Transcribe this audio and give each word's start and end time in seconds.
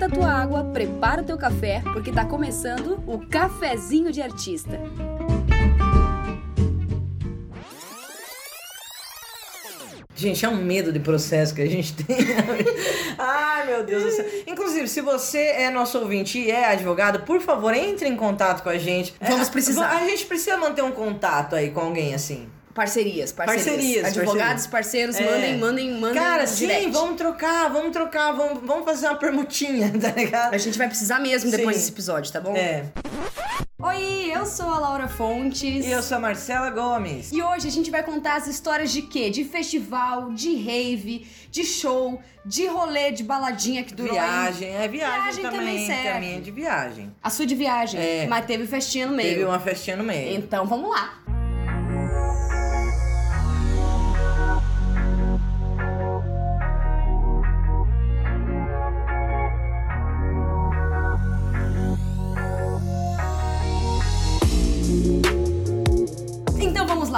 esquenta 0.00 0.06
a 0.06 0.08
tua 0.08 0.32
água, 0.32 0.64
prepara 0.72 1.20
o 1.20 1.24
teu 1.24 1.36
café, 1.36 1.82
porque 1.92 2.10
tá 2.10 2.24
começando 2.24 3.02
o 3.06 3.18
Cafezinho 3.28 4.10
de 4.10 4.22
Artista. 4.22 4.80
Gente, 10.14 10.44
é 10.44 10.48
um 10.48 10.56
medo 10.56 10.92
de 10.92 11.00
processo 11.00 11.54
que 11.54 11.62
a 11.62 11.66
gente 11.66 11.94
tem. 12.04 12.16
Ai, 13.18 13.66
meu 13.66 13.84
Deus 13.84 14.04
do 14.04 14.10
céu. 14.10 14.26
Inclusive, 14.46 14.88
se 14.88 15.00
você 15.00 15.38
é 15.38 15.70
nosso 15.70 15.98
ouvinte 15.98 16.38
e 16.38 16.50
é 16.50 16.66
advogado, 16.66 17.20
por 17.20 17.40
favor, 17.40 17.74
entre 17.74 18.08
em 18.08 18.16
contato 18.16 18.62
com 18.62 18.68
a 18.68 18.78
gente. 18.78 19.14
Vamos 19.20 19.48
precisar. 19.48 19.88
A 19.88 20.06
gente 20.06 20.26
precisa 20.26 20.56
manter 20.56 20.82
um 20.82 20.92
contato 20.92 21.56
aí 21.56 21.70
com 21.70 21.80
alguém 21.80 22.14
assim. 22.14 22.48
Parcerias, 22.84 23.30
parcerias. 23.30 23.66
Parcerias, 23.66 24.16
Advogados, 24.16 24.66
parceiros, 24.66 25.16
É. 25.16 25.30
mandem, 25.30 25.58
mandem, 25.58 25.90
mandem. 26.00 26.14
Cara, 26.22 26.46
sim, 26.46 26.66
direct. 26.66 26.90
vamos 26.90 27.16
trocar, 27.18 27.68
vamos 27.70 27.92
trocar, 27.92 28.32
vamos, 28.32 28.62
vamos 28.64 28.86
fazer 28.86 29.06
uma 29.08 29.16
permutinha, 29.16 29.92
tá 30.00 30.12
ligado? 30.12 30.54
A 30.54 30.58
gente 30.58 30.78
vai 30.78 30.86
precisar 30.88 31.18
mesmo 31.18 31.50
depois 31.50 31.76
Sim. 31.76 31.80
desse 31.82 31.92
episódio, 31.92 32.32
tá 32.32 32.40
bom? 32.40 32.56
É. 32.56 32.86
Oi, 33.82 34.30
eu 34.34 34.44
sou 34.46 34.68
a 34.68 34.78
Laura 34.78 35.08
Fontes. 35.08 35.86
E 35.86 35.90
eu 35.90 36.02
sou 36.02 36.16
a 36.18 36.20
Marcela 36.20 36.70
Gomes. 36.70 37.32
E 37.32 37.42
hoje 37.42 37.66
a 37.66 37.70
gente 37.70 37.90
vai 37.90 38.02
contar 38.02 38.36
as 38.36 38.46
histórias 38.46 38.90
de 38.92 39.02
quê? 39.02 39.30
De 39.30 39.42
festival, 39.44 40.32
de 40.32 40.54
rave, 40.54 41.26
de 41.50 41.64
show, 41.64 42.20
de 42.44 42.66
rolê, 42.66 43.10
de 43.10 43.22
baladinha 43.24 43.82
que 43.82 43.94
durou 43.94 44.12
aí. 44.12 44.18
Viagem, 44.20 44.68
é 44.68 44.86
viagem, 44.88 45.20
Viagem 45.22 45.42
também 45.44 45.58
também, 45.58 45.86
serve. 45.86 46.08
a 46.08 46.20
minha 46.20 46.36
é 46.36 46.40
de 46.40 46.50
viagem. 46.50 47.14
A 47.22 47.30
sua 47.30 47.46
de 47.46 47.54
viagem, 47.54 47.98
É. 48.00 48.26
mas 48.26 48.44
teve 48.44 48.66
festinha 48.66 49.06
no 49.06 49.14
meio. 49.14 49.30
Teve 49.30 49.44
uma 49.46 49.58
festinha 49.60 49.96
no 49.96 50.04
meio. 50.04 50.36
Então 50.36 50.66
vamos 50.66 50.90
lá. 50.90 51.19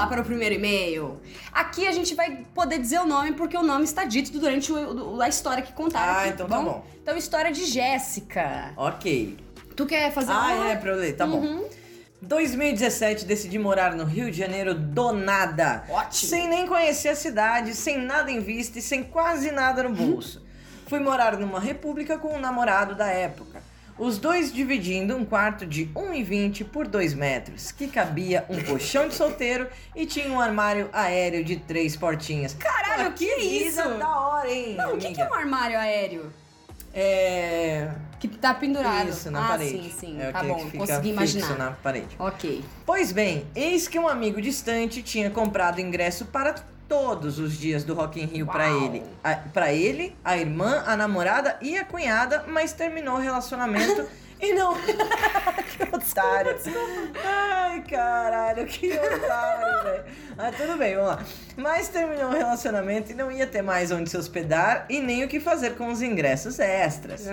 Lá 0.03 0.07
para 0.09 0.21
o 0.21 0.25
primeiro 0.25 0.55
e-mail. 0.55 1.21
Aqui 1.53 1.87
a 1.87 1.93
gente 1.93 2.15
vai 2.15 2.45
poder 2.55 2.79
dizer 2.79 2.99
o 3.01 3.07
nome 3.07 3.33
porque 3.33 3.57
o 3.57 3.63
nome 3.63 3.85
está 3.85 4.05
dito 4.05 4.33
durante 4.39 4.73
o- 4.73 5.15
o- 5.17 5.23
a 5.23 5.29
história 5.29 5.63
que 5.63 5.73
contaram. 5.73 6.13
Ah, 6.15 6.21
aqui, 6.23 6.29
então 6.31 6.49
tá 6.49 6.61
bom. 6.61 6.85
Então, 7.03 7.17
história 7.17 7.53
de 7.53 7.65
Jéssica. 7.65 8.73
Ok. 8.77 9.37
Tu 9.77 9.87
quer 9.87 10.13
fazer 10.13 10.33
Ah, 10.33 10.53
uma? 10.55 10.69
é, 10.71 10.77
pra 10.77 10.91
eu 10.93 10.97
ler, 10.97 11.15
tá 11.17 11.27
bom. 11.27 11.39
Uhum. 11.39 11.65
2017 12.21 13.25
decidi 13.25 13.59
morar 13.59 13.95
no 13.97 14.05
Rio 14.05 14.31
de 14.31 14.37
Janeiro 14.39 14.75
do 14.75 15.13
nada. 15.13 15.85
Ótimo. 15.89 16.31
Sem 16.31 16.49
nem 16.49 16.67
conhecer 16.67 17.09
a 17.09 17.17
cidade, 17.17 17.75
sem 17.75 17.99
nada 17.99 18.31
em 18.31 18.41
vista 18.41 18.79
e 18.79 18.83
sem 18.83 19.03
quase 19.03 19.51
nada 19.51 19.83
no 19.83 19.91
bolso. 19.91 20.43
Fui 20.87 21.01
morar 21.01 21.37
numa 21.39 21.59
república 21.59 22.19
com 22.19 22.37
um 22.37 22.39
namorado 22.41 22.95
da 22.95 23.07
época. 23.09 23.63
Os 23.99 24.19
dois 24.19 24.53
dividindo 24.53 25.15
um 25.15 25.25
quarto 25.25 25.67
de 25.67 25.87
1,20 25.95 26.65
por 26.65 26.89
2 26.89 27.15
metros, 27.15 27.71
que 27.71 27.87
cabia 27.87 28.45
um 28.49 28.63
colchão 28.63 29.07
de 29.07 29.15
solteiro 29.15 29.69
e 29.95 30.07
tinha 30.07 30.29
um 30.31 30.41
armário 30.41 30.89
aéreo 30.93 31.45
de 31.45 31.57
três 31.57 31.95
portinhas. 31.95 32.55
Caralho, 32.55 33.11
Pô, 33.11 33.19
que 33.19 33.31
é 33.31 33.39
vida 33.39 33.69
isso? 33.69 33.99
da 33.99 34.21
hora, 34.21 34.51
hein? 34.51 34.75
Não, 34.77 34.95
o 34.95 34.99
que, 34.99 35.13
que 35.13 35.21
é 35.21 35.29
um 35.29 35.35
armário 35.35 35.79
aéreo? 35.79 36.33
É. 36.95 37.91
Que 38.21 38.29
tá 38.29 38.55
pendurado. 38.55 39.09
Isso, 39.09 39.31
na 39.31 39.45
ah, 39.45 39.49
parede. 39.49 39.83
sim, 39.85 39.91
sim. 39.99 40.21
É 40.21 40.31
tá 40.31 40.39
aquele 40.39 40.53
bom, 40.53 40.71
que 40.71 40.79
consegui 40.79 41.09
imaginar. 41.11 41.59
na 41.59 41.71
parede. 41.73 42.15
Ok. 42.19 42.65
Pois 42.87 43.11
bem, 43.11 43.47
eis 43.55 43.89
que 43.89 43.99
um 43.99 44.07
amigo 44.07 44.41
distante 44.41 45.03
tinha 45.03 45.31
comprado 45.31 45.81
ingresso 45.81 46.27
para 46.27 46.55
todos 46.93 47.39
os 47.39 47.57
dias 47.57 47.85
do 47.85 47.95
Rock 47.95 48.21
in 48.21 48.27
Rio 48.27 48.45
para 48.45 48.69
ele. 48.69 49.03
Para 49.55 49.73
ele, 49.73 50.15
a 50.23 50.37
irmã, 50.37 50.85
a 50.87 50.95
namorada 50.95 51.57
e 51.63 51.79
a 51.79 51.87
cunhada, 51.87 52.45
mas 52.47 52.75
terminou 52.75 53.15
o 53.15 53.19
relacionamento 53.19 54.07
e 54.43 54.53
não... 54.53 54.75
que 55.73 55.83
otário. 55.85 56.57
Ai, 57.25 57.83
caralho, 57.89 58.67
que 58.67 58.93
otário, 58.93 59.85
velho. 59.85 60.05
Mas 60.37 60.57
tudo 60.57 60.77
bem, 60.77 60.97
vamos 60.97 61.11
lá. 61.11 61.25
Mas 61.57 61.89
terminou 61.89 62.31
o 62.31 62.35
relacionamento 62.35 63.13
e 63.13 63.15
não 63.15 63.31
ia 63.31 63.47
ter 63.47 63.63
mais 63.63 63.93
onde 63.93 64.11
se 64.11 64.17
hospedar 64.17 64.87
e 64.89 65.01
nem 65.01 65.23
o 65.23 65.29
que 65.29 65.39
fazer 65.39 65.77
com 65.77 65.89
os 65.89 66.03
ingressos 66.03 66.59
extras. 66.59 67.27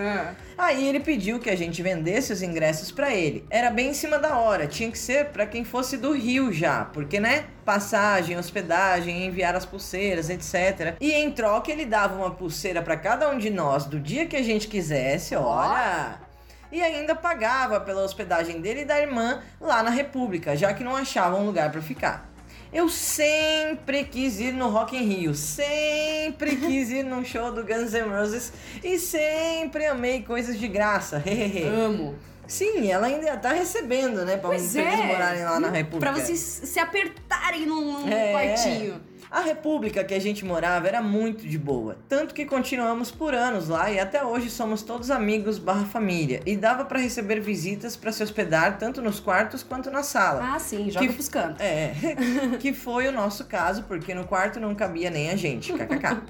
Aí 0.58 0.88
ele 0.88 1.00
pediu 1.00 1.40
que 1.40 1.50
a 1.50 1.58
gente 1.58 1.82
vendesse 1.82 2.32
os 2.32 2.42
ingressos 2.42 2.92
pra 2.92 3.14
ele. 3.14 3.46
Era 3.50 3.72
bem 3.72 3.90
em 3.90 3.94
cima 3.94 4.20
da 4.20 4.38
hora, 4.38 4.68
tinha 4.68 4.92
que 4.92 4.98
ser 4.98 5.30
pra 5.30 5.46
quem 5.46 5.64
fosse 5.64 5.98
do 5.98 6.12
Rio 6.12 6.54
já, 6.54 6.86
porque 6.86 7.20
né? 7.20 7.46
Passagem, 7.66 8.38
hospedagem, 8.38 9.26
enviar 9.26 9.56
as 9.56 9.66
pulseiras, 9.66 10.30
etc. 10.30 10.96
E 11.00 11.12
em 11.12 11.32
troca 11.32 11.72
ele 11.72 11.86
dava 11.86 12.16
uma 12.16 12.32
pulseira 12.32 12.82
pra 12.82 12.98
cada 12.98 13.30
um 13.30 13.38
de 13.38 13.50
nós 13.50 13.86
do 13.86 14.00
dia 14.00 14.26
que 14.26 14.36
a 14.36 14.44
gente 14.44 14.68
quisesse, 14.68 15.36
olha. 15.36 16.29
E 16.72 16.82
ainda 16.82 17.16
pagava 17.16 17.80
pela 17.80 18.04
hospedagem 18.04 18.62
dele 18.62 18.82
e 18.82 18.86
da 18.86 19.00
irmã 19.00 19.42
lá 19.60 19.82
na 19.82 19.90
República, 19.90 20.56
já 20.56 20.74
que 20.74 20.84
não 20.84 20.96
achavam 20.96 21.42
um 21.42 21.46
lugar 21.46 21.72
pra 21.72 21.82
ficar. 21.82 22.30
Eu 22.72 22.88
sempre 22.88 24.04
quis 24.04 24.40
ir 24.40 24.54
no 24.54 24.70
Rock 24.70 24.96
in 24.96 25.02
Rio, 25.04 25.34
sempre 25.34 26.56
quis 26.58 26.92
ir 26.92 27.04
num 27.04 27.26
show 27.26 27.52
do 27.52 27.64
Guns 27.64 27.94
N' 27.94 28.04
Roses 28.10 28.54
e 28.84 29.00
sempre 29.00 29.88
amei 29.88 30.22
coisas 30.22 30.60
de 30.60 30.68
graça. 30.68 31.24
Amo. 31.84 32.16
Sim, 32.48 32.92
ela 32.92 33.08
ainda 33.08 33.38
tá 33.38 33.52
recebendo, 33.54 34.26
né? 34.26 34.38
Pra, 34.38 34.50
Pois 34.50 34.76
eles 34.76 35.00
é. 35.00 35.06
morarem 35.06 35.44
lá 35.46 35.60
na 35.60 35.70
República. 35.70 36.12
Pra 36.12 36.20
vocês 36.24 36.40
se 36.40 36.80
apertarem 36.80 37.66
num, 37.66 38.02
num 38.06 38.12
É. 38.12 38.32
quartinho. 38.32 39.02
A 39.32 39.42
república 39.42 40.04
que 40.04 40.14
a 40.16 40.20
gente 40.20 40.44
morava 40.44 40.88
era 40.88 41.04
muito 41.04 41.48
de 41.48 41.58
boa, 41.58 41.98
tanto 42.10 42.34
que 42.34 42.46
continuamos 42.46 43.12
por 43.12 43.36
anos 43.36 43.68
lá 43.70 43.92
e 43.92 44.00
até 44.00 44.24
hoje 44.26 44.50
somos 44.50 44.82
todos 44.82 45.12
amigos 45.12 45.60
barra 45.60 45.86
família. 45.86 46.42
E 46.48 46.58
dava 46.58 46.84
pra 46.84 46.98
receber 46.98 47.40
visitas 47.40 47.96
pra 47.96 48.12
se 48.12 48.24
hospedar 48.24 48.80
tanto 48.80 49.04
nos 49.04 49.20
quartos 49.20 49.62
quanto 49.62 49.92
na 49.92 50.02
sala. 50.02 50.56
Ah, 50.56 50.58
sim, 50.60 50.90
joga 50.90 51.06
Que- 51.08 51.14
pros 51.14 51.30
cantos. 51.30 51.62
É, 51.62 51.94
que 52.60 52.74
foi 52.74 53.08
o 53.08 53.12
nosso 53.12 53.46
caso, 53.46 53.84
porque 53.84 54.16
no 54.16 54.26
quarto 54.26 54.60
não 54.60 54.74
cabia 54.74 55.12
nem 55.12 55.30
a 55.30 55.36
gente, 55.36 55.72
kkk. 55.74 56.24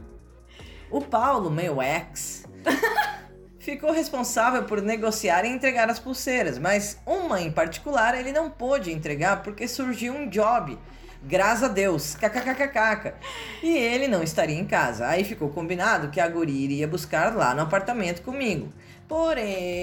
O 0.91 0.99
Paulo, 0.99 1.49
meu 1.49 1.81
ex, 1.81 2.43
ficou 3.59 3.93
responsável 3.93 4.63
por 4.65 4.81
negociar 4.81 5.45
e 5.45 5.47
entregar 5.49 5.89
as 5.89 5.99
pulseiras, 5.99 6.57
mas 6.57 6.99
uma 7.05 7.39
em 7.39 7.49
particular 7.51 8.13
ele 8.13 8.33
não 8.33 8.49
pôde 8.49 8.91
entregar 8.91 9.41
porque 9.41 9.69
surgiu 9.69 10.13
um 10.13 10.27
job. 10.27 10.77
Graças 11.21 11.63
a 11.63 11.67
Deus, 11.67 12.15
kkkk. 12.15 13.13
E 13.61 13.77
ele 13.77 14.07
não 14.07 14.23
estaria 14.23 14.57
em 14.57 14.65
casa. 14.65 15.05
Aí 15.07 15.23
ficou 15.23 15.49
combinado 15.49 16.09
que 16.09 16.19
a 16.19 16.27
guria 16.27 16.63
iria 16.65 16.87
buscar 16.87 17.35
lá 17.35 17.53
no 17.53 17.61
apartamento 17.61 18.21
comigo. 18.21 18.69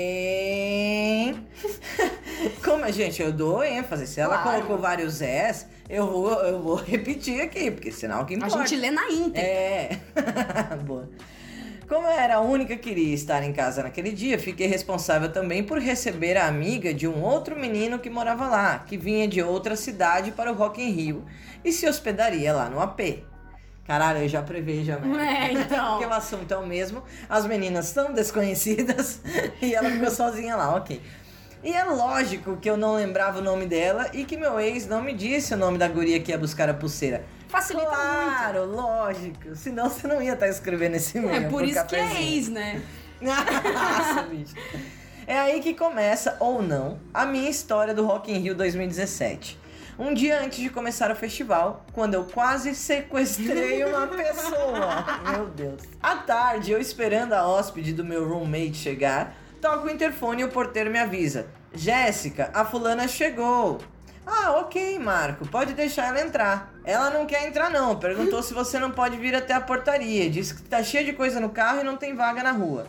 Porém, 0.07 1.37
como 2.65 2.85
a 2.85 2.91
gente, 2.91 3.21
eu 3.21 3.33
dou 3.33 3.63
ênfase. 3.65 4.07
Se 4.07 4.21
ela 4.21 4.39
Claro. 4.39 4.59
colocou 4.59 4.79
vários 4.79 5.21
S, 5.21 5.67
eu 5.89 6.07
vou, 6.11 6.31
eu 6.43 6.63
vou 6.63 6.77
repetir 6.83 7.41
aqui, 7.41 7.71
porque 7.71 7.91
senão 7.93 8.25
que 8.25 8.35
A 8.35 8.37
importa. 8.39 8.59
gente 8.67 8.77
lê 8.81 8.91
na 8.91 9.09
íntegra. 9.11 9.41
É. 9.43 9.99
Boa. 10.87 11.09
Como 11.89 12.05
eu 12.05 12.11
era 12.11 12.37
a 12.37 12.41
única 12.41 12.77
que 12.77 12.91
iria 12.91 13.15
estar 13.15 13.45
em 13.45 13.53
casa 13.53 13.85
naquele 13.85 14.11
dia, 14.11 14.41
fiquei 14.41 14.67
responsável 14.67 15.31
também 15.31 15.63
por 15.63 15.79
receber 15.79 16.37
a 16.37 16.49
amiga 16.49 16.93
de 16.93 17.07
um 17.07 17.23
outro 17.23 17.55
menino 17.57 18.01
que 18.01 18.11
morava 18.11 18.49
lá, 18.49 18.81
que 18.81 18.97
vinha 18.97 19.29
de 19.29 19.41
outra 19.41 19.77
cidade 19.77 20.33
para 20.33 20.51
o 20.51 20.55
Rock 20.55 20.83
in 20.83 20.91
Rio 20.91 21.25
e 21.65 21.71
se 21.71 21.87
hospedaria 21.87 22.53
lá 22.53 22.69
no 22.69 22.81
AP. 22.81 23.23
Caralho, 23.87 24.19
eu 24.19 24.29
já 24.29 24.43
prevejo 24.43 24.95
a 24.95 24.99
merda. 24.99 25.25
É, 25.25 25.53
então. 25.53 25.99
Porque 25.99 26.07
o 26.07 26.13
assunto 26.13 26.53
é 26.53 26.57
o 26.57 26.67
mesmo, 26.67 27.05
as 27.29 27.47
meninas 27.47 27.87
são 27.87 28.13
desconhecidas 28.13 29.21
e 29.63 29.73
ela 29.73 29.89
ficou 29.89 30.11
sozinha 30.11 30.57
lá, 30.57 30.75
ok. 30.75 31.01
E 31.63 31.73
é 31.73 31.85
lógico 31.85 32.57
que 32.57 32.69
eu 32.69 32.77
não 32.77 32.97
lembrava 32.97 33.39
o 33.39 33.43
nome 33.43 33.65
dela 33.65 34.11
e 34.13 34.25
que 34.25 34.37
meu 34.37 34.59
ex 34.59 34.89
não 34.89 35.03
me 35.03 35.15
disse 35.15 35.55
o 35.55 35.57
nome 35.57 35.79
da 35.79 35.87
guria 35.87 36.19
que 36.19 36.33
ia 36.33 36.39
buscar 36.39 36.69
a 36.69 36.75
pulseira. 36.75 37.25
Facilita 37.49 37.87
muito. 37.87 37.97
Claro, 37.99 38.65
lógico. 38.67 39.55
Senão 39.55 39.89
você 39.89 40.07
não 40.07 40.21
ia 40.23 40.33
estar 40.35 40.49
escrevendo 40.49 40.97
esse 40.97 41.19
e-mail. 41.19 41.47
É 41.47 41.49
por 41.49 41.65
isso 41.65 41.85
que 41.87 41.97
é 41.97 42.01
cafezinho. 42.01 42.35
ex, 42.37 42.49
né? 42.49 42.83
Nossa, 43.21 44.23
bicho. 44.25 44.55
É 45.27 45.39
aí 45.39 45.61
que 45.61 45.75
começa, 45.75 46.37
ou 46.39 46.63
não, 46.63 46.99
a 47.13 47.25
minha 47.27 47.51
história 47.51 47.93
do 47.95 48.05
Rock 48.07 48.31
in 48.33 48.39
Rio 48.39 48.55
2017. 48.55 49.59
Um 49.99 50.13
dia 50.13 50.41
antes 50.41 50.59
de 50.59 50.69
começar 50.69 51.11
o 51.11 51.17
festival, 51.17 51.85
quando 51.93 52.15
eu 52.15 52.25
quase 52.25 52.75
sequestrei 52.75 53.83
uma 53.85 54.07
pessoa. 54.15 55.05
Meu 55.33 55.47
Deus. 55.47 55.83
À 56.03 56.17
tarde, 56.17 56.71
eu 56.71 56.79
esperando 56.81 57.33
a 57.33 57.49
hóspede 57.49 57.95
do 57.95 58.05
meu 58.05 58.29
roommate 58.29 58.75
chegar, 58.75 59.35
toco 59.61 59.87
o 59.87 59.91
interfone 59.91 60.43
e 60.43 60.45
o 60.45 60.51
porteiro 60.51 60.91
me 60.91 60.99
avisa: 60.99 61.47
Jéssica, 61.75 62.51
a 62.53 62.65
fulana 62.65 63.09
chegou. 63.09 63.79
Ah, 64.27 64.57
ok, 64.59 64.99
Marco, 64.99 65.47
pode 65.47 65.73
deixar 65.73 66.09
ela 66.09 66.21
entrar. 66.21 66.73
Ela 66.85 67.11
não 67.11 67.27
quer 67.27 67.47
entrar, 67.47 67.71
não. 67.71 67.97
Perguntou 67.97 68.43
se 68.43 68.53
você 68.53 68.79
não 68.79 68.91
pode 68.91 69.17
vir 69.17 69.37
até 69.37 69.55
a 69.55 69.61
portaria. 69.61 70.29
Disse 70.29 70.55
que 70.57 70.63
tá 70.63 70.83
cheio 70.83 71.05
de 71.05 71.13
coisa 71.13 71.39
no 71.39 71.51
carro 71.51 71.81
e 71.81 71.85
não 71.85 71.97
tem 71.97 72.15
vaga 72.15 72.43
na 72.43 72.51
rua. 72.51 72.87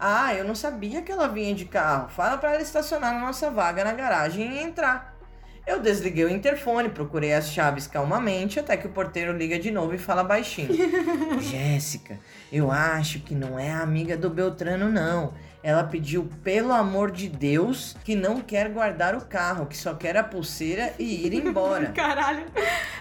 Ah, 0.00 0.34
eu 0.34 0.44
não 0.44 0.54
sabia 0.54 1.02
que 1.02 1.12
ela 1.12 1.28
vinha 1.28 1.54
de 1.54 1.66
carro. 1.66 2.08
Fala 2.08 2.38
pra 2.38 2.54
ela 2.54 2.62
estacionar 2.62 3.12
na 3.12 3.20
nossa 3.20 3.50
vaga 3.50 3.84
na 3.84 3.92
garagem 3.92 4.50
e 4.50 4.62
entrar. 4.62 5.18
Eu 5.66 5.80
desliguei 5.80 6.24
o 6.24 6.30
interfone, 6.30 6.88
procurei 6.88 7.34
as 7.34 7.50
chaves 7.50 7.86
calmamente, 7.86 8.58
até 8.58 8.74
que 8.74 8.86
o 8.86 8.90
porteiro 8.90 9.36
liga 9.36 9.58
de 9.58 9.70
novo 9.70 9.94
e 9.94 9.98
fala 9.98 10.24
baixinho: 10.24 10.70
Jéssica, 11.42 12.18
eu 12.50 12.70
acho 12.70 13.20
que 13.20 13.34
não 13.34 13.58
é 13.58 13.70
a 13.70 13.82
amiga 13.82 14.16
do 14.16 14.30
Beltrano, 14.30 14.88
não. 14.88 15.34
Ela 15.68 15.84
pediu, 15.84 16.26
pelo 16.42 16.72
amor 16.72 17.10
de 17.10 17.28
Deus, 17.28 17.94
que 18.02 18.16
não 18.16 18.40
quer 18.40 18.70
guardar 18.70 19.14
o 19.14 19.20
carro, 19.26 19.66
que 19.66 19.76
só 19.76 19.92
quer 19.92 20.16
a 20.16 20.24
pulseira 20.24 20.94
e 20.98 21.26
ir 21.26 21.34
embora. 21.34 21.92
Caralho. 21.92 22.46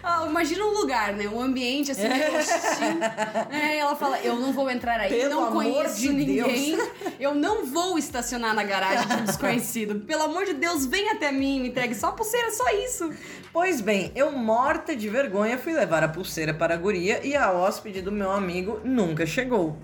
Ah, 0.03 0.25
imagina 0.27 0.65
um 0.65 0.73
lugar, 0.73 1.13
né? 1.13 1.29
Um 1.29 1.41
ambiente 1.41 1.91
assim, 1.91 2.01
hostil. 2.03 3.57
É, 3.57 3.77
ela 3.77 3.95
fala: 3.95 4.19
Eu 4.19 4.35
não 4.35 4.51
vou 4.51 4.69
entrar 4.69 4.99
aí, 4.99 5.09
Pelo 5.09 5.29
não 5.29 5.45
amor 5.45 5.63
conheço 5.63 6.01
de 6.01 6.09
ninguém. 6.09 6.77
Eu 7.17 7.33
não 7.33 7.65
vou 7.65 7.97
estacionar 7.97 8.53
na 8.53 8.65
garagem 8.65 9.07
de 9.07 9.13
um 9.13 9.23
desconhecido. 9.23 10.01
Pelo 10.01 10.23
amor 10.23 10.43
de 10.43 10.53
Deus, 10.55 10.85
vem 10.85 11.09
até 11.11 11.31
mim, 11.31 11.61
me 11.61 11.69
entregue 11.69 11.95
só 11.95 12.07
a 12.07 12.11
pulseira, 12.11 12.51
só 12.51 12.69
isso. 12.83 13.09
Pois 13.53 13.79
bem, 13.79 14.11
eu 14.13 14.29
morta 14.33 14.93
de 14.93 15.07
vergonha 15.07 15.57
fui 15.57 15.71
levar 15.71 16.03
a 16.03 16.09
pulseira 16.09 16.53
para 16.53 16.73
a 16.73 16.77
guria 16.77 17.25
e 17.25 17.33
a 17.33 17.49
hóspede 17.49 18.01
do 18.01 18.11
meu 18.11 18.29
amigo 18.29 18.81
nunca 18.83 19.25
chegou. 19.25 19.77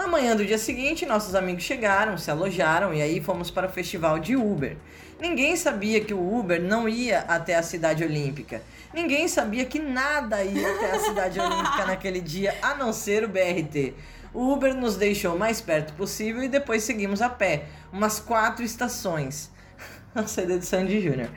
Na 0.00 0.06
manhã 0.06 0.34
do 0.34 0.46
dia 0.46 0.56
seguinte, 0.56 1.04
nossos 1.04 1.34
amigos 1.34 1.62
chegaram, 1.62 2.16
se 2.16 2.30
alojaram 2.30 2.94
e 2.94 3.02
aí 3.02 3.20
fomos 3.20 3.50
para 3.50 3.66
o 3.66 3.70
festival 3.70 4.18
de 4.18 4.34
Uber. 4.34 4.78
Ninguém 5.20 5.54
sabia 5.56 6.02
que 6.02 6.14
o 6.14 6.38
Uber 6.38 6.58
não 6.58 6.88
ia 6.88 7.18
até 7.28 7.54
a 7.54 7.62
cidade 7.62 8.02
olímpica. 8.02 8.62
Ninguém 8.94 9.28
sabia 9.28 9.66
que 9.66 9.78
nada 9.78 10.42
ia 10.42 10.74
até 10.74 10.92
a 10.92 11.00
cidade 11.00 11.38
olímpica 11.38 11.84
naquele 11.84 12.18
dia, 12.18 12.56
a 12.62 12.74
não 12.74 12.94
ser 12.94 13.24
o 13.24 13.28
BRT. 13.28 13.92
O 14.32 14.50
Uber 14.50 14.74
nos 14.74 14.96
deixou 14.96 15.36
o 15.36 15.38
mais 15.38 15.60
perto 15.60 15.92
possível 15.92 16.42
e 16.42 16.48
depois 16.48 16.82
seguimos 16.82 17.20
a 17.20 17.28
pé, 17.28 17.66
umas 17.92 18.18
quatro 18.18 18.64
estações. 18.64 19.50
A 20.14 20.26
saída 20.26 20.58
de 20.58 20.64
Sandy 20.64 21.02
Júnior. 21.02 21.28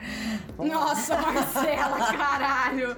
Nossa, 0.58 1.18
Marcela, 1.18 1.98
caralho. 2.18 2.96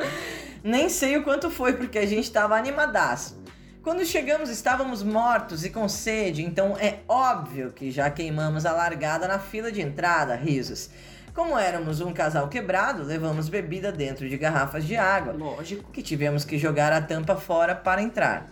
Nem 0.63 0.87
sei 0.89 1.17
o 1.17 1.23
quanto 1.23 1.49
foi, 1.49 1.73
porque 1.73 1.97
a 1.97 2.05
gente 2.05 2.31
tava 2.31 2.55
animadaço. 2.55 3.44
Quando 3.85 4.03
chegamos, 4.03 4.49
estávamos 4.49 5.03
mortos 5.03 5.63
e 5.63 5.69
com 5.69 5.87
sede, 5.87 6.41
então 6.41 6.75
é 6.75 7.01
óbvio 7.07 7.71
que 7.71 7.91
já 7.91 8.09
queimamos 8.09 8.65
a 8.65 8.71
largada 8.71 9.27
na 9.27 9.37
fila 9.37 9.71
de 9.71 9.79
entrada, 9.79 10.35
risos. 10.35 10.89
Como 11.35 11.55
éramos 11.55 12.01
um 12.01 12.11
casal 12.11 12.47
quebrado, 12.49 13.03
levamos 13.03 13.47
bebida 13.47 13.91
dentro 13.91 14.27
de 14.27 14.35
garrafas 14.39 14.85
de 14.85 14.97
água, 14.97 15.33
Lógico. 15.33 15.91
que 15.91 16.01
tivemos 16.01 16.43
que 16.43 16.57
jogar 16.57 16.91
a 16.93 16.99
tampa 16.99 17.35
fora 17.35 17.75
para 17.75 18.01
entrar. 18.01 18.49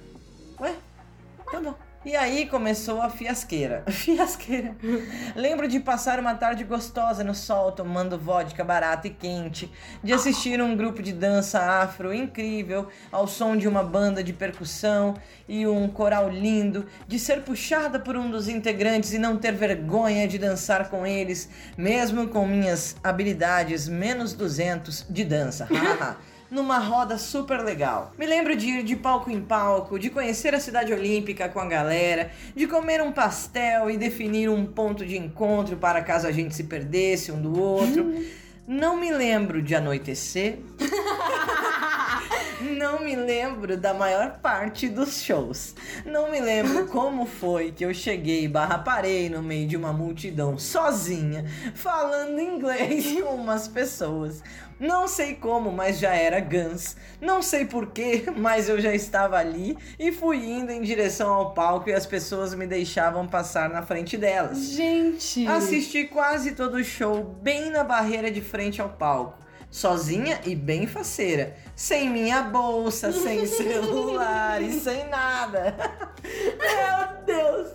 Ué? 0.59 0.75
Tá 1.51 1.59
bom. 1.59 1.73
E 2.05 2.17
aí 2.17 2.45
começou 2.47 3.01
a 3.01 3.09
fiasqueira. 3.09 3.85
Fiasqueira. 3.89 4.75
Lembro 5.35 5.69
de 5.69 5.79
passar 5.79 6.19
uma 6.19 6.35
tarde 6.35 6.65
gostosa 6.65 7.23
no 7.23 7.33
sol, 7.33 7.71
tomando 7.71 8.17
vodka 8.17 8.61
barata 8.61 9.07
e 9.07 9.09
quente, 9.09 9.71
de 10.03 10.11
assistir 10.11 10.61
um 10.61 10.75
grupo 10.75 11.01
de 11.01 11.13
dança 11.13 11.59
afro 11.59 12.13
incrível, 12.13 12.89
ao 13.09 13.25
som 13.25 13.55
de 13.55 13.69
uma 13.69 13.83
banda 13.83 14.21
de 14.21 14.33
percussão 14.33 15.13
e 15.47 15.65
um 15.65 15.87
coral 15.87 16.29
lindo, 16.29 16.85
de 17.07 17.17
ser 17.17 17.41
puxada 17.43 17.97
por 17.97 18.17
um 18.17 18.29
dos 18.29 18.49
integrantes 18.49 19.13
e 19.13 19.17
não 19.17 19.37
ter 19.37 19.53
vergonha 19.53 20.27
de 20.27 20.37
dançar 20.37 20.89
com 20.89 21.07
eles, 21.07 21.49
mesmo 21.77 22.27
com 22.27 22.45
minhas 22.45 22.97
habilidades 23.01 23.87
menos 23.87 24.33
200 24.33 25.05
de 25.09 25.23
dança. 25.23 25.69
Numa 26.53 26.77
roda 26.77 27.17
super 27.17 27.63
legal. 27.63 28.13
Me 28.15 28.27
lembro 28.27 28.55
de 28.55 28.67
ir 28.67 28.83
de 28.83 28.95
palco 28.95 29.31
em 29.31 29.41
palco, 29.41 29.97
de 29.97 30.11
conhecer 30.11 30.53
a 30.53 30.59
cidade 30.59 30.93
olímpica 30.93 31.49
com 31.49 31.59
a 31.59 31.65
galera, 31.65 32.29
de 32.55 32.67
comer 32.67 33.01
um 33.01 33.11
pastel 33.11 33.89
e 33.89 33.97
definir 33.97 34.47
um 34.49 34.63
ponto 34.63 35.03
de 35.03 35.17
encontro 35.17 35.77
para 35.77 36.03
caso 36.03 36.27
a 36.27 36.31
gente 36.31 36.53
se 36.53 36.65
perdesse 36.65 37.31
um 37.31 37.41
do 37.41 37.59
outro. 37.59 38.13
Não 38.67 38.95
me 38.95 39.11
lembro 39.11 39.63
de 39.63 39.73
anoitecer. 39.73 40.59
Não 42.63 43.03
me 43.03 43.15
lembro 43.15 43.75
da 43.75 43.93
maior 43.93 44.39
parte 44.39 44.87
dos 44.87 45.21
shows. 45.21 45.75
Não 46.05 46.31
me 46.31 46.39
lembro 46.39 46.87
como 46.91 47.25
foi 47.25 47.71
que 47.71 47.83
eu 47.83 47.93
cheguei 47.93 48.47
barra 48.47 48.79
parei 48.79 49.29
no 49.29 49.43
meio 49.43 49.67
de 49.67 49.75
uma 49.75 49.91
multidão 49.91 50.57
sozinha, 50.57 51.45
falando 51.75 52.39
inglês 52.39 53.21
com 53.21 53.35
umas 53.35 53.67
pessoas. 53.67 54.41
Não 54.79 55.07
sei 55.07 55.35
como, 55.35 55.71
mas 55.71 55.99
já 55.99 56.13
era 56.13 56.39
Guns. 56.39 56.95
Não 57.21 57.41
sei 57.41 57.65
porquê, 57.65 58.25
mas 58.35 58.67
eu 58.67 58.79
já 58.81 58.93
estava 58.93 59.37
ali 59.37 59.77
e 59.99 60.11
fui 60.11 60.37
indo 60.37 60.71
em 60.71 60.81
direção 60.81 61.31
ao 61.33 61.53
palco 61.53 61.89
e 61.89 61.93
as 61.93 62.05
pessoas 62.05 62.53
me 62.53 62.65
deixavam 62.65 63.27
passar 63.27 63.69
na 63.69 63.81
frente 63.81 64.17
delas. 64.17 64.71
Gente. 64.71 65.47
Assisti 65.47 66.05
quase 66.05 66.51
todo 66.51 66.75
o 66.75 66.83
show 66.83 67.23
bem 67.41 67.69
na 67.69 67.83
barreira 67.83 68.31
de 68.31 68.41
frente 68.41 68.81
ao 68.81 68.89
palco. 68.89 69.42
Sozinha 69.73 70.39
e 70.45 70.55
bem 70.55 70.85
faceira. 70.85 71.55
Sem 71.75 72.07
minha 72.07 72.43
bolsa, 72.43 73.11
sem 73.11 73.43
celular 73.47 74.61
e 74.61 74.71
sem 74.71 75.09
nada. 75.09 75.75
Meu 76.21 77.25
Deus! 77.25 77.69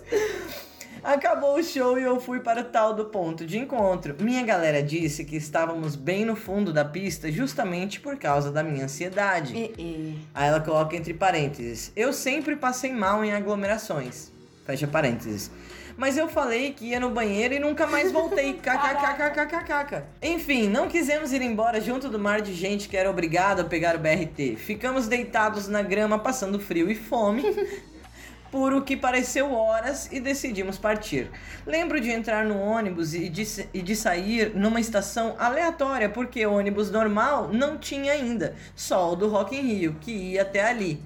Acabou 1.03 1.59
o 1.59 1.63
show 1.63 1.99
e 1.99 2.03
eu 2.03 2.17
fui 2.21 2.39
para 2.39 2.61
o 2.61 2.63
tal 2.63 2.93
do 2.93 3.05
ponto 3.05 3.45
de 3.45 3.57
encontro. 3.57 4.15
Minha 4.17 4.45
galera 4.45 4.81
disse 4.81 5.25
que 5.25 5.35
estávamos 5.35 5.97
bem 5.97 6.23
no 6.23 6.37
fundo 6.37 6.71
da 6.71 6.85
pista 6.85 7.29
justamente 7.29 7.99
por 7.99 8.17
causa 8.17 8.49
da 8.49 8.63
minha 8.63 8.85
ansiedade. 8.85 9.53
E, 9.53 9.73
e. 9.77 10.19
Aí 10.33 10.47
ela 10.47 10.61
coloca 10.61 10.95
entre 10.95 11.13
parênteses: 11.13 11.91
Eu 11.97 12.13
sempre 12.13 12.55
passei 12.55 12.93
mal 12.93 13.25
em 13.25 13.33
aglomerações. 13.33 14.31
Fecha 14.65 14.87
parênteses. 14.87 15.51
Mas 15.99 16.17
eu 16.17 16.29
falei 16.29 16.71
que 16.71 16.85
ia 16.85 16.99
no 16.99 17.09
banheiro 17.09 17.53
e 17.53 17.59
nunca 17.59 17.85
mais 17.85 18.09
voltei. 18.09 18.53
KKKKKKK. 18.63 20.03
Enfim, 20.21 20.69
não 20.69 20.87
quisemos 20.87 21.33
ir 21.33 21.41
embora 21.41 21.81
junto 21.81 22.07
do 22.07 22.17
mar 22.17 22.39
de 22.39 22.53
gente 22.53 22.87
que 22.87 22.95
era 22.95 23.09
obrigado 23.09 23.59
a 23.59 23.63
pegar 23.65 23.97
o 23.97 23.99
BRT. 23.99 24.55
Ficamos 24.55 25.09
deitados 25.09 25.67
na 25.67 25.81
grama, 25.81 26.17
passando 26.17 26.57
frio 26.57 26.89
e 26.89 26.95
fome. 26.95 27.43
Por 28.49 28.73
o 28.73 28.81
que 28.81 28.95
pareceu 28.95 29.53
horas 29.53 30.09
e 30.09 30.21
decidimos 30.21 30.77
partir. 30.77 31.29
Lembro 31.67 31.99
de 31.99 32.09
entrar 32.09 32.45
no 32.45 32.57
ônibus 32.57 33.13
e 33.13 33.27
de, 33.27 33.43
e 33.73 33.81
de 33.81 33.95
sair 33.95 34.55
numa 34.55 34.79
estação 34.79 35.35
aleatória, 35.37 36.07
porque 36.07 36.45
o 36.45 36.53
ônibus 36.53 36.89
normal 36.89 37.49
não 37.51 37.77
tinha 37.77 38.13
ainda, 38.13 38.55
só 38.73 39.11
o 39.11 39.15
do 39.17 39.27
Rock 39.27 39.55
in 39.55 39.61
Rio, 39.61 39.97
que 39.99 40.11
ia 40.11 40.43
até 40.43 40.63
ali. 40.63 41.03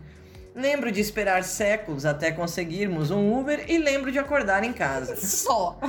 Lembro 0.56 0.92
de 0.92 1.02
esperar 1.02 1.44
séculos 1.44 2.06
até 2.06 2.32
conseguirmos 2.32 3.10
um 3.10 3.40
Uber 3.40 3.66
e 3.68 3.78
lembro 3.78 4.12
de 4.12 4.20
acordar 4.20 4.64
em 4.64 4.72
casa. 4.72 5.16
Só. 5.26 5.80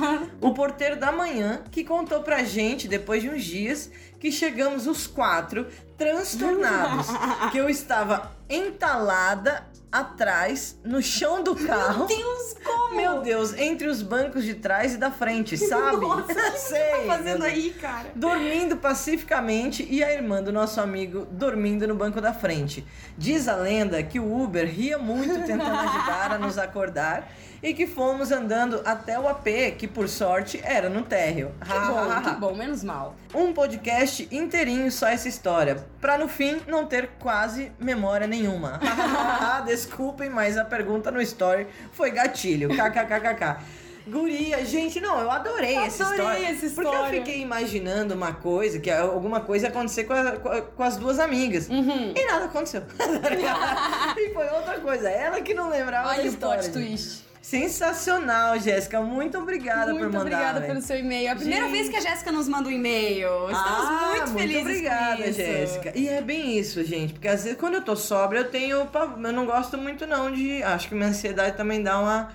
O 0.41 0.53
porteiro 0.53 0.95
da 0.95 1.11
manhã 1.11 1.63
que 1.71 1.83
contou 1.83 2.21
pra 2.21 2.43
gente, 2.43 2.87
depois 2.87 3.21
de 3.21 3.29
uns 3.29 3.43
dias, 3.43 3.91
que 4.19 4.31
chegamos 4.31 4.87
os 4.87 5.05
quatro 5.05 5.67
transtornados, 5.97 7.07
que 7.51 7.57
eu 7.57 7.69
estava 7.69 8.31
entalada 8.49 9.65
atrás, 9.91 10.77
no 10.83 11.01
chão 11.01 11.41
do 11.41 11.55
carro. 11.55 12.05
Meu 12.05 12.17
Deus, 12.17 12.55
como? 12.63 12.95
Meu 12.95 13.21
Deus, 13.21 13.53
entre 13.53 13.87
os 13.87 14.01
bancos 14.01 14.43
de 14.43 14.53
trás 14.55 14.93
e 14.93 14.97
da 14.97 15.09
frente, 15.09 15.55
sabe? 15.57 16.05
Nossa, 16.05 16.21
o 16.21 16.27
que 16.27 16.33
você 16.33 16.57
Sei, 16.57 16.91
tá 16.91 17.15
fazendo 17.15 17.43
aí, 17.45 17.69
cara? 17.71 18.09
Dormindo 18.13 18.75
pacificamente 18.75 19.87
e 19.89 20.03
a 20.03 20.11
irmã 20.11 20.43
do 20.43 20.51
nosso 20.51 20.81
amigo 20.81 21.25
dormindo 21.31 21.87
no 21.87 21.95
banco 21.95 22.19
da 22.19 22.33
frente. 22.33 22.85
Diz 23.17 23.47
a 23.47 23.55
lenda 23.55 24.03
que 24.03 24.19
o 24.19 24.43
Uber 24.43 24.67
ria 24.67 24.97
muito 24.97 25.33
tentando 25.45 25.77
ajudar 25.77 26.33
a 26.33 26.37
nos 26.37 26.57
acordar 26.57 27.31
e 27.63 27.73
que 27.73 27.87
fomos 27.87 28.31
andando 28.31 28.81
até 28.85 29.17
o 29.19 29.27
AP, 29.27 29.75
que 29.77 29.87
por 29.87 30.07
sorte 30.09 30.59
era 30.63 30.89
no 30.89 31.03
térreo. 31.03 31.51
Que 31.63 31.73
bom, 31.73 32.21
que 32.21 32.39
bom, 32.39 32.53
menos 32.53 32.83
mal. 32.83 33.15
Um 33.33 33.53
podcast 33.53 34.27
inteirinho 34.31 34.91
só 34.91 35.07
essa 35.07 35.27
história, 35.27 35.84
pra 36.01 36.17
no 36.17 36.27
fim 36.27 36.61
não 36.67 36.85
ter 36.85 37.09
quase 37.19 37.71
memória 37.79 38.27
nenhuma. 38.27 38.79
Desculpem, 39.65 40.29
mas 40.29 40.57
a 40.57 40.65
pergunta 40.65 41.11
no 41.11 41.21
story 41.21 41.67
foi 41.91 42.11
gatilho. 42.11 42.69
KKKKK. 42.69 43.85
Guria, 44.07 44.63
gente, 44.63 45.01
não, 45.01 45.19
eu 45.19 45.31
adorei, 45.31 45.75
essa 45.77 46.03
Adorei 46.05 46.19
história. 46.19 46.47
essa 46.51 46.75
Porque 46.75 46.87
eu 46.87 46.93
história. 46.93 47.19
fiquei 47.23 47.41
imaginando 47.41 48.13
uma 48.13 48.33
coisa, 48.33 48.79
que 48.79 48.91
alguma 48.91 49.41
coisa 49.41 49.65
ia 49.65 49.69
acontecer 49.71 50.03
com, 50.03 50.13
a- 50.13 50.61
com 50.61 50.83
as 50.83 50.95
duas 50.95 51.17
amigas. 51.17 51.67
Uhum. 51.67 52.13
E 52.15 52.25
nada 52.27 52.45
aconteceu. 52.45 52.83
e 54.15 54.31
foi 54.31 54.47
outra 54.49 54.79
coisa. 54.79 55.09
Ela 55.09 55.41
que 55.41 55.55
não 55.55 55.69
lembrava 55.69 56.09
da 56.09 56.13
Olha 56.13 56.23
o 56.23 56.27
história. 56.27 56.61
plot 56.61 56.71
twist. 56.73 57.24
Sensacional, 57.45 58.59
Jéssica. 58.59 58.99
Muito 59.01 59.37
obrigada 59.37 59.91
Muito 59.93 60.05
por 60.05 60.07
mandar. 60.07 60.21
obrigada 60.21 60.59
velho. 60.61 60.73
pelo 60.73 60.81
seu 60.83 60.97
e-mail. 60.97 61.27
É 61.27 61.31
a 61.31 61.35
primeira 61.35 61.65
Gente. 61.65 61.71
vez 61.73 61.89
que 61.89 61.95
a 61.95 61.99
Jéssica 62.01 62.31
nos 62.31 62.47
manda 62.47 62.67
um 62.67 62.71
e-mail. 62.71 63.29
Estamos 63.51 63.55
Ah, 63.55 64.13
muito 64.15 64.31
felizes 64.39 64.61
obrigada, 64.63 65.17
com 65.23 65.29
isso. 65.29 65.37
Jéssica. 65.37 65.91
E 65.95 66.09
é 66.09 66.21
bem 66.23 66.57
isso, 66.57 66.83
gente, 66.83 67.13
porque 67.13 67.27
às 67.27 67.43
vezes 67.43 67.59
quando 67.59 67.75
eu 67.75 67.81
tô 67.83 67.95
sóbria, 67.95 68.39
eu 68.39 68.49
tenho. 68.49 68.77
Eu 69.23 69.31
não 69.31 69.45
gosto 69.45 69.77
muito, 69.77 70.07
não, 70.07 70.31
de. 70.31 70.63
Acho 70.63 70.87
que 70.89 70.95
minha 70.95 71.09
ansiedade 71.09 71.55
também 71.55 71.83
dá 71.83 71.99
uma, 71.99 72.31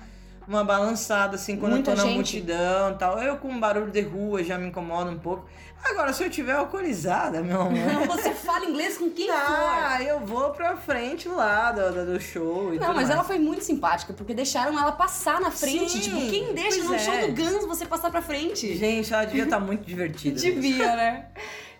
uma 0.47 0.63
balançada, 0.63 1.35
assim, 1.35 1.55
quando 1.57 1.73
Muita 1.73 1.91
eu 1.91 1.95
tô 1.95 2.01
na 2.01 2.07
gente. 2.07 2.15
multidão 2.15 2.91
e 2.91 2.95
tal. 2.95 3.19
Eu 3.21 3.37
com 3.37 3.59
barulho 3.59 3.91
de 3.91 4.01
rua 4.01 4.43
já 4.43 4.57
me 4.57 4.67
incomoda 4.67 5.09
um 5.11 5.19
pouco. 5.19 5.45
Agora, 5.83 6.13
se 6.13 6.23
eu 6.23 6.29
tiver 6.29 6.53
alcoolizada, 6.53 7.41
meu 7.41 7.59
amor. 7.61 8.07
Você 8.07 8.31
fala 8.31 8.65
inglês 8.65 8.97
com 8.97 9.09
quem 9.09 9.27
for. 9.27 9.33
Ah, 9.35 9.97
eu 10.03 10.19
vou 10.19 10.51
pra 10.51 10.77
frente 10.77 11.27
lá 11.27 11.71
do, 11.71 12.05
do- 12.13 12.19
show 12.21 12.71
e 12.73 12.77
Não, 12.77 12.87
mas 12.89 12.95
mais. 12.97 13.09
ela 13.09 13.23
foi 13.23 13.39
muito 13.39 13.63
simpática, 13.63 14.13
porque 14.13 14.33
deixaram 14.33 14.77
ela 14.77 14.91
passar 14.91 15.39
na 15.41 15.49
frente. 15.49 15.89
Sim, 15.91 15.99
tipo, 16.01 16.17
quem 16.29 16.53
deixa 16.53 16.83
no 16.83 16.93
é. 16.93 16.99
show 16.99 17.17
do 17.27 17.33
Guns 17.33 17.65
você 17.65 17.85
passar 17.85 18.11
pra 18.11 18.21
frente? 18.21 18.75
Gente, 18.77 19.11
ela 19.11 19.25
devia 19.25 19.43
estar 19.45 19.59
muito 19.61 19.83
divertida. 19.83 20.39
Devia, 20.39 20.95
né? 20.95 21.25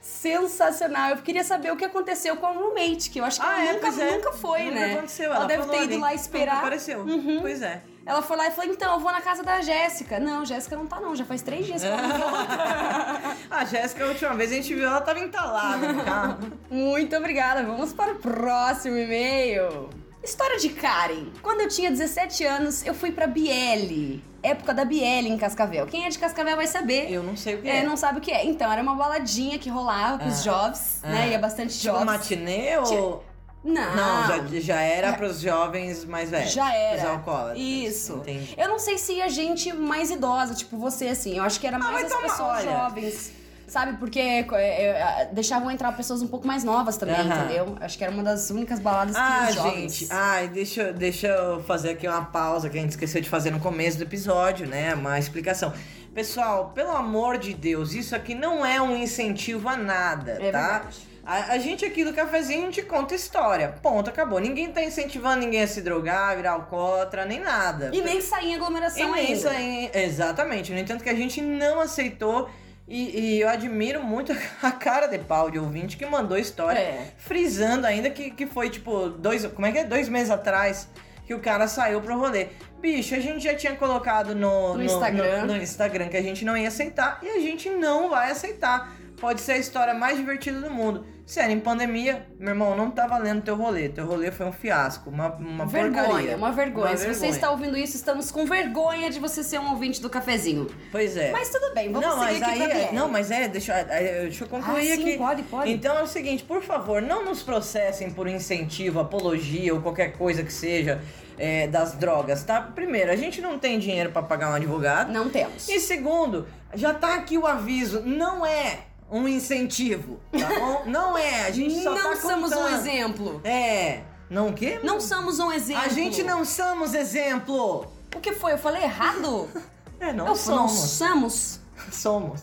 Sensacional. 0.01 1.11
Eu 1.11 1.17
queria 1.17 1.43
saber 1.43 1.71
o 1.71 1.77
que 1.77 1.85
aconteceu 1.85 2.35
com 2.35 2.47
a 2.47 2.51
roommate, 2.51 3.09
que 3.09 3.19
eu 3.19 3.23
acho 3.25 3.39
que 3.39 3.45
Ah, 3.45 3.61
ela 3.63 3.69
é, 3.69 3.73
nunca, 3.73 4.03
é. 4.03 4.11
nunca 4.17 4.31
foi, 4.33 4.63
Nunca 4.65 4.75
né? 4.79 4.93
aconteceu. 4.93 5.31
Ela, 5.33 5.45
deve 5.45 5.63
falou 5.63 5.77
ter 5.77 5.83
ido 5.83 5.93
ali, 5.93 6.01
lá 6.01 6.07
nunca 6.09 6.21
esperar. 6.21 6.57
apareceu. 6.57 6.99
Uhum. 7.01 7.37
Pois 7.41 7.61
é. 7.61 7.83
Ela 8.03 8.21
foi 8.23 8.35
lá 8.35 8.47
e 8.47 8.51
falou: 8.51 8.71
então, 8.73 8.93
eu 8.95 8.99
vou 8.99 9.11
na 9.11 9.21
casa 9.21 9.43
da 9.43 9.61
Jéssica. 9.61 10.19
Não, 10.19 10.43
Jéssica 10.43 10.75
não 10.75 10.87
tá, 10.87 10.99
não. 10.99 11.15
Já 11.15 11.23
faz 11.23 11.43
três 11.43 11.67
dias 11.67 11.81
que 11.83 11.87
ela 11.87 12.01
não 12.01 12.17
volta. 12.17 13.37
A 13.51 13.63
Jéssica, 13.65 14.03
a 14.03 14.07
última 14.07 14.33
vez 14.33 14.51
a 14.51 14.55
gente 14.55 14.73
viu, 14.73 14.85
ela 14.87 15.01
tava 15.01 15.19
entalada 15.19 15.93
no 15.93 16.03
carro. 16.03 16.37
Muito 16.71 17.15
obrigada. 17.15 17.61
Vamos 17.63 17.93
para 17.93 18.13
o 18.13 18.15
próximo 18.15 18.97
e-mail. 18.97 19.87
História 20.23 20.57
de 20.59 20.69
Karen. 20.69 21.27
Quando 21.41 21.61
eu 21.61 21.67
tinha 21.67 21.89
17 21.89 22.43
anos, 22.43 22.85
eu 22.85 22.93
fui 22.93 23.11
pra 23.11 23.25
Biele. 23.27 24.23
Época 24.43 24.73
da 24.73 24.83
Biele 24.85 25.29
em 25.29 25.37
Cascavel. 25.37 25.85
Quem 25.87 26.05
é 26.05 26.09
de 26.09 26.17
Cascavel 26.19 26.55
vai 26.55 26.67
saber. 26.67 27.11
Eu 27.11 27.21
não 27.23 27.35
sei 27.35 27.55
o 27.55 27.61
que 27.61 27.67
É, 27.69 27.77
é. 27.77 27.83
não 27.83 27.95
sabe 27.97 28.19
o 28.19 28.21
que 28.21 28.31
é. 28.31 28.45
Então, 28.45 28.71
era 28.71 28.81
uma 28.81 28.95
baladinha 28.95 29.57
que 29.59 29.69
rolava 29.69 30.19
com 30.19 30.27
os 30.29 30.39
Ah. 30.39 30.43
jovens, 30.43 30.99
Ah. 31.03 31.09
né? 31.09 31.29
Ia 31.29 31.39
bastante 31.39 31.73
Tipo 31.73 31.83
jovens. 31.93 32.05
matinê 32.05 32.77
ou... 32.77 33.23
Não, 33.63 33.95
Não, 33.95 34.27
já, 34.27 34.59
já 34.59 34.81
era 34.81 35.13
pros 35.13 35.39
jovens 35.39 36.03
mais 36.05 36.31
velhos. 36.31 36.51
Já 36.51 36.73
era. 36.73 36.97
Os 37.03 37.07
alcoólatras. 37.09 37.59
Isso. 37.59 38.13
Entendi. 38.13 38.55
Eu 38.57 38.67
não 38.67 38.79
sei 38.79 38.97
se 38.97 39.13
ia 39.13 39.29
gente 39.29 39.71
mais 39.71 40.09
idosa, 40.09 40.55
tipo 40.55 40.77
você, 40.77 41.09
assim. 41.09 41.37
Eu 41.37 41.43
acho 41.43 41.59
que 41.59 41.67
era 41.67 41.77
mais 41.77 41.93
vai 41.93 42.03
as 42.05 42.13
pessoas 42.31 42.57
olha. 42.65 42.71
jovens. 42.71 43.31
Sabe? 43.71 43.95
Porque 43.97 44.19
é, 44.19 44.39
é, 44.51 45.29
deixavam 45.31 45.71
entrar 45.71 45.93
pessoas 45.93 46.21
um 46.21 46.27
pouco 46.27 46.45
mais 46.45 46.61
novas 46.61 46.97
também, 46.97 47.15
Aham. 47.15 47.45
entendeu? 47.45 47.77
Acho 47.79 47.97
que 47.97 48.03
era 48.03 48.11
uma 48.11 48.21
das 48.21 48.49
únicas 48.49 48.79
baladas 48.81 49.15
que 49.15 49.21
Ah, 49.21 49.45
os 49.47 49.55
jovens. 49.55 49.95
gente, 49.95 50.07
ai, 50.11 50.49
deixa, 50.49 50.91
deixa 50.91 51.27
eu 51.27 51.63
fazer 51.63 51.91
aqui 51.91 52.05
uma 52.05 52.25
pausa 52.25 52.69
que 52.69 52.77
a 52.77 52.81
gente 52.81 52.89
esqueceu 52.89 53.21
de 53.21 53.29
fazer 53.29 53.49
no 53.49 53.61
começo 53.61 53.97
do 53.97 54.03
episódio, 54.03 54.67
né? 54.67 54.93
Uma 54.93 55.17
explicação. 55.17 55.71
Pessoal, 56.13 56.73
pelo 56.75 56.91
amor 56.91 57.37
de 57.37 57.53
Deus, 57.53 57.93
isso 57.93 58.13
aqui 58.13 58.35
não 58.35 58.65
é 58.65 58.81
um 58.81 58.93
incentivo 58.97 59.69
a 59.69 59.77
nada, 59.77 60.31
É 60.33 60.35
tá? 60.35 60.41
verdade. 60.41 60.97
A, 61.25 61.53
a 61.53 61.57
gente 61.57 61.85
aqui 61.85 62.03
do 62.03 62.11
cafezinho 62.11 62.63
gente 62.63 62.81
conta 62.81 63.15
história. 63.15 63.73
Ponto, 63.81 64.09
acabou. 64.09 64.37
Ninguém 64.39 64.69
tá 64.69 64.83
incentivando 64.83 65.37
ninguém 65.39 65.61
a 65.61 65.67
se 65.67 65.81
drogar, 65.81 66.35
virar 66.35 66.51
alcoólatra, 66.51 67.23
nem 67.23 67.39
nada. 67.39 67.89
E 67.93 68.01
nem 68.01 68.19
sair 68.19 68.47
em 68.49 68.55
aglomeração 68.55 69.01
E 69.01 69.11
nem 69.13 69.27
ainda. 69.27 69.39
sair- 69.39 69.91
Exatamente. 69.93 70.73
No 70.73 70.79
entanto, 70.79 71.01
que 71.01 71.09
a 71.09 71.15
gente 71.15 71.39
não 71.41 71.79
aceitou. 71.79 72.49
E, 72.87 73.19
e 73.37 73.41
eu 73.41 73.47
admiro 73.47 74.03
muito 74.03 74.33
a 74.61 74.71
cara 74.71 75.07
de 75.07 75.17
pau 75.19 75.49
de 75.49 75.57
ouvinte 75.59 75.95
que 75.97 76.05
mandou 76.05 76.37
história, 76.37 76.79
É. 76.79 77.07
frisando 77.17 77.87
ainda 77.87 78.09
que, 78.09 78.31
que 78.31 78.45
foi 78.45 78.69
tipo 78.69 79.09
dois. 79.09 79.45
Como 79.47 79.65
é 79.65 79.71
que 79.71 79.77
é? 79.79 79.83
Dois 79.85 80.09
meses 80.09 80.29
atrás 80.31 80.89
que 81.25 81.33
o 81.33 81.39
cara 81.39 81.67
saiu 81.67 82.01
pro 82.01 82.17
rolê. 82.19 82.47
Bicho, 82.81 83.13
a 83.15 83.19
gente 83.19 83.43
já 83.43 83.53
tinha 83.55 83.75
colocado 83.75 84.33
no, 84.35 84.73
No 84.75 84.83
Instagram. 84.83 85.41
no, 85.45 85.53
no 85.55 85.57
Instagram 85.61 86.09
que 86.09 86.17
a 86.17 86.21
gente 86.21 86.43
não 86.43 86.57
ia 86.57 86.67
aceitar 86.67 87.19
e 87.21 87.29
a 87.29 87.39
gente 87.39 87.69
não 87.69 88.09
vai 88.09 88.31
aceitar. 88.31 88.91
Pode 89.19 89.39
ser 89.39 89.53
a 89.53 89.57
história 89.57 89.93
mais 89.93 90.17
divertida 90.17 90.59
do 90.59 90.69
mundo. 90.71 91.05
Se 91.25 91.39
era 91.39 91.51
em 91.51 91.59
pandemia, 91.61 92.25
meu 92.37 92.49
irmão, 92.49 92.75
não 92.75 92.91
tá 92.91 93.07
valendo 93.07 93.41
teu 93.41 93.55
rolê. 93.55 93.87
Teu 93.87 94.05
rolê 94.05 94.31
foi 94.31 94.45
um 94.45 94.51
fiasco, 94.51 95.09
uma, 95.09 95.27
uma 95.35 95.65
vergonha, 95.65 96.03
porcaria. 96.03 96.35
uma 96.37 96.51
vergonha. 96.51 96.87
Uma 96.89 96.97
Se 96.97 97.03
você 97.03 97.09
vergonha. 97.11 97.29
está 97.31 97.51
ouvindo 97.51 97.77
isso, 97.77 97.95
estamos 97.95 98.31
com 98.31 98.45
vergonha 98.45 99.09
de 99.09 99.17
você 99.19 99.41
ser 99.43 99.59
um 99.59 99.69
ouvinte 99.69 100.01
do 100.01 100.09
cafezinho. 100.09 100.67
Pois 100.91 101.15
é. 101.15 101.31
Mas 101.31 101.49
tudo 101.49 101.73
bem, 101.73 101.89
vamos 101.91 102.05
não, 102.07 102.17
mas 102.17 102.41
aqui 102.41 102.61
aí 102.63 102.71
é, 102.71 102.89
não, 102.91 103.07
mas 103.09 103.31
é, 103.31 103.47
deixa, 103.47 103.71
eu- 103.71 103.87
é, 103.89 104.21
deixa 104.23 104.43
eu 104.43 104.49
concluir 104.49 104.91
Ah, 104.91 104.95
sim, 104.95 105.01
aqui. 105.03 105.17
pode, 105.17 105.43
pode. 105.43 105.71
Então 105.71 105.97
é 105.97 106.03
o 106.03 106.07
seguinte, 106.07 106.43
por 106.43 106.61
favor, 106.61 107.01
não 107.01 107.23
nos 107.23 107.41
processem 107.41 108.09
por 108.11 108.27
incentivo, 108.27 108.99
apologia 108.99 109.73
ou 109.73 109.81
qualquer 109.81 110.13
coisa 110.17 110.43
que 110.43 110.51
seja 110.51 111.01
é, 111.37 111.65
das 111.67 111.93
drogas, 111.93 112.43
tá? 112.43 112.59
Primeiro, 112.61 113.09
a 113.09 113.15
gente 113.15 113.39
não 113.41 113.57
tem 113.57 113.79
dinheiro 113.79 114.11
pra 114.11 114.21
pagar 114.21 114.49
um 114.51 114.53
advogado. 114.55 115.11
Não 115.13 115.29
temos. 115.29 115.67
E 115.69 115.79
segundo, 115.79 116.45
já 116.73 116.93
tá 116.93 117.15
aqui 117.15 117.37
o 117.37 117.47
aviso, 117.47 118.01
não 118.05 118.45
é 118.45 118.79
um 119.11 119.27
incentivo, 119.27 120.19
tá 120.31 120.47
bom? 120.59 120.83
não 120.89 121.17
é, 121.17 121.47
a 121.47 121.51
gente 121.51 121.83
só 121.83 121.93
não 121.93 122.11
tá 122.11 122.15
somos 122.15 122.51
um 122.51 122.67
exemplo. 122.69 123.41
É, 123.43 123.99
não 124.29 124.49
o 124.49 124.53
quê? 124.53 124.79
Não 124.81 125.01
somos 125.01 125.39
um 125.39 125.51
exemplo. 125.51 125.83
A 125.83 125.89
gente 125.89 126.23
não 126.23 126.45
somos 126.45 126.93
exemplo. 126.93 127.85
O 128.15 128.19
que 128.19 128.31
foi? 128.33 128.53
Eu 128.53 128.57
falei 128.57 128.83
errado? 128.83 129.49
É, 130.01 130.11
não 130.11 130.25
Eu 130.25 130.29
não 130.29 130.35
somos. 130.35 130.71
somos. 130.71 131.59
Somos. 131.91 132.41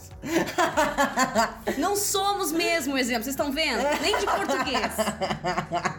Não 1.77 1.95
somos 1.95 2.51
mesmo 2.51 2.95
um 2.95 2.99
exemplo. 2.99 3.23
Vocês 3.23 3.35
estão 3.35 3.53
vendo? 3.53 3.81
Nem 4.01 4.17
de 4.19 4.27
português. 4.27 4.93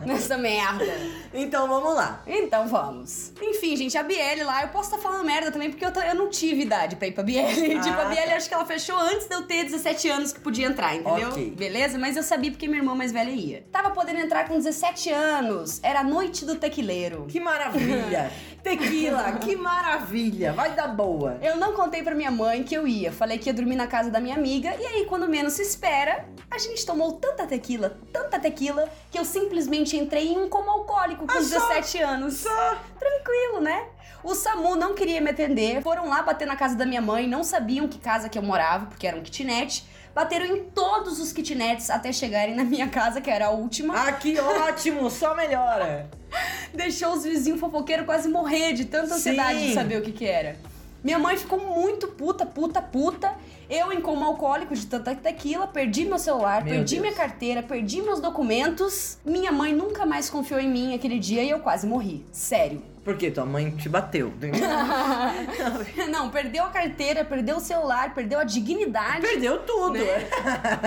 Nessa 0.06 0.38
merda. 0.38 0.86
Então 1.34 1.68
vamos 1.68 1.96
lá. 1.96 2.22
Então 2.28 2.68
vamos. 2.68 3.32
Enfim, 3.42 3.76
gente, 3.78 3.98
a 3.98 4.04
Biele 4.04 4.44
lá, 4.44 4.64
eu 4.64 4.70
posso 4.70 4.90
estar 4.94 5.02
falando 5.02 5.26
merda 5.26 5.52
também, 5.52 5.70
porque 5.72 5.86
eu, 5.86 5.90
eu 5.90 6.16
não 6.16 6.30
tive 6.30 6.64
idade 6.64 6.96
pra 6.98 7.08
ir 7.08 7.12
pra 7.14 7.24
Biele. 7.24 7.78
Ah, 7.78 7.82
tipo, 7.82 8.00
a 8.00 8.06
Biele 8.06 8.32
tá. 8.32 8.39
Ela 8.60 8.66
fechou 8.68 8.98
antes 8.98 9.26
de 9.26 9.34
eu 9.34 9.44
ter 9.44 9.64
17 9.64 10.10
anos 10.10 10.34
que 10.34 10.40
podia 10.42 10.68
entrar, 10.68 10.94
entendeu? 10.94 11.30
Ok. 11.30 11.52
Beleza? 11.52 11.98
Mas 11.98 12.18
eu 12.18 12.24
sabia 12.24 12.52
porque 12.52 12.68
minha 12.68 12.80
irmã 12.80 12.94
mais 12.94 13.10
velha 13.14 13.30
ia. 13.32 13.64
Tava 13.72 13.90
podendo 13.92 14.20
entrar 14.20 14.50
com 14.50 14.56
17 14.58 15.10
anos. 15.12 15.80
Era 15.82 16.02
a 16.02 16.04
noite 16.04 16.44
do 16.46 16.56
tequileiro. 16.56 17.26
Que 17.30 17.40
maravilha! 17.40 18.30
Tequila, 18.62 19.32
que 19.40 19.56
maravilha! 19.56 20.52
Vai 20.52 20.74
dar 20.76 20.90
boa! 20.90 21.38
Eu 21.42 21.56
não 21.56 21.72
contei 21.74 22.04
pra 22.04 22.14
minha 22.14 22.30
mãe 22.30 22.62
que 22.62 22.76
eu 22.76 22.86
ia. 22.86 23.10
Falei 23.10 23.38
que 23.38 23.48
ia 23.50 23.54
dormir 23.54 23.78
na 23.78 23.88
casa 23.88 24.12
da 24.12 24.20
minha 24.20 24.36
amiga. 24.36 24.76
E 24.78 24.86
aí, 24.86 25.06
quando 25.06 25.30
menos 25.30 25.54
se 25.54 25.62
espera, 25.62 26.26
a 26.52 26.58
gente 26.58 26.86
tomou 26.86 27.14
tanta 27.14 27.48
tequila, 27.48 27.98
tanta 28.12 28.38
tequila, 28.38 28.90
que 29.10 29.18
eu 29.18 29.24
simplesmente 29.24 29.96
entrei 29.96 30.28
em 30.34 30.38
um 30.38 30.50
coma 30.50 30.74
alcoólico 30.74 31.26
com 31.26 31.32
Ah, 31.32 31.42
só? 31.42 31.70
17 31.70 31.98
anos. 32.00 32.34
Só! 32.36 32.76
Tranquilo, 33.00 33.62
né? 33.62 33.86
O 34.24 34.36
SAMU 34.36 34.76
não 34.76 34.94
queria 34.94 35.22
me 35.22 35.30
atender. 35.30 35.82
Foram 35.82 36.10
lá 36.10 36.22
bater 36.22 36.46
na 36.46 36.56
casa 36.56 36.76
da 36.76 36.86
minha 36.86 37.02
mãe. 37.02 37.28
Não 37.28 37.44
sabiam 37.44 37.88
que 37.88 37.98
casa 37.98 38.28
que 38.28 38.38
eu 38.38 38.44
morava, 38.44 38.88
porque 38.88 39.08
era 39.08 39.18
um 39.18 39.22
kitnet. 39.22 39.86
Bateram 40.14 40.46
em 40.46 40.64
todos 40.66 41.20
os 41.20 41.32
kitnets 41.32 41.90
até 41.90 42.12
chegarem 42.12 42.56
na 42.56 42.64
minha 42.64 42.88
casa, 42.90 43.22
que 43.22 43.30
era 43.30 43.48
a 43.48 43.52
última. 43.52 43.94
Ah, 43.96 44.12
que 44.12 44.38
ótimo! 44.40 45.10
Só 45.10 45.36
melhora! 45.36 46.10
Deixou 46.74 47.14
os 47.14 47.24
vizinhos 47.24 47.60
fofoqueiros 47.60 48.06
quase 48.06 48.28
morrer 48.28 48.74
de 48.74 48.86
tanta 48.86 49.16
ansiedade 49.16 49.60
Sim. 49.60 49.68
de 49.68 49.74
saber 49.74 50.00
o 50.00 50.02
que 50.02 50.12
que 50.12 50.26
era. 50.26 50.58
Minha 51.02 51.18
mãe 51.18 51.38
ficou 51.38 51.60
muito 51.60 52.08
puta, 52.10 52.46
puta, 52.46 52.82
puta. 52.82 53.34
Eu, 53.70 53.94
em 53.94 54.02
coma 54.02 54.26
alcoólico 54.26 54.76
de 54.76 54.86
tanta 54.88 55.16
tequila, 55.16 55.68
perdi 55.68 56.04
meu 56.04 56.20
celular, 56.20 56.64
Meu 56.64 56.74
perdi 56.74 56.96
Deus. 56.96 57.08
minha 57.08 57.16
carteira, 57.16 57.64
perdi 57.64 58.02
meus 58.02 58.20
documentos. 58.20 59.18
Minha 59.24 59.52
mãe 59.52 59.74
nunca 59.74 60.06
mais 60.06 60.30
confiou 60.30 60.60
em 60.60 60.68
mim 60.68 60.94
aquele 60.94 61.18
dia 61.20 61.44
e 61.44 61.50
eu 61.50 61.60
quase 61.60 61.88
morri. 61.88 62.26
Sério. 62.34 62.82
Por 63.10 63.18
quê? 63.18 63.32
Tua 63.32 63.46
mãe 63.46 63.72
te 63.72 63.90
bateu. 63.90 64.32
Não, 66.12 66.30
perdeu 66.30 66.64
a 66.64 66.70
carteira, 66.70 67.26
perdeu 67.26 67.58
o 67.58 67.60
celular, 67.60 68.14
perdeu 68.14 68.38
a 68.40 68.44
dignidade. 68.44 69.22
Perdeu 69.22 69.58
tudo, 69.60 69.94
Né? 69.94 70.04
né? 70.06 70.30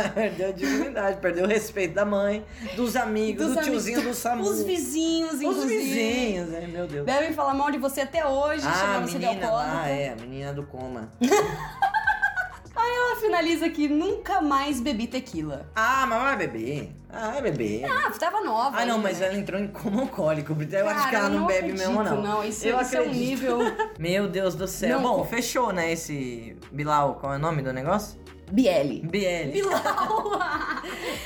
perdeu 0.15 0.49
a 0.49 0.53
dignidade, 0.53 1.17
perdeu 1.21 1.45
o 1.45 1.49
respeito 1.49 1.95
da 1.95 2.05
mãe, 2.05 2.45
dos 2.77 2.95
amigos, 2.95 3.47
Dos 3.47 3.55
do 3.55 3.59
amigos, 3.59 3.85
tiozinho 3.85 4.03
do 4.09 4.15
SAMU. 4.15 4.45
Os 4.45 4.63
vizinhos, 4.63 5.33
Os 5.35 5.41
inclusive. 5.43 5.83
vizinhos, 5.83 6.55
ai 6.55 6.67
meu 6.69 6.87
Deus. 6.87 7.05
Devem 7.05 7.33
falar 7.33 7.55
mal 7.55 7.73
de 7.73 7.79
você 7.79 8.03
até 8.03 8.25
hoje, 8.25 8.65
Ah, 8.67 8.71
a 8.71 8.75
chamando 8.75 9.09
você 9.11 9.19
de 9.19 9.27
alcoólatra. 9.27 9.73
lá, 9.81 9.89
é, 9.89 10.11
a 10.13 10.17
menina 10.17 10.53
do 10.53 10.63
coma. 10.63 11.11
Ela 12.95 13.17
finaliza 13.21 13.67
aqui, 13.67 13.89
nunca 13.89 14.41
mais 14.41 14.81
bebi 14.81 15.07
tequila. 15.07 15.67
Ah, 15.75 16.07
mas 16.07 16.23
vai 16.23 16.37
beber. 16.37 16.93
Ah, 17.13 17.41
beber. 17.43 17.85
Ah, 17.85 18.11
tava 18.19 18.41
nova. 18.41 18.79
Ah, 18.79 18.87
não, 18.87 18.99
mas 18.99 19.19
né? 19.21 19.27
ela 19.27 19.37
entrou 19.37 19.61
em 19.61 19.69
coma 19.69 20.03
alcoólico. 20.03 20.57
Eu 20.71 20.89
acho 20.89 20.99
Cara, 20.99 21.11
que 21.11 21.17
ela 21.17 21.29
não, 21.29 21.41
não 21.41 21.47
bebe 21.47 21.59
acredito, 21.59 21.79
mesmo, 21.89 22.03
não. 22.03 22.23
não. 22.23 22.45
Isso- 22.45 22.67
eu 22.67 22.81
isso 22.81 22.97
é 22.97 23.03
um 23.03 23.11
nível- 23.11 23.59
Meu 23.99 24.29
Deus 24.29 24.55
do 24.55 24.67
céu. 24.67 24.99
Não, 25.01 25.03
Bom, 25.19 25.25
fechou, 25.25 25.73
né, 25.73 25.93
esse 25.93 26.57
Bilal. 26.73 27.17
Qual 27.17 27.35
é 27.35 27.37
o 27.37 27.39
nome 27.39 27.61
do 27.63 27.73
negócio? 27.73 28.19
Biele. 28.53 29.01
BL. 29.05 29.51
Bilal! 29.53 30.39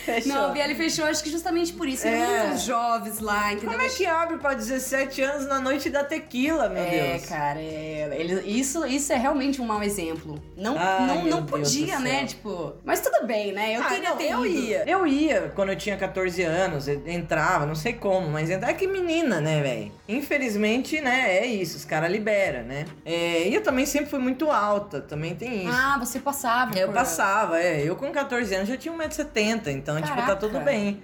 Fechou. 0.04 0.32
Não, 0.32 0.52
Biele 0.52 0.74
fechou, 0.74 1.04
acho 1.06 1.22
que 1.22 1.30
justamente 1.30 1.72
por 1.72 1.88
isso. 1.88 2.06
É. 2.06 2.44
muitos 2.46 2.62
jovens 2.62 3.18
lá, 3.20 3.52
entendeu? 3.52 3.70
Como 3.72 3.82
é 3.82 3.88
que 3.88 4.06
abre 4.06 4.36
pra 4.38 4.54
17 4.54 5.20
anos 5.22 5.46
na 5.46 5.60
noite 5.60 5.90
da 5.90 6.04
tequila, 6.04 6.68
meu 6.68 6.82
É, 6.82 7.12
Deus? 7.12 7.26
cara, 7.26 7.60
é, 7.60 8.16
ele- 8.18 8.40
isso, 8.48 8.86
isso 8.86 9.12
é 9.12 9.16
realmente 9.16 9.60
um 9.60 9.66
mau 9.66 9.82
exemplo. 9.82 10.40
Não, 10.56 10.76
Ai, 10.78 11.06
não, 11.06 11.24
não 11.24 11.46
podia, 11.46 11.98
né? 11.98 12.24
Tipo. 12.26 12.74
Mas 12.84 13.00
tudo 13.00 13.26
bem, 13.26 13.52
né? 13.52 13.76
Eu 13.76 13.82
Ah, 13.82 13.86
queria 13.86 14.10
não, 14.10 14.16
ter 14.16 14.30
eu 14.30 14.46
ido. 14.46 14.58
ia. 14.60 14.84
Eu 14.88 15.06
ia 15.06 15.52
quando 15.54 15.70
eu 15.70 15.76
tinha 15.76 15.96
14 15.96 16.42
anos, 16.42 16.86
entrava, 16.88 17.66
não 17.66 17.74
sei 17.74 17.92
como, 17.94 18.28
mas 18.30 18.48
entrava. 18.48 18.70
É 18.72 18.74
que 18.74 18.86
menina, 18.86 19.40
né, 19.40 19.60
velho? 19.62 19.92
Infelizmente, 20.08 21.00
né, 21.00 21.38
é 21.38 21.46
isso, 21.46 21.76
os 21.76 21.84
caras 21.84 22.10
liberam, 22.10 22.62
né? 22.64 22.84
É, 23.04 23.48
e 23.48 23.54
eu 23.54 23.62
também 23.62 23.84
sempre 23.86 24.08
fui 24.10 24.20
muito 24.20 24.50
alta, 24.50 25.00
também 25.00 25.34
tem 25.34 25.64
isso. 25.66 25.72
Ah, 25.76 25.96
você 25.98 26.20
passava. 26.20 26.78
Eu 26.78 26.88
por- 26.88 26.94
passava, 26.94 27.15
é. 27.22 27.82
Eu 27.82 27.96
com 27.96 28.10
14 28.10 28.54
anos 28.54 28.68
já 28.68 28.76
tinha 28.76 28.94
1,70m, 28.94 29.68
então, 29.68 29.96
tipo, 29.96 30.08
tá 30.08 30.14
Caraca. 30.14 30.36
tudo 30.36 30.60
bem. 30.60 31.02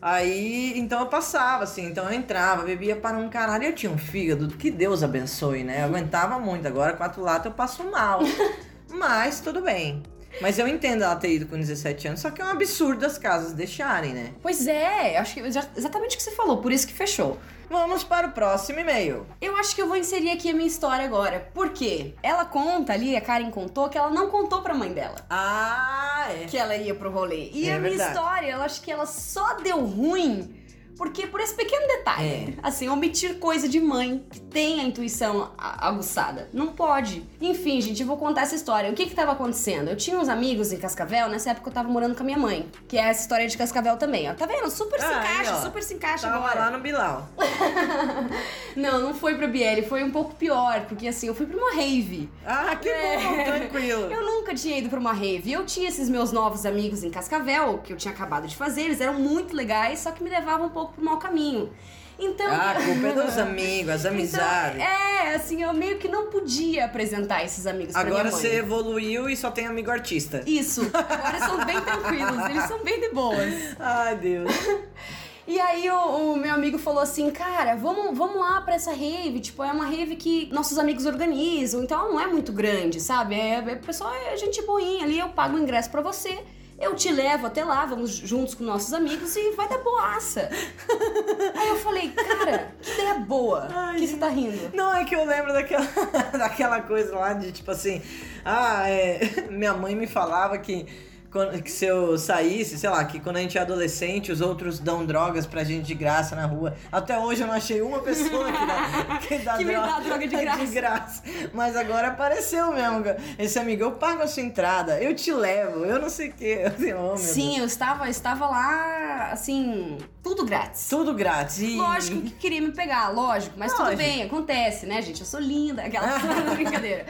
Aí, 0.00 0.78
então 0.78 1.00
eu 1.00 1.06
passava, 1.06 1.64
assim, 1.64 1.86
então 1.86 2.04
eu 2.04 2.12
entrava, 2.12 2.62
bebia 2.62 2.94
para 2.94 3.16
um 3.16 3.28
caralho. 3.30 3.64
Eu 3.64 3.74
tinha 3.74 3.90
um 3.90 3.96
fígado, 3.96 4.48
que 4.48 4.70
Deus 4.70 5.02
abençoe, 5.02 5.64
né? 5.64 5.80
Eu 5.80 5.84
aguentava 5.86 6.38
muito, 6.38 6.68
agora 6.68 6.92
quatro 6.92 7.22
latas 7.22 7.46
eu 7.46 7.52
passo 7.52 7.84
mal. 7.90 8.20
Mas 8.92 9.40
tudo 9.40 9.62
bem. 9.62 10.02
Mas 10.40 10.58
eu 10.58 10.66
entendo 10.68 11.04
ela 11.04 11.16
ter 11.16 11.32
ido 11.32 11.46
com 11.46 11.56
17 11.56 12.08
anos, 12.08 12.20
só 12.20 12.30
que 12.30 12.42
é 12.42 12.44
um 12.44 12.48
absurdo 12.48 13.06
as 13.06 13.16
casas 13.16 13.52
deixarem, 13.52 14.12
né? 14.12 14.32
Pois 14.42 14.66
é, 14.66 15.16
acho 15.16 15.34
que 15.34 15.40
exatamente 15.40 16.16
o 16.16 16.18
que 16.18 16.22
você 16.22 16.32
falou, 16.32 16.58
por 16.58 16.72
isso 16.72 16.86
que 16.86 16.92
fechou. 16.92 17.38
Vamos 17.68 18.04
para 18.04 18.28
o 18.28 18.32
próximo 18.32 18.80
e-mail. 18.80 19.26
Eu 19.40 19.56
acho 19.56 19.74
que 19.74 19.82
eu 19.82 19.86
vou 19.88 19.96
inserir 19.96 20.30
aqui 20.30 20.50
a 20.50 20.54
minha 20.54 20.66
história 20.66 21.04
agora. 21.04 21.50
Por 21.52 21.70
quê? 21.70 22.14
Ela 22.22 22.44
conta 22.44 22.92
ali, 22.92 23.16
a 23.16 23.20
Karen 23.20 23.50
contou, 23.50 23.88
que 23.88 23.98
ela 23.98 24.10
não 24.10 24.28
contou 24.28 24.62
pra 24.62 24.74
mãe 24.74 24.92
dela. 24.92 25.16
Ah, 25.30 26.26
é. 26.30 26.44
Que 26.46 26.56
ela 26.56 26.76
ia 26.76 26.94
pro 26.94 27.10
rolê. 27.10 27.50
E 27.52 27.68
É 27.68 27.74
a 27.74 27.78
minha 27.78 27.90
verdade. 27.90 28.10
história, 28.12 28.50
eu 28.50 28.62
acho 28.62 28.80
que 28.82 28.90
ela 28.92 29.06
só 29.06 29.54
deu 29.54 29.84
ruim 29.84 30.54
porque 30.96 31.26
por 31.26 31.40
esse 31.40 31.54
pequeno 31.54 31.86
detalhe. 31.86 32.58
Assim, 32.62 32.88
omitir 32.88 33.38
coisa 33.38 33.68
de 33.68 33.80
mãe 33.80 34.24
que 34.30 34.40
tem 34.40 34.80
a 34.80 34.84
intuição 34.84 35.52
aguçada. 35.58 36.48
Não 36.52 36.68
pode. 36.68 37.22
Enfim, 37.40 37.80
gente, 37.80 38.00
eu 38.00 38.06
vou 38.06 38.16
contar 38.16 38.42
essa 38.42 38.54
história. 38.54 38.90
O 38.90 38.94
que 38.94 39.06
que 39.06 39.14
tava 39.14 39.32
acontecendo? 39.32 39.88
Eu 39.88 39.96
tinha 39.96 40.18
uns 40.18 40.28
amigos 40.28 40.72
em 40.72 40.76
Cascavel, 40.78 41.28
nessa 41.28 41.50
época 41.50 41.68
eu 41.70 41.74
tava 41.74 41.88
morando 41.88 42.14
com 42.14 42.22
a 42.22 42.26
minha 42.26 42.38
mãe. 42.38 42.68
Que 42.88 42.96
é 42.98 43.02
essa 43.08 43.22
história 43.22 43.46
de 43.48 43.56
Cascavel 43.56 43.96
também, 43.96 44.30
ó. 44.30 44.34
Tá 44.34 44.46
vendo? 44.46 44.70
Super 44.70 44.98
se 45.00 45.06
Ah, 45.06 45.20
aí, 45.20 45.34
encaixa, 45.34 45.56
ó. 45.56 45.62
super 45.62 45.82
se 45.82 45.94
encaixa 45.94 46.28
Tava 46.28 46.44
agora. 46.44 46.60
lá 46.60 46.70
no 46.70 46.80
Bilal. 46.80 47.28
Não, 48.76 49.00
não 49.00 49.14
foi 49.14 49.36
pra 49.36 49.46
Biele, 49.46 49.82
foi 49.82 50.02
um 50.02 50.10
pouco 50.10 50.34
pior, 50.34 50.86
porque 50.88 51.06
assim, 51.06 51.28
eu 51.28 51.34
fui 51.34 51.46
pra 51.46 51.56
uma 51.56 51.74
rave. 51.74 52.28
Ah, 52.44 52.74
que 52.74 52.88
É. 52.88 53.18
bom, 53.18 53.44
tranquilo. 53.44 54.10
Eu 54.12 54.24
nunca 54.26 54.52
tinha 54.54 54.78
ido 54.78 54.88
pra 54.88 54.98
uma 54.98 55.12
rave. 55.12 55.52
Eu 55.52 55.64
tinha 55.64 55.88
esses 55.88 56.08
meus 56.08 56.32
novos 56.32 56.66
amigos 56.66 57.04
em 57.04 57.10
Cascavel, 57.10 57.78
que 57.84 57.92
eu 57.92 57.96
tinha 57.96 58.12
acabado 58.12 58.48
de 58.48 58.56
fazer, 58.56 58.82
eles 58.82 59.00
eram 59.00 59.14
muito 59.14 59.54
legais, 59.54 60.00
só 60.00 60.10
que 60.10 60.22
me 60.24 60.28
levavam 60.30 60.66
um 60.66 60.70
pouco 60.70 60.83
pro 60.88 61.04
mau 61.04 61.18
caminho. 61.18 61.70
Então. 62.18 62.46
Ah, 62.48 62.74
culpa 62.74 63.08
é 63.08 63.12
dos 63.26 63.38
amigos, 63.38 63.92
as 63.92 64.06
amizades. 64.06 64.76
Então, 64.76 64.86
é, 64.86 65.34
assim, 65.34 65.62
eu 65.62 65.72
meio 65.72 65.98
que 65.98 66.08
não 66.08 66.26
podia 66.26 66.84
apresentar 66.84 67.44
esses 67.44 67.66
amigos 67.66 67.94
Agora 67.96 68.30
você 68.30 68.56
evoluiu 68.56 69.28
e 69.28 69.36
só 69.36 69.50
tem 69.50 69.66
amigo 69.66 69.90
artista. 69.90 70.42
Isso, 70.46 70.88
agora 70.92 71.38
são 71.38 71.64
bem 71.64 71.80
tranquilos, 71.80 72.44
eles 72.50 72.64
são 72.64 72.82
bem 72.84 73.00
de 73.00 73.08
boas. 73.10 73.52
Ai, 73.78 74.16
Deus. 74.16 74.50
E 75.46 75.60
aí 75.60 75.90
o, 75.90 76.32
o 76.32 76.36
meu 76.36 76.54
amigo 76.54 76.78
falou 76.78 77.02
assim, 77.02 77.30
cara, 77.30 77.76
vamos, 77.76 78.16
vamos 78.16 78.36
lá 78.36 78.62
pra 78.62 78.76
essa 78.76 78.92
rave. 78.92 79.40
Tipo, 79.40 79.62
é 79.62 79.70
uma 79.70 79.84
rave 79.84 80.16
que 80.16 80.48
nossos 80.50 80.78
amigos 80.78 81.04
organizam, 81.04 81.82
então 81.82 82.00
ela 82.00 82.08
não 82.08 82.20
é 82.20 82.26
muito 82.26 82.50
grande, 82.50 82.98
sabe? 82.98 83.34
É, 83.34 83.56
é, 83.56 83.74
pessoal 83.74 84.10
é 84.14 84.36
gente 84.38 84.62
boinha 84.62 85.04
ali, 85.04 85.18
eu 85.18 85.28
pago 85.28 85.56
o 85.56 85.60
ingresso 85.60 85.90
pra 85.90 86.00
você. 86.00 86.38
Eu 86.78 86.94
te 86.94 87.10
levo 87.10 87.46
até 87.46 87.64
lá, 87.64 87.86
vamos 87.86 88.10
juntos 88.10 88.54
com 88.54 88.64
nossos 88.64 88.92
amigos 88.92 89.34
e 89.36 89.52
vai 89.52 89.68
dar 89.68 89.78
boaça. 89.78 90.50
aí 91.56 91.68
eu 91.68 91.76
falei, 91.76 92.10
cara, 92.10 92.74
que 92.82 92.90
ideia 92.90 93.14
boa. 93.20 93.68
Ai, 93.72 94.00
que 94.00 94.08
você 94.08 94.16
tá 94.16 94.28
rindo? 94.28 94.70
Não, 94.74 94.92
é 94.92 95.04
que 95.04 95.14
eu 95.14 95.24
lembro 95.24 95.52
daquela, 95.52 95.86
daquela 96.36 96.82
coisa 96.82 97.14
lá 97.14 97.32
de 97.32 97.52
tipo 97.52 97.70
assim. 97.70 98.02
Ah, 98.44 98.88
é, 98.88 99.46
minha 99.50 99.72
mãe 99.72 99.94
me 99.94 100.06
falava 100.06 100.58
que, 100.58 100.86
quando- 101.34 101.60
que 101.60 101.70
se 101.70 101.84
eu 101.84 102.16
saísse, 102.16 102.78
sei 102.78 102.88
lá, 102.88 103.04
que 103.04 103.18
quando 103.18 103.36
a 103.38 103.40
gente 103.40 103.58
é 103.58 103.60
adolescente, 103.60 104.30
os 104.30 104.40
outros 104.40 104.78
dão 104.78 105.04
drogas 105.04 105.44
pra 105.46 105.64
gente 105.64 105.84
de 105.86 105.94
graça 105.94 106.36
na 106.36 106.46
rua. 106.46 106.76
Até 106.92 107.18
hoje 107.18 107.40
eu 107.40 107.48
não 107.48 107.54
achei 107.54 107.82
uma 107.82 107.98
pessoa 107.98 108.46
que 108.52 108.66
dá, 108.66 109.18
que 109.28 109.38
dá, 109.38 109.56
Que 109.58 109.64
me 109.64 109.72
dá 109.74 109.98
droga 109.98 110.26
de 110.28 110.36
graça. 110.36 110.64
graça. 110.66 111.22
Mas 111.52 111.74
agora 111.76 112.08
apareceu 112.08 112.72
mesmo. 112.72 113.02
Esse 113.36 113.58
amigo, 113.58 113.82
eu 113.82 113.92
pago 113.92 114.22
a 114.22 114.28
sua 114.28 114.44
entrada, 114.44 115.02
eu 115.02 115.12
te 115.14 115.32
levo, 115.32 115.84
eu 115.84 115.98
não 116.00 116.08
sei 116.08 116.28
o 116.28 116.32
quê. 116.32 116.60
Oh, 116.96 117.16
Sim, 117.16 117.46
Deus. 117.48 117.58
eu 117.58 117.64
estava, 117.66 118.04
eu 118.06 118.10
estava 118.10 118.46
lá, 118.46 119.30
assim, 119.32 119.98
tudo 120.22 120.44
grátis. 120.44 120.86
Tudo 120.88 121.12
grátis. 121.12 121.58
E... 121.58 121.76
Lógico 121.76 122.20
que 122.22 122.30
queria 122.30 122.60
me 122.60 122.70
pegar, 122.70 123.08
lógico, 123.08 123.54
mas 123.58 123.72
tudo 123.72 123.82
Lógico. 123.86 124.02
bem, 124.02 124.22
acontece, 124.22 124.86
né, 124.86 125.02
gente? 125.02 125.20
Eu 125.20 125.26
sou 125.26 125.40
linda, 125.40 125.82
aquela 125.82 126.06
brincadeira. 126.54 127.04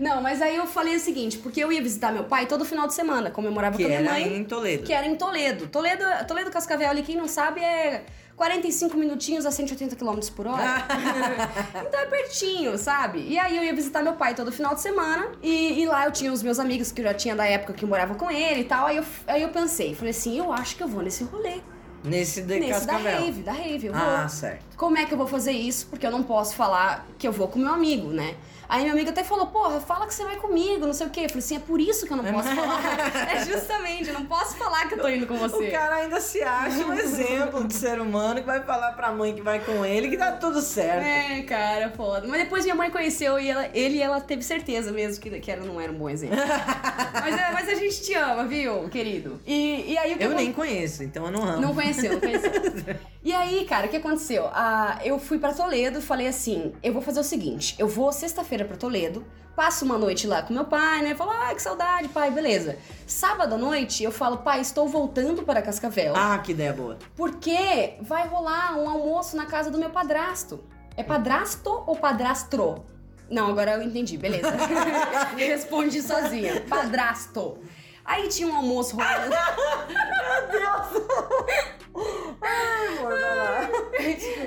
Não, 0.00 0.22
mas 0.22 0.40
aí 0.40 0.56
eu 0.56 0.66
falei 0.66 0.96
o 0.96 0.98
seguinte, 0.98 1.36
porque 1.36 1.62
eu 1.62 1.70
ia 1.70 1.82
visitar 1.82 2.10
meu 2.10 2.24
pai 2.24 2.46
todo 2.46 2.64
final 2.64 2.86
de 2.86 2.94
semana, 2.94 3.30
como 3.30 3.46
eu 3.46 3.52
morava 3.52 3.76
Que 3.76 3.82
com 3.82 3.86
a 3.86 3.98
minha 3.98 4.00
era 4.00 4.12
mãe, 4.12 4.38
em 4.38 4.44
Toledo. 4.44 4.82
que 4.82 4.92
era 4.94 5.06
em 5.06 5.14
Toledo. 5.14 5.66
Toledo, 5.66 6.02
Toledo 6.26 6.50
Cascavel 6.50 6.88
ali, 6.88 7.02
quem 7.02 7.16
não 7.16 7.28
sabe, 7.28 7.60
é 7.60 8.04
45 8.34 8.96
minutinhos 8.96 9.44
a 9.44 9.50
180 9.50 9.96
km 9.96 10.18
por 10.34 10.46
hora. 10.46 10.86
então 11.86 12.00
é 12.00 12.06
pertinho, 12.06 12.78
sabe? 12.78 13.26
E 13.28 13.38
aí 13.38 13.54
eu 13.54 13.62
ia 13.62 13.74
visitar 13.74 14.02
meu 14.02 14.14
pai 14.14 14.34
todo 14.34 14.50
final 14.50 14.74
de 14.74 14.80
semana. 14.80 15.32
E, 15.42 15.82
e 15.82 15.84
lá 15.84 16.06
eu 16.06 16.10
tinha 16.12 16.32
os 16.32 16.42
meus 16.42 16.58
amigos 16.58 16.90
que 16.90 17.02
eu 17.02 17.04
já 17.04 17.12
tinha 17.12 17.36
da 17.36 17.44
época 17.44 17.74
que 17.74 17.84
morava 17.84 18.14
com 18.14 18.30
ele 18.30 18.62
e 18.62 18.64
tal. 18.64 18.86
Aí 18.86 18.96
eu, 18.96 19.04
aí 19.26 19.42
eu 19.42 19.50
pensei, 19.50 19.94
falei 19.94 20.12
assim, 20.12 20.38
eu 20.38 20.50
acho 20.50 20.76
que 20.76 20.82
eu 20.82 20.88
vou 20.88 21.02
nesse 21.02 21.24
rolê. 21.24 21.60
Nesse 22.02 22.40
de 22.40 22.58
nesse 22.58 22.86
da 22.86 22.96
rave, 22.96 23.42
da 23.42 23.52
rave, 23.52 23.88
eu 23.88 23.92
vou. 23.92 24.02
Ah, 24.02 24.26
certo. 24.26 24.74
Como 24.78 24.96
é 24.96 25.04
que 25.04 25.12
eu 25.12 25.18
vou 25.18 25.26
fazer 25.26 25.52
isso? 25.52 25.86
Porque 25.88 26.06
eu 26.06 26.10
não 26.10 26.22
posso 26.22 26.54
falar 26.56 27.06
que 27.18 27.28
eu 27.28 27.32
vou 27.32 27.46
com 27.48 27.58
meu 27.58 27.74
amigo, 27.74 28.08
né? 28.08 28.36
Aí 28.70 28.84
meu 28.84 28.92
amigo 28.92 29.10
até 29.10 29.24
falou, 29.24 29.48
porra, 29.48 29.80
fala 29.80 30.06
que 30.06 30.14
você 30.14 30.22
vai 30.22 30.36
comigo, 30.36 30.86
não 30.86 30.92
sei 30.92 31.08
o 31.08 31.10
quê. 31.10 31.22
Eu 31.22 31.28
falei 31.28 31.40
assim, 31.40 31.56
é 31.56 31.58
por 31.58 31.80
isso 31.80 32.06
que 32.06 32.12
eu 32.12 32.16
não 32.16 32.24
posso 32.24 32.48
falar. 32.54 32.80
É 33.34 33.44
justamente, 33.44 34.08
eu 34.08 34.14
não 34.14 34.26
posso 34.26 34.56
falar 34.56 34.86
que 34.86 34.94
eu 34.94 35.00
tô 35.00 35.08
indo 35.08 35.26
com 35.26 35.36
você. 35.36 35.56
O 35.56 35.70
cara 35.72 35.96
ainda 35.96 36.20
se 36.20 36.40
acha 36.40 36.86
um 36.86 36.94
exemplo 36.94 37.66
de 37.66 37.74
ser 37.74 38.00
humano 38.00 38.36
que 38.40 38.46
vai 38.46 38.62
falar 38.62 38.92
pra 38.92 39.10
mãe 39.10 39.34
que 39.34 39.42
vai 39.42 39.58
com 39.58 39.84
ele 39.84 40.08
que 40.08 40.16
dá 40.16 40.30
tudo 40.30 40.62
certo. 40.62 41.04
É, 41.04 41.42
cara, 41.42 41.90
foda. 41.90 42.28
Mas 42.28 42.44
depois 42.44 42.62
minha 42.62 42.76
mãe 42.76 42.90
conheceu 42.90 43.40
e 43.40 43.50
ela, 43.50 43.68
ele 43.74 43.96
e 43.96 44.02
ela 44.02 44.20
teve 44.20 44.42
certeza 44.42 44.92
mesmo 44.92 45.20
que, 45.20 45.40
que 45.40 45.50
ela 45.50 45.66
não 45.66 45.80
era 45.80 45.90
um 45.90 45.96
bom 45.96 46.08
exemplo. 46.08 46.36
mas, 47.12 47.36
é, 47.36 47.50
mas 47.52 47.68
a 47.68 47.74
gente 47.74 48.02
te 48.02 48.14
ama, 48.14 48.44
viu, 48.44 48.88
querido? 48.88 49.40
E, 49.44 49.92
e 49.92 49.98
aí 49.98 50.14
o 50.14 50.18
que 50.18 50.24
Eu 50.24 50.30
nem 50.30 50.52
conheço, 50.52 51.02
então 51.02 51.26
eu 51.26 51.32
não 51.32 51.42
amo. 51.42 51.60
Não 51.60 51.74
conheceu, 51.74 52.12
não 52.12 52.20
conheceu. 52.20 52.50
E 53.22 53.34
aí, 53.34 53.66
cara, 53.66 53.86
o 53.86 53.90
que 53.90 53.98
aconteceu? 53.98 54.46
Ah, 54.46 54.98
eu 55.04 55.18
fui 55.18 55.38
pra 55.38 55.52
Toledo 55.52 55.98
e 55.98 56.02
falei 56.02 56.26
assim: 56.26 56.72
eu 56.82 56.90
vou 56.90 57.02
fazer 57.02 57.20
o 57.20 57.24
seguinte, 57.24 57.74
eu 57.78 57.86
vou 57.86 58.10
sexta-feira 58.12 58.59
pra 58.64 58.76
Toledo, 58.76 59.24
passo 59.56 59.84
uma 59.84 59.98
noite 59.98 60.26
lá 60.26 60.42
com 60.42 60.52
meu 60.54 60.64
pai, 60.64 61.02
né? 61.02 61.14
Falo, 61.14 61.30
ai, 61.32 61.54
que 61.54 61.62
saudade, 61.62 62.08
pai, 62.08 62.30
beleza. 62.30 62.76
Sábado 63.06 63.54
à 63.54 63.58
noite 63.58 64.02
eu 64.04 64.10
falo, 64.12 64.38
pai, 64.38 64.60
estou 64.60 64.88
voltando 64.88 65.42
para 65.42 65.60
Cascavel, 65.62 66.14
Ah, 66.16 66.38
que 66.38 66.52
ideia 66.52 66.72
boa. 66.72 66.96
porque 67.16 67.94
vai 68.00 68.26
rolar 68.26 68.76
um 68.78 68.88
almoço 68.88 69.36
na 69.36 69.46
casa 69.46 69.70
do 69.70 69.78
meu 69.78 69.90
padrasto. 69.90 70.62
É 70.96 71.02
padrasto 71.02 71.82
ou 71.86 71.96
padrastro? 71.96 72.84
Não, 73.30 73.48
agora 73.48 73.72
eu 73.74 73.82
entendi, 73.82 74.16
beleza. 74.16 74.50
Me 75.36 75.44
respondi 75.44 76.02
sozinha. 76.02 76.62
Padrasto. 76.68 77.58
Aí 78.04 78.26
tinha 78.28 78.48
um 78.48 78.56
almoço 78.56 78.96
rolando. 78.96 79.34
Amor, 82.42 83.10
vai 83.10 83.36
lá. 83.36 83.70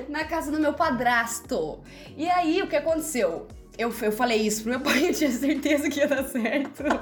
na 0.09 0.25
casa 0.25 0.51
do 0.51 0.59
meu 0.59 0.73
padrasto. 0.73 1.79
E 2.17 2.29
aí, 2.29 2.61
o 2.61 2.67
que 2.67 2.75
aconteceu? 2.75 3.47
Eu, 3.77 3.93
eu 4.01 4.11
falei 4.11 4.39
isso 4.41 4.61
pro 4.63 4.71
meu 4.71 4.79
pai, 4.85 5.09
eu 5.09 5.13
tinha 5.13 5.31
certeza 5.31 5.89
que 5.89 5.99
ia 5.99 6.07
dar 6.07 6.23
certo. 6.23 6.83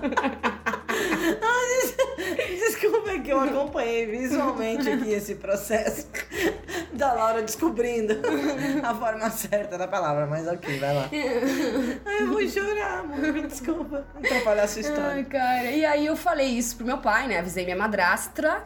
Desculpa 2.48 3.20
que 3.20 3.32
eu 3.32 3.40
acompanhei 3.40 4.06
visualmente 4.06 4.90
aqui 4.90 5.12
esse 5.12 5.36
processo 5.36 6.08
da 6.94 7.14
Laura 7.14 7.42
descobrindo 7.42 8.20
a 8.84 8.94
forma 8.96 9.30
certa 9.30 9.78
da 9.78 9.88
palavra, 9.88 10.26
mas 10.28 10.48
ok, 10.48 10.80
vai 10.80 10.94
lá. 10.96 11.10
Ai, 12.06 12.22
eu 12.24 12.28
vou 12.28 12.48
chorar, 12.48 13.00
amor, 13.00 13.20
me 13.20 13.48
desculpa 13.48 14.06
atrapalhar 14.16 14.64
a 14.64 14.68
sua 14.68 14.82
Ai, 14.82 14.90
história. 14.90 15.24
cara. 15.26 15.72
E 15.72 15.86
aí 15.86 16.06
eu 16.06 16.16
falei 16.16 16.48
isso 16.48 16.78
pro 16.78 16.86
meu 16.86 16.98
pai, 17.00 17.28
né? 17.28 17.40
Avisei 17.40 17.64
minha 17.66 17.78
madrastra. 17.78 18.66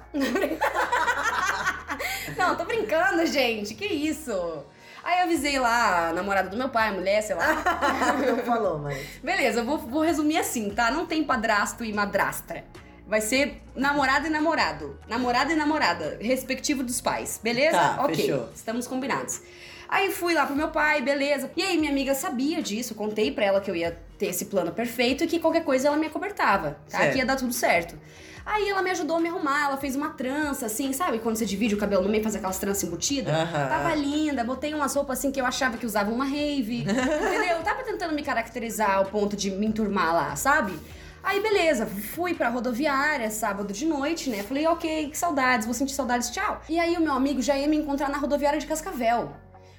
Não, 2.38 2.56
tô 2.56 2.66
brincando, 2.66 3.26
gente. 3.26 3.74
Que 3.74 3.86
isso? 3.86 4.64
Aí 5.06 5.20
eu 5.20 5.26
avisei 5.26 5.60
lá 5.60 6.10
a 6.10 6.14
namorada 6.14 6.50
do 6.50 6.58
meu 6.58 6.68
pai, 6.68 6.90
a 6.90 6.92
mulher, 6.92 7.22
sei 7.22 7.36
lá. 7.36 7.64
Não 8.26 8.40
falou, 8.40 8.80
mas... 8.80 8.98
Beleza, 9.24 9.60
eu 9.60 9.66
vou, 9.66 9.78
vou 9.78 10.02
resumir 10.02 10.40
assim, 10.40 10.72
tá? 10.72 10.90
Não 10.90 11.06
tem 11.06 11.24
padrasto 11.24 11.86
e 11.86 11.94
madrastra. 11.94 12.66
Vai 13.08 13.22
ser 13.22 13.62
namorado 13.76 14.26
e 14.26 14.32
namorado. 14.32 15.00
Namorada 15.08 15.54
e 15.54 15.56
namorada, 15.56 16.18
respectivo 16.20 16.82
dos 16.82 17.02
pais. 17.02 17.40
Beleza? 17.42 17.78
Tá, 17.78 17.98
ok. 18.02 18.16
fechou. 18.16 18.50
Estamos 18.56 18.88
combinados. 18.88 19.44
Aí 19.88 20.12
fui 20.12 20.34
lá 20.34 20.44
pro 20.48 20.56
meu 20.56 20.70
pai, 20.70 21.04
beleza. 21.04 21.52
E 21.56 21.62
aí 21.62 21.78
minha 21.78 21.92
amiga 21.92 22.16
sabia 22.16 22.60
disso, 22.64 22.96
contei 22.96 23.32
pra 23.32 23.46
ela 23.46 23.62
que 23.62 23.70
eu 23.70 23.76
ia 23.76 23.96
ter 24.18 24.28
esse 24.30 24.46
plano 24.46 24.72
perfeito 24.72 25.24
e 25.24 25.28
que 25.28 25.38
qualquer 25.38 25.64
coisa 25.64 25.88
ela 25.88 25.98
me 25.98 26.08
acobertava, 26.08 26.80
tá? 26.90 26.98
Certo. 26.98 27.12
Que 27.14 27.20
ia 27.20 27.26
dar 27.28 27.36
tudo 27.36 27.54
certo. 27.54 27.96
Aí 28.46 28.70
ela 28.70 28.82
me 28.84 28.92
ajudou 28.92 29.18
a 29.18 29.20
me 29.20 29.28
arrumar, 29.28 29.66
ela 29.66 29.78
fez 29.78 29.96
uma 29.96 30.10
trança, 30.12 30.68
assim, 30.68 30.94
sabe? 30.94 31.18
Quando 31.20 31.36
você 31.36 31.46
divide 31.46 31.74
o 31.74 31.78
cabelo 31.78 32.04
no 32.04 32.10
meio 32.10 32.22
faz 32.22 32.36
aquelas 32.36 32.60
tranças 32.60 32.84
embutidas. 32.84 33.34
Aham. 33.34 33.68
Tava 33.68 33.96
linda, 33.96 34.44
botei 34.44 34.74
umas 34.74 34.94
roupas 34.96 35.18
assim 35.18 35.32
que 35.32 35.42
eu 35.42 35.46
achava 35.46 35.78
que 35.78 35.86
usava 35.86 36.12
uma 36.12 36.26
rave. 36.26 36.82
entendeu? 36.86 37.58
Tava 37.64 37.82
tentando 37.84 38.14
me 38.14 38.22
caracterizar 38.24 38.98
ao 38.98 39.06
ponto 39.06 39.36
de 39.36 39.50
me 39.50 39.66
enturmar 39.66 40.14
lá, 40.14 40.36
sabe? 40.36 40.78
Aí 41.24 41.42
beleza, 41.42 41.88
fui 41.88 42.36
pra 42.36 42.50
rodoviária 42.50 43.32
sábado 43.32 43.74
de 43.74 43.84
noite, 43.88 44.30
né? 44.30 44.44
Falei, 44.44 44.68
ok, 44.68 45.10
que 45.10 45.18
saudades, 45.18 45.66
vou 45.66 45.74
sentir 45.74 45.94
saudades, 45.96 46.30
tchau. 46.30 46.62
E 46.70 46.78
aí 46.80 46.96
o 46.98 47.02
meu 47.02 47.14
amigo 47.14 47.42
já 47.42 47.58
ia 47.58 47.68
me 47.68 47.76
encontrar 47.78 48.10
na 48.10 48.18
rodoviária 48.20 48.60
de 48.60 48.68
Cascavel. 48.68 49.34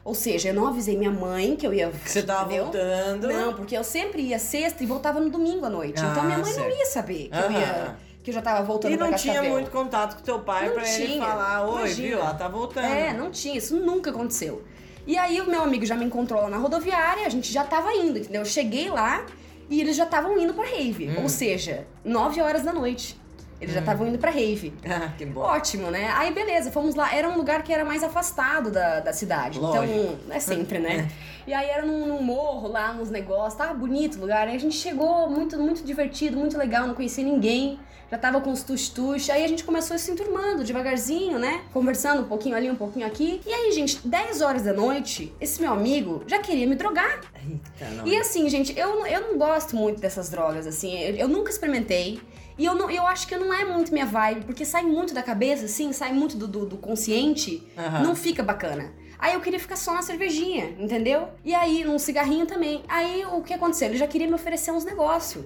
Ou 0.04 0.14
seja, 0.14 0.48
eu 0.50 0.54
não 0.54 0.66
avisei 0.68 0.96
minha 0.96 1.10
mãe 1.10 1.54
que 1.56 1.64
eu 1.66 1.72
ia. 1.72 1.88
Que 1.90 2.10
você 2.10 2.22
tava 2.22 2.44
entendeu? 2.52 2.64
voltando. 2.64 3.28
Não, 3.28 3.54
porque 3.54 3.76
eu 3.76 3.82
sempre 3.84 4.22
ia 4.22 4.38
sexta 4.40 4.82
e 4.82 4.86
voltava 4.86 5.20
no 5.20 5.30
domingo 5.30 5.66
à 5.66 5.70
noite. 5.70 6.00
então 6.00 6.22
Ah, 6.22 6.24
minha 6.24 6.38
mãe 6.38 6.52
certo. 6.52 6.68
não 6.68 6.76
ia 6.76 6.86
saber 6.86 7.28
que 7.28 7.36
eu 7.38 7.50
ia. 7.52 7.96
Que 8.26 8.30
eu 8.30 8.34
já 8.34 8.42
tava 8.42 8.60
voltando 8.64 8.92
E 8.92 8.96
não 8.96 9.12
tinha 9.14 9.40
muito 9.40 9.70
contato 9.70 10.16
com 10.16 10.22
teu 10.22 10.40
pai 10.40 10.68
pra 10.70 10.84
ele 10.84 11.20
falar, 11.20 11.64
oi, 11.64 11.76
imagina. 11.78 12.08
viu, 12.08 12.18
ela 12.18 12.34
tá 12.34 12.48
voltando. 12.48 12.84
É, 12.84 13.12
não 13.12 13.30
tinha, 13.30 13.56
isso 13.56 13.76
nunca 13.76 14.10
aconteceu. 14.10 14.64
E 15.06 15.16
aí 15.16 15.40
o 15.40 15.48
meu 15.48 15.62
amigo 15.62 15.86
já 15.86 15.94
me 15.94 16.04
encontrou 16.04 16.42
lá 16.42 16.50
na 16.50 16.56
rodoviária, 16.56 17.24
a 17.24 17.28
gente 17.28 17.52
já 17.52 17.62
tava 17.62 17.92
indo, 17.92 18.18
entendeu? 18.18 18.40
Eu 18.40 18.44
cheguei 18.44 18.90
lá 18.90 19.24
e 19.70 19.80
eles 19.80 19.94
já 19.94 20.02
estavam 20.02 20.36
indo 20.40 20.52
pra 20.52 20.64
rave. 20.64 21.08
Hum. 21.08 21.22
Ou 21.22 21.28
seja, 21.28 21.86
9 22.04 22.42
horas 22.42 22.64
da 22.64 22.72
noite. 22.72 23.16
Eles 23.60 23.72
já 23.72 23.78
estavam 23.78 24.08
indo 24.08 24.18
pra 24.18 24.32
rave. 24.32 24.74
Ah, 24.84 25.12
que 25.16 25.24
bom. 25.24 25.42
Ótimo, 25.42 25.88
né? 25.92 26.10
Aí 26.16 26.34
beleza, 26.34 26.72
fomos 26.72 26.96
lá. 26.96 27.14
Era 27.14 27.28
um 27.28 27.36
lugar 27.36 27.62
que 27.62 27.72
era 27.72 27.84
mais 27.84 28.02
afastado 28.02 28.72
da, 28.72 28.98
da 28.98 29.12
cidade. 29.12 29.60
Lógico. 29.60 29.84
Então, 29.84 30.34
é 30.34 30.40
sempre, 30.40 30.80
né? 30.80 31.08
E 31.46 31.54
aí 31.54 31.68
era 31.70 31.86
num, 31.86 32.08
num 32.08 32.20
morro 32.20 32.66
lá, 32.66 32.90
uns 32.90 33.08
negócios. 33.08 33.54
Tava 33.54 33.72
bonito 33.72 34.16
o 34.16 34.20
lugar. 34.20 34.48
Aí 34.48 34.56
a 34.56 34.58
gente 34.58 34.74
chegou 34.74 35.30
muito, 35.30 35.56
muito 35.56 35.84
divertido, 35.84 36.36
muito 36.36 36.58
legal, 36.58 36.88
não 36.88 36.94
conhecia 36.96 37.22
ninguém. 37.22 37.78
Já 38.10 38.16
tava 38.18 38.40
com 38.40 38.52
os 38.52 38.62
tus-tus. 38.62 39.28
Aí 39.30 39.44
a 39.44 39.48
gente 39.48 39.64
começou 39.64 39.98
se 39.98 40.10
enturmando 40.10 40.62
devagarzinho, 40.62 41.38
né? 41.38 41.62
Conversando 41.72 42.22
um 42.22 42.24
pouquinho 42.24 42.54
ali, 42.56 42.70
um 42.70 42.76
pouquinho 42.76 43.06
aqui. 43.06 43.40
E 43.44 43.52
aí, 43.52 43.72
gente, 43.72 44.06
10 44.06 44.40
horas 44.42 44.62
da 44.62 44.72
noite, 44.72 45.34
esse 45.40 45.60
meu 45.60 45.72
amigo 45.72 46.22
já 46.26 46.38
queria 46.38 46.66
me 46.66 46.76
drogar. 46.76 47.20
Eita, 47.34 47.90
não. 47.96 48.06
E 48.06 48.16
assim, 48.16 48.48
gente, 48.48 48.78
eu, 48.78 48.96
não- 49.00 49.06
eu 49.06 49.20
não 49.22 49.38
gosto 49.38 49.74
muito 49.74 50.00
dessas 50.00 50.28
drogas, 50.28 50.66
assim. 50.66 50.96
Eu, 50.98 51.16
eu 51.16 51.28
nunca 51.28 51.50
experimentei. 51.50 52.20
E 52.58 52.64
eu, 52.64 52.74
não, 52.74 52.90
eu 52.90 53.06
acho 53.06 53.26
que 53.26 53.36
não 53.36 53.52
é 53.52 53.64
muito 53.64 53.92
minha 53.92 54.06
vibe, 54.06 54.46
porque 54.46 54.64
sai 54.64 54.82
muito 54.82 55.12
da 55.12 55.22
cabeça, 55.22 55.66
assim, 55.66 55.92
sai 55.92 56.12
muito 56.12 56.38
do, 56.38 56.46
do, 56.48 56.64
do 56.64 56.76
consciente, 56.78 57.62
Aham. 57.76 58.02
não 58.02 58.16
fica 58.16 58.42
bacana. 58.42 58.92
Aí 59.18 59.34
eu 59.34 59.40
queria 59.40 59.58
ficar 59.58 59.76
só 59.76 59.92
na 59.92 60.00
cervejinha, 60.02 60.74
entendeu? 60.78 61.28
E 61.44 61.54
aí, 61.54 61.84
num 61.84 61.98
cigarrinho 61.98 62.46
também. 62.46 62.82
Aí 62.88 63.24
o 63.26 63.42
que 63.42 63.52
aconteceu? 63.52 63.88
Ele 63.88 63.98
já 63.98 64.06
queria 64.06 64.26
me 64.26 64.34
oferecer 64.34 64.70
uns 64.70 64.84
negócios. 64.84 65.44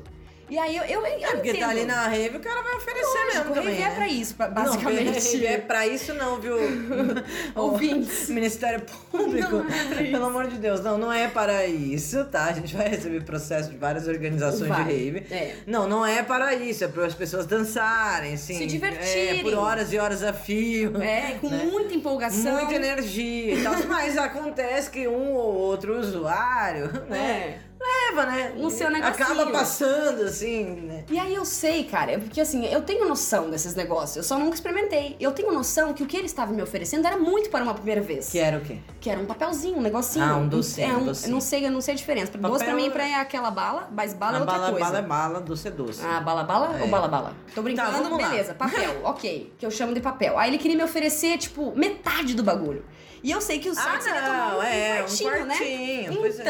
E 0.51 0.59
aí 0.59 0.77
eu, 0.77 0.83
eu, 0.85 1.01
eu 1.07 1.07
É 1.07 1.31
porque 1.33 1.51
entendo. 1.51 1.61
tá 1.61 1.69
ali 1.69 1.85
na 1.85 2.09
rave, 2.09 2.37
o 2.37 2.41
cara 2.41 2.61
vai 2.63 2.75
oferecer 2.77 3.25
mesmo 3.27 3.39
Lógico, 3.51 3.55
também, 3.55 3.75
rave 3.75 3.81
né? 3.85 3.91
é 3.93 3.95
pra 3.95 4.09
isso, 4.09 4.35
pra- 4.35 4.49
Não, 4.49 4.55
basicamente. 4.55 5.33
rave 5.33 5.47
é 5.47 5.59
pra 5.59 5.87
isso 5.87 6.15
não, 6.15 6.41
viu? 6.41 6.57
Ouvintes. 7.55 8.29
O 8.29 8.33
Ministério 8.35 8.83
Público. 9.11 9.57
Não 9.57 9.71
é 9.71 10.03
isso. 10.03 10.11
Pelo 10.13 10.25
amor 10.27 10.47
de 10.49 10.57
Deus, 10.59 10.81
não, 10.81 10.99
não 10.99 11.13
é 11.13 11.29
para 11.29 11.67
isso, 11.67 12.25
tá? 12.25 12.47
A 12.47 12.53
gente 12.53 12.75
vai 12.75 12.89
receber 12.89 13.23
processo 13.25 13.71
de 13.71 13.77
várias 13.77 14.09
organizações 14.09 14.69
Vai, 14.69 14.85
de 14.85 14.91
rave. 14.93 15.27
é. 15.31 15.55
Não, 15.67 15.89
não 15.89 16.05
é 16.05 16.23
para 16.23 16.55
isso, 16.55 16.85
é 16.85 16.89
para 16.89 17.07
as 17.07 17.15
pessoas 17.15 17.47
dançarem, 17.47 18.35
assim. 18.35 18.59
Se 18.59 18.67
divertirem. 18.67 19.41
É, 19.41 19.43
por 19.43 19.55
horas 19.55 19.93
e 19.93 19.99
horas 19.99 20.23
a 20.23 20.33
fio. 20.33 21.01
É, 21.01 21.37
com 21.41 21.49
né? 21.49 21.65
muita 21.71 21.95
empolgação. 21.95 22.53
Muita 22.55 22.75
energia 22.75 23.55
e 23.55 23.63
tal. 23.63 23.75
Mas 23.87 24.17
acontece 24.19 24.91
que 24.91 25.07
um 25.07 25.33
ou 25.33 25.55
outro 25.55 25.99
usuário, 25.99 26.91
né? 27.09 27.57
É. 27.67 27.70
Leva, 27.81 28.27
né? 28.27 28.53
No 28.57 28.71
seu 28.71 28.91
negocinho. 28.91 29.25
Acaba 29.25 29.47
passando, 29.51 30.23
assim, 30.25 30.65
né? 30.65 31.05
E 31.11 31.19
aí 31.19 31.35
eu 31.35 31.47
sei, 31.47 31.85
cara, 31.85 32.19
porque 32.19 32.39
assim, 32.41 32.67
eu 32.67 32.83
tenho 32.83 33.09
noção 33.09 33.49
desses 33.49 33.75
negócios, 33.75 34.17
eu 34.17 34.23
só 34.23 34.39
nunca 34.39 34.55
experimentei. 34.55 35.17
Eu 35.19 35.33
tenho 35.33 35.51
noção 35.51 35.95
que 35.95 36.03
o 36.03 36.07
que 36.07 36.15
ele 36.17 36.27
estava 36.27 36.53
me 36.53 36.61
oferecendo 36.63 37.07
era 37.07 37.17
muito 37.17 37.49
para 37.49 37.65
uma 37.65 37.73
primeira 37.73 38.03
vez. 38.03 38.29
Que 38.29 38.39
era 38.39 38.59
o 38.59 38.61
quê? 38.61 38.79
Que 39.01 39.09
era 39.09 39.19
um 39.19 39.25
papelzinho, 39.25 39.79
um 39.79 39.81
negocinho. 39.81 40.25
Ah, 40.25 40.37
um 40.37 40.47
docinho, 40.47 40.91
É, 40.91 40.97
um 40.97 41.05
docinho. 41.07 41.29
eu 41.31 41.33
não 41.33 41.41
sei, 41.41 41.67
eu 41.67 41.71
não 41.71 41.81
sei 41.81 41.95
a 41.95 41.97
diferença. 41.97 42.33
Papel 42.33 42.51
Doce 42.51 42.65
pra 42.65 42.75
mim 42.75 42.87
é- 42.87 42.91
pra 42.91 43.09
é 43.09 43.15
aquela 43.15 43.51
bala, 43.51 43.89
mas 43.93 44.13
bala 44.13 44.33
é 44.35 44.37
a 44.37 44.41
outra 44.41 44.59
bala, 44.59 44.71
coisa. 44.73 44.85
bala 44.87 44.99
é 44.99 45.03
bala, 45.03 45.41
doce 45.41 45.69
é 45.69 45.71
doce. 45.71 46.03
Ah, 46.05 46.21
bala, 46.21 46.43
bala 46.45 46.79
É. 46.79 46.83
ou 46.83 46.89
bala, 46.89 47.09
bala? 47.09 47.35
Tô 47.55 47.63
brincando, 47.63 47.93
Tá, 47.93 47.97
vamos 48.03 48.21
lá. 48.21 48.29
beleza, 48.29 48.53
papel, 48.55 49.01
ok. 49.05 49.55
Que 49.59 49.65
eu 49.65 49.71
chamo 49.71 49.95
de 49.95 50.01
papel. 50.01 50.39
Aí 50.39 50.51
ele 50.51 50.59
queria 50.59 50.77
me 50.77 50.85
oferecer, 50.85 51.39
tipo, 51.39 51.73
metade 51.75 52.35
do 52.35 52.43
bagulho. 52.43 52.85
E 53.23 53.31
eu 53.31 53.41
sei 53.43 53.59
que 53.59 53.69
o 53.69 53.75
certo 53.75 53.97
Ah, 53.97 54.01
seria 54.01 54.23
tomar 54.23 54.51
não, 54.53 54.59
um 54.59 54.63
é, 54.63 54.93
um 54.95 54.97
quartinho, 55.01 55.31
quartinho. 55.31 56.11
né? 56.11 56.17
pois 56.21 56.41
é. 56.41 56.45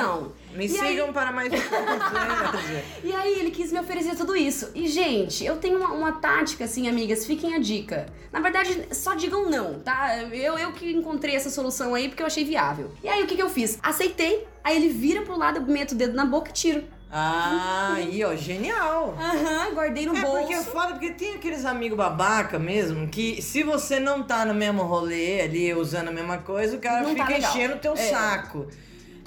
Me 0.54 0.66
e 0.66 0.68
sigam 0.68 1.06
aí- 1.06 1.12
para 1.12 1.30
mais? 1.32 1.50
E 3.04 3.12
aí 3.12 3.38
ele 3.38 3.50
quis 3.50 3.72
me 3.72 3.78
oferecer 3.80 4.16
tudo 4.16 4.36
isso. 4.36 4.70
E, 4.74 4.88
gente, 4.88 5.44
eu 5.44 5.56
tenho 5.56 5.78
uma, 5.78 5.88
uma 5.92 6.12
tática, 6.12 6.64
assim, 6.64 6.88
amigas, 6.88 7.24
fiquem 7.26 7.54
a 7.54 7.58
dica. 7.58 8.06
Na 8.32 8.40
verdade, 8.40 8.88
só 8.92 9.14
digam 9.14 9.48
não, 9.48 9.78
tá? 9.80 10.16
Eu, 10.18 10.58
eu 10.58 10.72
que 10.72 10.90
encontrei 10.92 11.34
essa 11.34 11.50
solução 11.50 11.94
aí 11.94 12.08
porque 12.08 12.22
eu 12.22 12.26
achei 12.26 12.44
viável. 12.44 12.90
E 13.02 13.08
aí 13.08 13.22
o 13.22 13.26
que, 13.26 13.36
que 13.36 13.42
eu 13.42 13.48
fiz? 13.50 13.78
Aceitei, 13.82 14.46
aí 14.62 14.76
ele 14.76 14.88
vira 14.88 15.22
pro 15.22 15.36
lado, 15.38 15.60
meto 15.62 15.92
o 15.92 15.94
dedo 15.94 16.14
na 16.14 16.24
boca 16.24 16.50
e 16.50 16.52
tiro. 16.52 16.84
Ah, 17.12 17.94
aí, 17.96 18.22
ó, 18.22 18.36
genial. 18.36 19.16
Aham, 19.18 19.74
guardei 19.74 20.06
no 20.06 20.16
É 20.16 20.20
bolso. 20.20 20.38
porque 20.38 20.54
é 20.54 20.62
foda, 20.62 20.92
porque 20.92 21.10
tem 21.10 21.34
aqueles 21.34 21.64
amigos 21.64 21.96
babaca 21.98 22.56
mesmo, 22.56 23.08
que 23.08 23.42
se 23.42 23.64
você 23.64 23.98
não 23.98 24.22
tá 24.22 24.44
no 24.44 24.54
mesmo 24.54 24.82
rolê 24.84 25.40
ali, 25.40 25.74
usando 25.74 26.08
a 26.08 26.12
mesma 26.12 26.38
coisa, 26.38 26.76
o 26.76 26.80
cara 26.80 27.02
Não 27.02 27.14
tá 27.16 27.24
fica 27.26 27.34
legal. 27.36 27.50
enchendo 27.50 27.74
o 27.74 27.78
teu 27.78 27.94
É. 27.94 27.96
saco. 27.96 28.68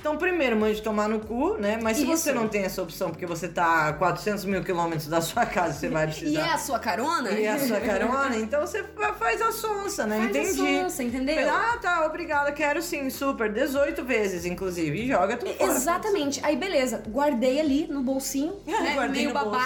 Então, 0.03 0.17
primeiro, 0.17 0.57
mande 0.57 0.81
tomar 0.81 1.07
no 1.07 1.17
cu, 1.21 1.55
né? 1.57 1.79
Mas 1.81 1.95
se 1.95 2.03
Isso. 2.03 2.17
você 2.17 2.33
não 2.33 2.45
tem 2.49 2.63
essa 2.65 2.81
opção, 2.81 3.09
porque 3.09 3.25
você 3.25 3.47
tá 3.47 3.87
a 3.87 3.93
400 3.93 4.43
mil 4.43 4.61
quilômetros 4.61 5.07
da 5.07 5.21
sua 5.21 5.45
casa, 5.45 5.79
você 5.79 5.87
vai 5.87 6.03
E 6.03 6.07
precisar... 6.07 6.41
é 6.41 6.49
a 6.51 6.57
sua 6.57 6.77
carona? 6.77 7.31
E 7.31 7.47
a 7.47 7.57
sua 7.57 7.79
carona, 7.79 8.35
então 8.35 8.59
você 8.59 8.83
fa- 8.83 9.13
faz 9.13 9.41
a 9.41 9.53
sonsa, 9.53 10.05
né? 10.05 10.17
Faz 10.17 10.35
a 10.35 10.39
Entendi. 10.41 10.81
sonsa, 10.81 11.03
entendeu? 11.03 11.49
Ah, 11.49 11.77
tá, 11.81 12.05
obrigada, 12.05 12.51
quero 12.51 12.81
sim, 12.81 13.09
super. 13.09 13.49
18 13.49 14.03
vezes, 14.03 14.45
inclusive. 14.45 15.03
E 15.03 15.07
joga 15.07 15.37
tudo 15.37 15.53
fora. 15.53 15.71
Exatamente. 15.71 16.41
Aí, 16.43 16.57
beleza, 16.57 17.01
guardei 17.07 17.61
ali 17.61 17.87
no 17.89 18.01
bolsinho, 18.03 18.57
né? 18.67 18.95
Guardei 18.95 19.21
meio 19.27 19.33
no 19.33 19.39
bolso. 19.39 19.57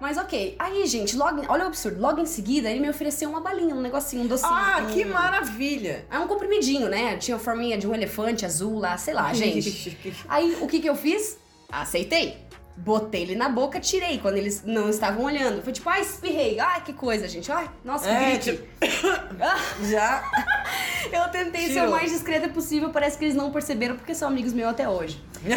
Mas 0.00 0.16
ok. 0.16 0.54
Aí, 0.58 0.86
gente, 0.86 1.16
logo, 1.16 1.42
olha 1.48 1.64
o 1.64 1.66
absurdo. 1.66 2.00
Logo 2.00 2.20
em 2.20 2.26
seguida, 2.26 2.70
ele 2.70 2.78
me 2.80 2.88
ofereceu 2.88 3.28
uma 3.28 3.40
balinha, 3.40 3.74
um 3.74 3.80
negocinho, 3.80 4.22
um 4.22 4.26
docinho. 4.28 4.50
Ah, 4.52 4.84
um- 4.88 4.92
que 4.92 5.04
maravilha! 5.04 6.04
É 6.10 6.18
um 6.18 6.28
comprimidinho, 6.28 6.88
né? 6.88 7.16
Tinha 7.16 7.36
a 7.36 7.40
forminha 7.40 7.76
de 7.76 7.86
um 7.86 7.94
elefante 7.94 8.46
azul 8.46 8.78
lá, 8.78 8.96
sei 8.96 9.14
lá, 9.14 9.32
gente. 9.34 9.98
Aí, 10.28 10.56
o 10.60 10.66
que 10.68 10.80
que 10.80 10.88
eu 10.88 10.94
fiz? 10.94 11.38
Aceitei. 11.70 12.38
Botei 12.80 13.22
ele 13.22 13.34
na 13.34 13.48
boca, 13.48 13.80
tirei 13.80 14.18
quando 14.18 14.36
eles 14.36 14.62
não 14.64 14.88
estavam 14.88 15.24
olhando. 15.24 15.62
Foi 15.62 15.72
tipo, 15.72 15.88
ai, 15.90 16.00
espirrei. 16.00 16.58
Ai, 16.60 16.80
que 16.82 16.92
coisa, 16.92 17.26
gente. 17.28 17.50
Ai, 17.50 17.68
nossa, 17.84 18.04
que 18.08 18.14
É, 18.14 18.36
gripe. 18.36 18.44
tipo, 18.44 18.66
Ah, 19.40 19.58
já. 19.82 20.22
eu 21.12 21.28
tentei 21.30 21.72
ser 21.72 21.82
o 21.86 21.90
mais 21.90 22.10
discreta 22.10 22.48
possível, 22.48 22.90
parece 22.90 23.18
que 23.18 23.24
eles 23.24 23.34
não 23.34 23.50
perceberam 23.50 23.96
porque 23.96 24.14
são 24.14 24.28
amigos 24.28 24.52
meus 24.52 24.70
até 24.70 24.88
hoje. 24.88 25.22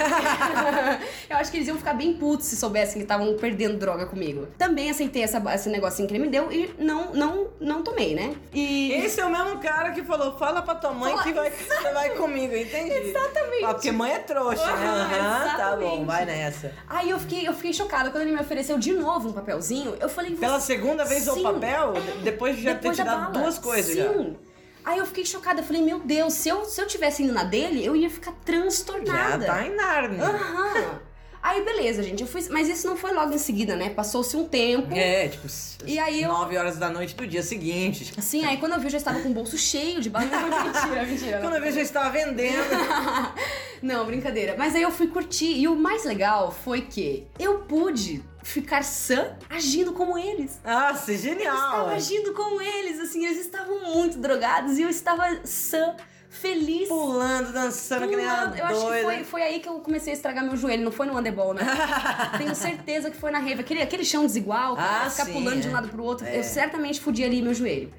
eu 1.30 1.38
acho 1.38 1.50
que 1.52 1.58
eles 1.58 1.68
iam 1.68 1.78
ficar 1.78 1.94
bem 1.94 2.14
putos 2.14 2.46
se 2.48 2.56
soubessem 2.56 2.96
que 2.98 3.02
estavam 3.04 3.36
perdendo 3.38 3.78
droga 3.78 4.06
comigo. 4.06 4.48
Também 4.58 4.90
aceitei 4.90 5.24
essa, 5.24 5.42
esse 5.54 5.70
negocinho 5.70 6.08
que 6.08 6.14
ele 6.14 6.24
me 6.26 6.30
deu 6.30 6.52
e 6.52 6.74
não, 6.78 7.14
não, 7.14 7.48
não 7.60 7.84
tomei, 7.84 8.14
né? 8.16 8.36
E. 8.54 8.92
Esse 8.94 9.20
é 9.20 9.26
o 9.26 9.30
mesmo 9.32 9.60
cara 9.60 9.92
que 9.92 10.04
falou: 10.04 10.38
fala 10.38 10.62
pra 10.62 10.76
tua 10.76 10.92
mãe 10.92 11.12
Fala- 11.12 11.24
que 11.24 11.34
vai, 11.34 11.50
você 11.52 11.92
vai 11.94 12.10
comigo, 12.12 12.56
entendi. 12.56 12.94
Exatamente. 12.94 13.66
Ah, 13.66 13.74
porque 13.74 13.92
mãe 13.92 14.12
é 14.12 14.20
trouxa, 14.20 14.66
né? 14.66 14.88
Aham, 15.12 15.58
tá 15.58 15.76
bom, 15.78 16.06
vai 16.06 16.26
nessa. 16.26 16.74
Aí 16.88 17.11
eu 17.12 17.20
fiquei, 17.20 17.48
eu 17.48 17.54
fiquei 17.54 17.74
chocada 17.74 18.10
quando 18.10 18.24
ele 18.24 18.32
me 18.34 18.40
ofereceu 18.42 18.78
de 18.80 18.94
novo 18.94 19.30
um 19.30 19.34
papelzinho. 19.34 19.96
Eu 20.00 20.10
falei, 20.10 20.36
Pela 20.36 20.60
"Você- 20.60 20.68
segunda 20.74 21.04
vez 21.06 21.28
o 21.28 21.34
Sim, 21.36 21.44
papel, 21.44 21.94
é. 21.96 22.22
depois 22.24 22.56
de 22.58 22.64
já 22.64 22.74
Depois 22.74 22.98
ter 22.98 23.04
te 23.04 23.06
da 23.06 23.16
dado 23.16 23.32
bala. 23.34 23.44
duas 23.46 23.58
coisas 23.60 23.94
Sim. 23.94 24.02
já. 24.02 24.52
Aí 24.84 24.98
eu 24.98 25.06
fiquei 25.06 25.24
chocada. 25.26 25.62
Eu 25.62 25.64
falei, 25.64 25.82
meu 25.84 26.00
Deus, 26.00 26.34
se 26.34 26.50
eu, 26.50 26.66
se 26.66 26.82
eu 26.82 26.88
tivesse 26.88 27.22
indo 27.24 27.32
na 27.34 27.44
dele, 27.44 27.86
eu 27.86 27.96
ia 27.96 28.10
ficar 28.10 28.32
Já 28.32 28.38
transtornada. 28.44 29.46
tá 29.46 29.64
em 29.68 29.76
Narnia. 29.76 30.24
Aham. 30.24 31.00
Aí 31.44 31.64
beleza, 31.66 32.04
gente. 32.04 32.22
Eu 32.22 32.28
fui. 32.28 32.46
Mas 32.50 32.68
isso 32.70 32.86
não 32.88 32.96
foi 32.96 33.14
logo 33.14 33.34
em 33.34 33.38
seguida, 33.38 33.76
né? 33.76 33.90
Passou-se 33.90 34.38
um 34.38 34.46
tempo. 34.48 34.94
É, 34.96 35.28
tipo, 35.28 35.48
E 35.86 35.98
aí 35.98 36.22
eu- 36.22 36.30
9 36.30 36.56
horas 36.58 36.78
da 36.78 36.90
noite 36.90 37.16
do 37.16 37.26
dia 37.26 37.42
seguinte. 37.42 38.14
Assim, 38.18 38.46
aí 38.46 38.58
quando 38.58 38.74
eu 38.74 38.80
vi, 38.80 38.86
eu 38.86 38.92
já 38.92 38.98
estava 39.00 39.20
com 39.22 39.30
o 39.30 39.34
bolso 39.34 39.58
cheio 39.58 40.00
de 40.00 40.10
bala. 40.10 40.26
mentira, 40.64 41.06
mentira. 41.06 41.40
Quando 41.40 41.56
eu 41.56 41.62
vi, 41.62 41.72
já 41.72 41.82
estava 41.82 42.10
vendendo. 42.12 42.62
Não, 43.82 44.06
brincadeira. 44.06 44.56
Mas 44.58 44.76
aí 44.76 44.82
eu 44.84 44.92
fui 44.92 45.08
curtir. 45.08 45.52
E 45.58 45.68
o 45.68 45.76
mais 45.76 46.04
legal 46.06 46.52
foi 46.52 46.82
que 46.82 47.26
eu 47.40 47.60
pude 47.60 48.24
ficar 48.44 48.84
sã 48.84 49.36
agindo 49.50 49.94
como 49.94 50.18
eles. 50.18 50.60
Nossa, 50.64 51.12
Eu 51.12 51.16
estava 51.16 51.36
genial. 51.36 51.90
agindo 51.90 52.34
como 52.34 52.62
eles, 52.62 53.00
assim, 53.00 53.26
eles 53.26 53.40
estavam 53.40 53.80
muito 53.94 54.18
drogados 54.18 54.78
e 54.78 54.82
eu 54.84 54.90
estava 54.90 55.40
sã, 55.44 55.96
feliz. 56.32 56.88
Pulando, 56.88 57.52
dançando 57.52 58.08
que 58.08 58.16
nem 58.16 58.26
uma 58.26 58.36
Pulando. 58.38 58.58
Eu 58.58 58.66
acho 58.66 58.80
que 58.80 59.04
foi, 59.04 59.24
foi 59.26 59.42
aí 59.44 59.60
que 59.60 59.68
eu 59.68 59.80
comecei 59.80 60.14
a 60.14 60.16
estragar 60.16 60.44
meu 60.44 60.56
joelho, 60.56 60.84
não 60.84 60.92
foi 60.92 61.06
no 61.06 61.14
handebol, 61.14 61.54
né? 61.54 61.62
Tenho 62.40 62.56
certeza 62.56 63.12
que 63.12 63.18
foi 63.18 63.30
na 63.32 63.40
rave. 63.40 63.60
Aquele, 63.62 63.82
aquele 63.82 64.06
chão 64.06 64.26
desigual, 64.26 64.76
cara, 64.76 65.06
Ah, 65.06 65.10
ficar 65.10 65.26
sim, 65.26 65.34
pulando 65.34 65.60
de 65.62 65.68
um 65.68 65.72
é. 65.72 65.74
lado 65.74 65.90
pro 65.90 66.04
outro. 66.04 66.26
É. 66.26 66.40
Eu 66.40 66.44
certamente 66.44 67.00
fudi 67.02 67.24
ali 67.24 67.42
meu 67.42 67.54
joelho. 67.54 67.94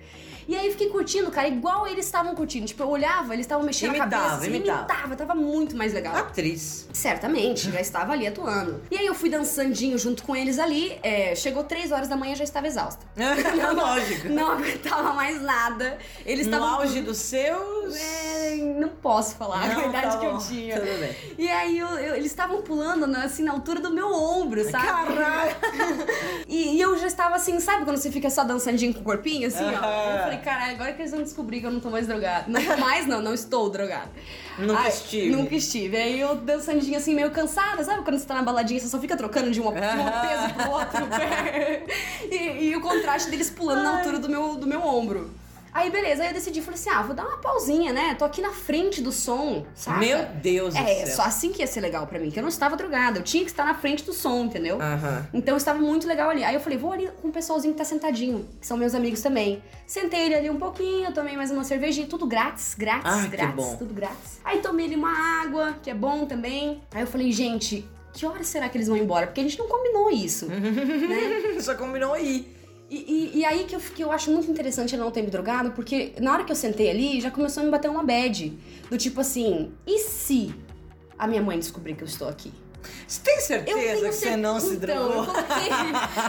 E 0.49 0.57
aí 0.57 0.67
eu 0.67 0.73
fiquei 0.73 0.89
curtindo, 0.89 1.31
cara, 1.31 1.49
igual 1.49 1.87
eles 1.87 2.05
estavam 2.05 2.35
curtindo. 2.35 2.67
Tipo, 2.67 2.83
eu 2.83 2.89
olhava, 2.91 3.33
eles 3.35 3.45
estavam 3.47 3.65
mexendo 3.65 3.91
a 3.93 3.97
Imitava, 3.97 4.11
cabeça, 4.23 4.35
assim, 4.37 4.47
imitava. 4.49 4.79
imitava, 4.81 5.17
tava 5.17 5.35
muito 5.35 5.77
mais 5.77 5.93
legal. 5.93 6.15
Atriz. 6.17 6.89
Certamente, 6.93 7.71
já 7.71 7.81
estava 7.81 8.13
ali 8.13 8.27
atuando. 8.27 8.83
E 8.91 8.97
aí 8.97 9.07
eu 9.07 9.15
fui 9.15 9.29
dançandinho 9.31 9.97
junto 9.99 10.23
com 10.23 10.35
eles 10.37 10.59
ali. 10.59 10.99
é, 11.03 11.35
chegou 11.35 11.65
três 11.65 11.91
horas 11.93 12.09
da 12.09 12.17
manhã, 12.17 12.35
já 12.35 12.45
estava 12.45 12.67
exausta. 12.67 13.05
Lógico. 13.75 14.29
Não 14.29 14.53
aguentava 14.53 15.13
mais 15.13 15.41
nada. 15.41 15.99
Eles 16.27 16.47
No 16.47 16.53
estavam. 16.55 16.81
auge 16.81 17.01
dos 17.01 17.19
seus. 17.19 17.97
É, 17.97 18.57
não 18.79 18.89
posso 18.89 19.37
falar 19.37 19.69
Não, 19.69 19.85
a 19.85 19.87
idade 19.87 20.07
tá 20.13 20.19
que 20.19 20.27
eu 20.27 20.39
tinha. 20.39 20.75
Tudo 20.81 21.01
bem. 21.01 21.17
E 21.39 21.49
aí 21.49 21.79
eu- 21.79 21.87
eu- 21.99 22.15
eles 22.17 22.27
estavam 22.27 22.63
pulando 22.63 23.07
na- 23.07 23.25
assim 23.25 23.43
na 23.43 23.53
altura 23.53 23.81
do 23.81 23.91
meu 23.93 24.13
ombro, 24.13 24.63
sabe? 24.71 24.87
Caralho! 24.87 25.57
E, 26.49 26.77
e 26.77 26.81
eu 26.81 26.99
já 26.99 27.07
estava 27.07 27.37
assim, 27.37 27.59
sabe 27.61 27.85
quando 27.85 27.97
você 27.97 28.11
fica 28.11 28.29
só 28.29 28.45
dançandinho 28.45 28.93
com 28.93 29.01
o 29.01 29.05
corpinho, 29.05 29.49
assim, 29.49 29.65
ó? 29.65 29.69
Aham. 29.79 30.27
Eu 30.27 30.32
falei, 30.33 30.39
caralho, 30.39 30.75
agora 30.75 30.93
que 30.93 31.03
eles 31.03 31.11
vão 31.11 31.23
descobrir 31.23 31.61
que 31.61 31.67
eu 31.67 31.71
não 31.71 31.81
tô 31.81 31.91
mais 31.91 32.07
drogada. 32.07 32.45
Não 32.49 32.65
tô 32.65 32.77
mais, 32.77 33.07
não, 33.07 33.21
não 33.21 33.35
estou 33.35 33.69
drogada. 33.71 34.11
Nunca 34.59 34.81
Ai, 34.81 34.89
estive. 34.89 35.31
Nunca 35.31 35.55
estive. 35.55 35.97
Aí 35.97 36.21
eu 36.21 36.37
dançandinho 36.37 36.97
assim, 36.97 37.15
meio 37.15 37.31
cansada, 37.31 37.83
sabe? 37.85 38.03
Quando 38.03 38.19
você 38.19 38.27
tá 38.27 38.35
na 38.35 38.43
baladinha, 38.43 38.81
você 38.81 38.89
só 38.89 38.99
fica 38.99 39.17
trocando 39.17 39.51
de, 39.51 39.61
uma, 39.61 39.71
um 39.71 39.77
Aham. 39.77 40.21
peso 40.21 40.55
pro 40.55 40.71
outro. 40.71 41.09
e, 42.31 42.65
e 42.65 42.77
o 42.77 42.81
contraste 42.81 43.31
deles 43.31 43.51
pulando 43.51 43.83
na 43.83 43.99
altura 43.99 44.19
do 44.19 44.29
meu, 44.29 44.57
do 44.57 44.67
meu 44.67 44.83
ombro. 44.83 45.42
Aí, 45.75 45.89
beleza, 45.91 46.23
aí 46.23 46.29
eu 46.29 46.35
decidi, 46.35 46.61
falei 46.61 46.79
assim, 46.79 46.91
ah, 46.91 47.03
vou 47.03 47.15
dar 47.17 47.25
uma 47.27 47.39
pausinha, 47.39 47.93
né? 47.95 48.15
Tô 48.19 48.27
aqui 48.27 48.43
na 48.43 48.51
frente 48.51 49.01
do 49.01 49.11
som, 49.11 49.65
sabe? 49.75 50.07
Meu 50.07 50.23
Deus 50.43 50.75
do 50.75 50.81
É, 50.81 51.07
céu. 51.07 51.17
só 51.17 51.23
assim 51.23 51.51
que 51.51 51.61
ia 51.63 51.67
ser 51.67 51.81
legal 51.81 52.07
pra 52.07 52.19
mim, 52.19 52.31
que 52.31 52.39
eu 52.39 52.43
não 52.43 52.51
estava 52.51 52.77
drogada, 52.77 53.19
eu 53.19 53.23
tinha 53.23 53.43
que 53.43 53.51
estar 53.51 53.65
na 53.65 53.73
frente 53.75 54.05
do 54.05 54.13
som, 54.13 54.45
entendeu? 54.45 54.79
Então 55.33 55.57
estava 55.57 55.79
muito 55.81 56.07
legal 56.07 56.29
ali. 56.29 56.45
Aí 56.45 56.55
eu 56.55 56.61
falei, 56.61 56.77
vou 56.77 56.93
ali 56.93 57.09
com 57.23 57.29
o 57.29 57.33
pessoalzinho 57.33 57.73
que 57.73 57.79
tá 57.79 57.85
sentadinho, 57.87 58.47
que 58.61 58.67
são 58.67 58.77
meus 58.77 58.95
amigos 58.95 59.23
também. 59.23 59.63
Sentei 59.87 60.27
ele 60.27 60.35
ali 60.35 60.51
um 60.51 60.59
pouquinho, 60.59 61.11
tomei 61.13 61.37
mais 61.39 61.51
uma 61.51 61.65
cervejinha, 61.65 62.07
tudo 62.07 62.27
grátis, 62.27 62.75
grátis, 62.75 63.11
Ah, 63.11 63.27
grátis, 63.27 63.67
tudo 63.79 63.95
grátis. 63.95 64.41
Aí 64.45 64.59
tomei 64.61 64.85
ali 64.87 64.97
uma 64.97 65.43
água, 65.43 65.77
que 65.83 65.89
é 65.91 65.95
bom 65.95 66.27
também. 66.27 66.83
Aí 66.93 67.03
eu 67.03 67.07
falei, 67.07 67.33
gente, 67.33 67.89
que 68.13 68.27
horas 68.27 68.47
será 68.47 68.69
que 68.69 68.77
eles 68.77 68.89
vão 68.89 68.97
embora? 68.99 69.27
Porque 69.27 69.41
a 69.41 69.45
gente 69.45 69.59
não 69.59 69.67
combinou 69.69 70.11
isso, 70.11 70.45
né? 70.53 71.59
Só 71.61 71.75
combinou 71.75 72.13
aí. 72.13 72.61
E, 72.93 72.97
e- 73.35 73.39
e 73.39 73.45
aí 73.47 73.65
que 73.65 73.75
eu, 73.75 73.81
que 73.81 74.05
eu 74.05 74.13
acho 74.13 74.31
muito 74.31 74.51
interessante 74.51 74.95
ele 74.95 75.03
não 75.03 75.11
ter 75.11 75.23
me 75.23 75.31
drogado, 75.31 75.71
porque 75.73 76.13
na 76.21 76.31
hora 76.35 76.45
que 76.45 76.53
eu 76.53 76.57
sentei 76.57 76.91
ali, 76.91 77.21
já 77.23 77.31
começou 77.31 77.63
a 77.63 77.65
me 77.65 77.71
bater 77.73 77.91
uma 77.91 78.03
bad. 78.05 78.53
Do 78.91 78.99
tipo 78.99 79.23
assim, 79.23 79.73
e 79.87 79.99
se 80.01 80.55
a 81.19 81.27
minha 81.27 81.41
mãe 81.41 81.59
descobrir 81.59 81.95
que 81.95 82.03
eu 82.03 82.07
estou 82.07 82.29
aqui? 82.29 82.53
Você 83.07 83.21
tem 83.23 83.41
certeza 83.41 84.09
que 84.09 84.15
você 84.15 84.37
não 84.37 84.61
se 84.61 84.75
então, 84.75 84.79
drogou? 84.81 85.25
Eu 85.25 85.27
coloquei, 85.27 85.73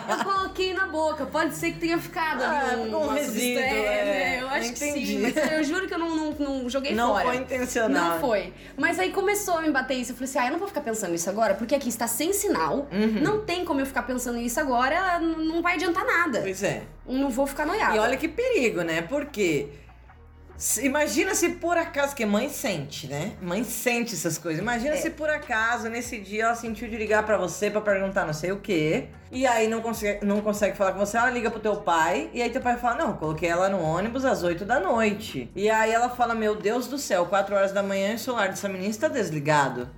eu 0.10 0.24
coloquei 0.26 0.74
na 0.74 0.88
boca. 0.88 1.26
Pode 1.26 1.56
ser 1.56 1.72
que 1.74 1.80
tenha 1.80 1.98
ficado 1.98 2.42
Ah, 2.44 2.76
um, 2.78 2.96
um 2.96 3.08
resíduo, 3.10 3.34
substância, 3.42 3.62
é. 3.64 4.06
né? 4.06 4.42
Eu 4.42 4.48
acho 4.50 4.70
Entendi. 4.72 5.00
que 5.00 5.06
sim. 5.06 5.22
Mas 5.22 5.52
eu 5.52 5.64
juro 5.64 5.88
que 5.88 5.94
eu 5.94 6.00
não, 6.00 6.16
não, 6.16 6.32
não 6.32 6.70
joguei 6.70 6.94
Não 6.94 7.12
fora. 7.14 7.26
foi 7.26 7.36
intencional. 7.38 8.12
Não 8.12 8.20
foi. 8.20 8.54
Mas 8.78 9.00
aí 9.00 9.12
começou 9.12 9.58
a 9.58 9.62
me 9.62 9.72
bater 9.72 9.96
isso. 9.96 10.12
Eu 10.12 10.16
falei 10.16 10.30
assim: 10.30 10.40
ah, 10.40 10.46
eu 10.48 10.52
não 10.52 10.60
vou 10.60 10.68
ficar 10.68 10.82
pensando 10.82 11.12
nisso 11.12 11.30
agora, 11.30 11.54
porque 11.54 11.76
aqui 11.76 11.90
está 11.90 12.08
sem 12.08 12.34
sinal. 12.34 12.88
Uhum. 12.92 13.22
Não 13.22 13.42
tem 13.46 13.64
como 13.66 13.80
eu 13.80 13.86
ficar 13.86 14.04
pensando 14.04 14.38
nisso 14.38 14.60
agora, 14.60 15.20
não 15.20 15.62
vai 15.62 15.76
adiantar 15.76 16.06
nada. 16.06 16.42
Pois 16.42 16.64
é. 16.64 16.84
Não 17.08 17.30
vou 17.30 17.46
ficar 17.46 17.66
noiada. 17.66 17.96
E 17.96 18.00
olha 18.00 18.18
que 18.18 18.28
perigo, 18.28 18.82
né? 18.82 19.02
Porque 19.02 19.68
imagina 20.82 21.34
se 21.36 21.50
por 21.50 21.78
acaso, 21.78 22.16
que 22.16 22.26
mãe 22.26 22.50
sente, 22.50 23.08
né? 23.08 23.34
Mãe 23.42 23.64
sente 23.64 24.14
essas 24.14 24.38
coisas. 24.38 24.62
Imagina 24.62 24.94
É. 24.96 24.98
se 24.98 25.10
por 25.10 25.30
acaso 25.30 25.90
nesse 25.90 26.20
dia 26.20 26.44
ela 26.46 26.56
sentiu 26.56 26.88
de 26.88 26.96
ligar 26.96 27.24
pra 27.26 27.38
você 27.38 27.70
pra 27.70 27.82
perguntar 27.82 28.26
não 28.26 28.34
sei 28.34 28.52
o 28.52 28.60
quê. 28.60 29.08
E 29.32 29.48
aí 29.48 29.68
não 29.68 29.82
consegue, 29.82 30.24
não 30.24 30.42
consegue 30.42 30.78
falar 30.78 30.92
com 30.94 31.00
você, 31.00 31.18
ela 31.18 31.30
liga 31.32 31.50
pro 31.50 31.60
teu 31.60 31.78
pai. 31.78 32.30
E 32.34 32.42
aí 32.42 32.50
teu 32.52 32.62
pai 32.62 32.78
fala: 32.78 32.96
Não, 33.04 33.14
coloquei 33.14 33.50
ela 33.50 33.68
no 33.68 33.82
ônibus 33.82 34.24
às 34.26 34.44
8 34.44 34.64
da 34.64 34.80
noite. 34.80 35.50
E 35.56 35.70
aí 35.70 35.92
ela 35.92 36.10
fala: 36.10 36.36
Meu 36.36 36.56
Deus 36.56 36.88
do 36.88 36.98
céu, 37.00 37.26
4 37.26 37.56
horas 37.56 37.72
da 37.72 37.82
manhã 37.82 38.12
e 38.12 38.16
o 38.16 38.20
celular 38.20 38.50
dessa 38.50 38.70
menina 38.70 38.90
está 38.92 39.08
desligado. 39.08 39.90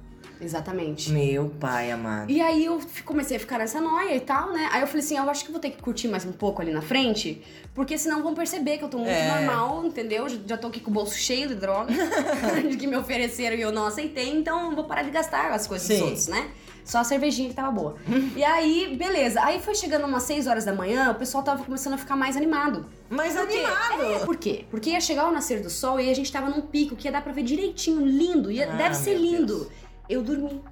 Exatamente. 0.42 1.12
Meu 1.12 1.50
pai 1.60 1.92
amado. 1.92 2.32
E 2.32 2.42
aí 2.42 2.66
eu 2.66 2.80
comecei 3.06 3.38
a 3.38 3.40
ficar 3.40 3.58
nessa 3.60 3.80
noia 3.82 4.16
e 4.16 4.20
tal, 4.20 4.52
né? 4.54 4.70
Aí 4.72 4.82
eu 4.82 4.88
falei 4.88 5.04
assim, 5.04 5.18
eu 5.18 5.30
acho 5.30 5.46
que 5.46 5.52
vou 5.52 5.60
ter 5.60 5.72
que 5.72 5.82
curtir 5.82 6.08
mais 6.08 6.26
um 6.26 6.32
pouco 6.32 6.62
ali 6.62 6.72
na 6.72 6.82
frente, 6.82 7.42
porque 7.74 7.98
senão 7.98 8.22
vão 8.24 8.34
perceber 8.34 8.78
que 8.78 8.84
eu 8.84 8.90
tô 8.90 8.98
muito 8.98 9.10
É. 9.12 9.28
normal, 9.46 9.86
entendeu? 9.86 10.28
Já, 10.30 10.38
já 10.48 10.58
tô 10.58 10.68
aqui 10.68 10.80
com 10.80 10.92
o 10.92 10.94
bolso 10.94 11.16
cheio 11.16 11.48
de 11.48 11.56
droga, 11.56 11.92
de 12.70 12.78
que 12.78 12.88
me 12.88 12.96
ofereceram 12.96 13.56
e 13.56 13.62
eu 13.62 13.72
não 13.72 13.86
aceitei, 13.86 14.30
então 14.32 14.70
eu 14.70 14.76
vou 14.76 14.84
parar 14.86 15.04
de 15.04 15.12
gastar 15.12 15.52
as 15.52 15.68
coisas 15.68 15.88
dos 15.88 15.98
Sim. 15.98 16.04
outros, 16.04 16.28
né? 16.28 16.50
Só 16.84 17.00
a 17.00 17.04
cervejinha 17.04 17.50
que 17.50 17.56
tava 17.56 17.72
boa. 17.72 17.96
e 18.38 18.44
aí, 18.44 18.96
beleza. 18.96 19.42
Aí 19.44 19.60
foi 19.60 19.74
chegando 19.74 20.06
umas 20.06 20.22
6 20.22 20.46
horas 20.46 20.66
da 20.66 20.72
manhã, 20.74 21.10
o 21.12 21.16
pessoal 21.16 21.44
tava 21.44 21.64
começando 21.64 21.94
a 21.96 21.98
ficar 21.98 22.16
mais 22.16 22.38
animado. 22.38 22.86
Por 23.10 23.18
quê? 23.18 23.64
animado! 23.66 24.14
É, 24.14 24.20
por 24.20 24.36
quê? 24.38 24.66
Porque 24.70 24.92
ia 24.92 25.02
chegar 25.02 25.28
o 25.28 25.32
nascer 25.32 25.62
do 25.64 25.70
sol 25.70 26.00
e 26.00 26.12
a 26.12 26.14
gente 26.14 26.32
tava 26.32 26.48
num 26.48 26.62
pico 26.62 26.96
que 26.96 27.08
ia 27.08 27.12
dar 27.12 27.24
pra 27.24 27.32
ver 27.34 27.42
direitinho, 27.42 28.06
lindo, 28.06 28.52
ia, 28.52 28.72
Ah, 28.72 28.76
deve 28.76 28.94
ser 28.96 29.16
lindo. 29.16 29.56
Deus. 29.62 29.68
Eu 30.10 30.22
dormi. 30.22 30.64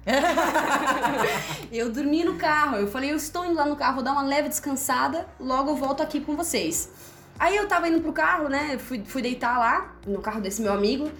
eu 1.72 1.90
dormi 1.90 2.24
no 2.24 2.36
carro. 2.36 2.76
Eu 2.76 2.86
falei, 2.88 3.12
eu 3.12 3.16
estou 3.16 3.44
indo 3.44 3.54
lá 3.54 3.66
no 3.66 3.76
carro, 3.76 3.96
vou 3.96 4.04
dar 4.04 4.12
uma 4.12 4.22
leve 4.22 4.48
descansada, 4.48 5.26
logo 5.40 5.70
eu 5.70 5.76
volto 5.76 6.02
aqui 6.02 6.20
com 6.20 6.36
vocês. 6.36 6.88
Aí 7.38 7.56
eu 7.56 7.66
tava 7.66 7.88
indo 7.88 8.00
pro 8.00 8.12
carro, 8.12 8.48
né? 8.48 8.78
Fui, 8.78 9.02
fui 9.04 9.20
deitar 9.20 9.58
lá, 9.58 9.92
no 10.06 10.20
carro 10.20 10.40
desse 10.40 10.62
meu 10.62 10.72
amigo. 10.72 11.10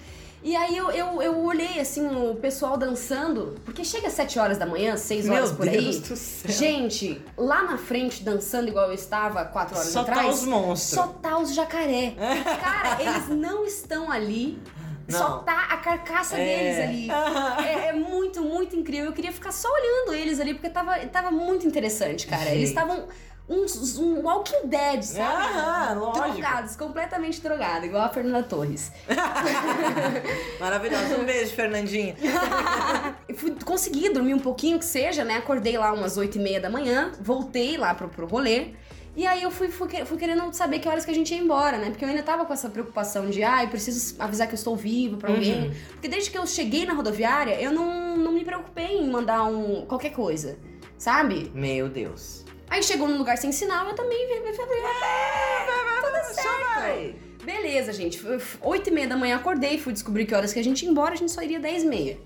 E 0.41 0.55
aí 0.55 0.77
eu, 0.77 0.91
eu, 0.91 1.21
eu 1.23 1.43
olhei 1.43 1.79
assim 1.79 2.05
o 2.07 2.35
pessoal 2.35 2.77
dançando, 2.77 3.55
porque 3.65 3.83
chega 3.83 4.07
às 4.07 4.13
7 4.13 4.37
horas 4.37 4.57
da 4.59 4.65
manhã, 4.67 4.95
6 4.95 5.27
horas 5.27 5.49
Meu 5.49 5.57
por 5.57 5.67
Deus 5.67 5.95
aí. 5.95 6.01
do 6.01 6.15
céu. 6.15 6.51
Gente, 6.51 7.19
lá 7.35 7.63
na 7.63 7.79
frente, 7.79 8.23
dançando 8.23 8.67
igual 8.67 8.85
eu 8.89 8.93
estava 8.93 9.43
4 9.43 9.75
horas 9.75 9.89
Só 9.89 10.01
atrás. 10.01 10.21
tá 10.21 10.29
os 10.29 10.45
monstros. 10.45 11.03
Só 11.03 11.07
tá 11.13 11.39
os 11.39 11.53
jacaré. 11.53 12.13
Cara, 12.61 13.01
eles 13.01 13.27
não 13.29 13.65
estão 13.65 14.11
ali. 14.11 14.61
Só 15.09 15.29
Não. 15.29 15.43
tá 15.43 15.67
a 15.71 15.77
carcaça 15.77 16.37
É. 16.37 16.45
deles 16.45 16.79
ali. 16.83 17.07
É, 17.65 17.87
é 17.89 17.93
muito, 17.93 18.41
muito 18.41 18.75
incrível. 18.75 19.05
Eu 19.05 19.13
queria 19.13 19.31
ficar 19.31 19.51
só 19.51 19.69
olhando 19.71 20.13
eles 20.13 20.39
ali, 20.39 20.53
porque 20.53 20.69
tava, 20.69 20.97
tava 21.07 21.31
muito 21.31 21.65
interessante, 21.67 22.25
cara. 22.27 22.49
Eles 22.49 22.69
Gente. 22.69 22.69
estavam 22.69 23.07
uns, 23.47 23.97
um 23.99 24.21
Walking 24.23 24.65
Dead, 24.67 25.03
sabe? 25.03 25.43
Aham, 25.43 25.99
lógico. 25.99 26.31
Drogados, 26.31 26.75
completamente 26.75 27.41
drogados, 27.41 27.85
igual 27.85 28.03
a 28.03 28.09
Fernanda 28.09 28.41
Torres. 28.43 28.91
Maravilhoso. 30.59 31.15
Um 31.19 31.25
beijo, 31.25 31.53
Fernandinha. 31.53 32.15
Eu 33.27 33.35
fui, 33.35 33.55
consegui 33.63 34.09
dormir 34.09 34.33
um 34.33 34.39
pouquinho, 34.39 34.79
que 34.79 34.85
seja, 34.85 35.23
né? 35.23 35.37
Acordei 35.37 35.77
lá 35.77 35.91
umas 35.93 36.17
8 36.17 36.37
e 36.37 36.41
meia 36.41 36.59
da 36.59 36.69
manhã, 36.69 37.11
voltei 37.21 37.77
lá 37.77 37.93
pro, 37.93 38.07
pro 38.09 38.25
rolê. 38.25 38.69
E 39.15 39.25
aí 39.25 39.43
eu 39.43 39.49
fui, 39.49 39.69
fui, 39.69 39.87
fui 40.05 40.17
querendo 40.17 40.51
saber 40.53 40.79
que 40.79 40.89
horas 40.89 41.05
que 41.05 41.11
a 41.11 41.13
gente 41.13 41.33
ia 41.33 41.39
embora, 41.39 41.77
né? 41.77 41.89
Porque 41.89 42.03
eu 42.03 42.09
ainda 42.09 42.21
tava 42.21 42.45
com 42.45 42.51
essa 42.51 42.69
preocupação 42.69 43.29
de, 43.29 43.43
ah, 43.43 43.63
eu 43.63 43.69
preciso 43.69 44.15
avisar 44.19 44.47
que 44.47 44.53
eu 44.53 44.57
estou 44.57 44.75
vivo 44.75 45.17
pra 45.17 45.31
alguém. 45.31 45.71
Porque 45.91 46.07
desde 46.07 46.29
que 46.29 46.37
eu 46.37 46.45
cheguei 46.45 46.85
na 46.85 46.93
rodoviária, 46.93 47.59
eu 47.61 47.71
não, 47.71 48.17
não 48.17 48.31
me 48.33 48.43
preocupei 48.43 48.97
em 48.97 49.09
mandar 49.09 49.45
um 49.45 49.85
qualquer 49.85 50.11
coisa, 50.11 50.59
sabe? 50.97 51.49
Meu 51.53 51.87
Deus. 51.87 52.43
Aí 52.69 52.83
chegou 52.83 53.07
num 53.07 53.17
lugar 53.17 53.37
sem 53.37 53.51
sinal, 53.51 53.87
eu 53.87 53.95
também 53.95 54.27
falei, 54.53 54.79
ah, 54.83 56.01
tudo 56.01 56.33
Só 56.33 56.41
certo. 56.41 57.15
Beleza, 57.45 57.93
gente. 57.93 58.19
Oito 58.61 58.89
e 58.89 58.91
meia 58.91 59.07
da 59.07 59.15
manhã 59.15 59.35
acordei, 59.35 59.77
fui 59.77 59.93
descobrir 59.93 60.25
que 60.25 60.33
horas 60.33 60.51
que 60.51 60.59
a 60.59 60.63
gente 60.63 60.83
ia 60.83 60.89
embora, 60.89 61.13
a 61.13 61.17
gente 61.17 61.31
só 61.31 61.41
iria 61.41 61.59
dez 61.59 61.83
e 61.83 61.87
meia. 61.87 62.17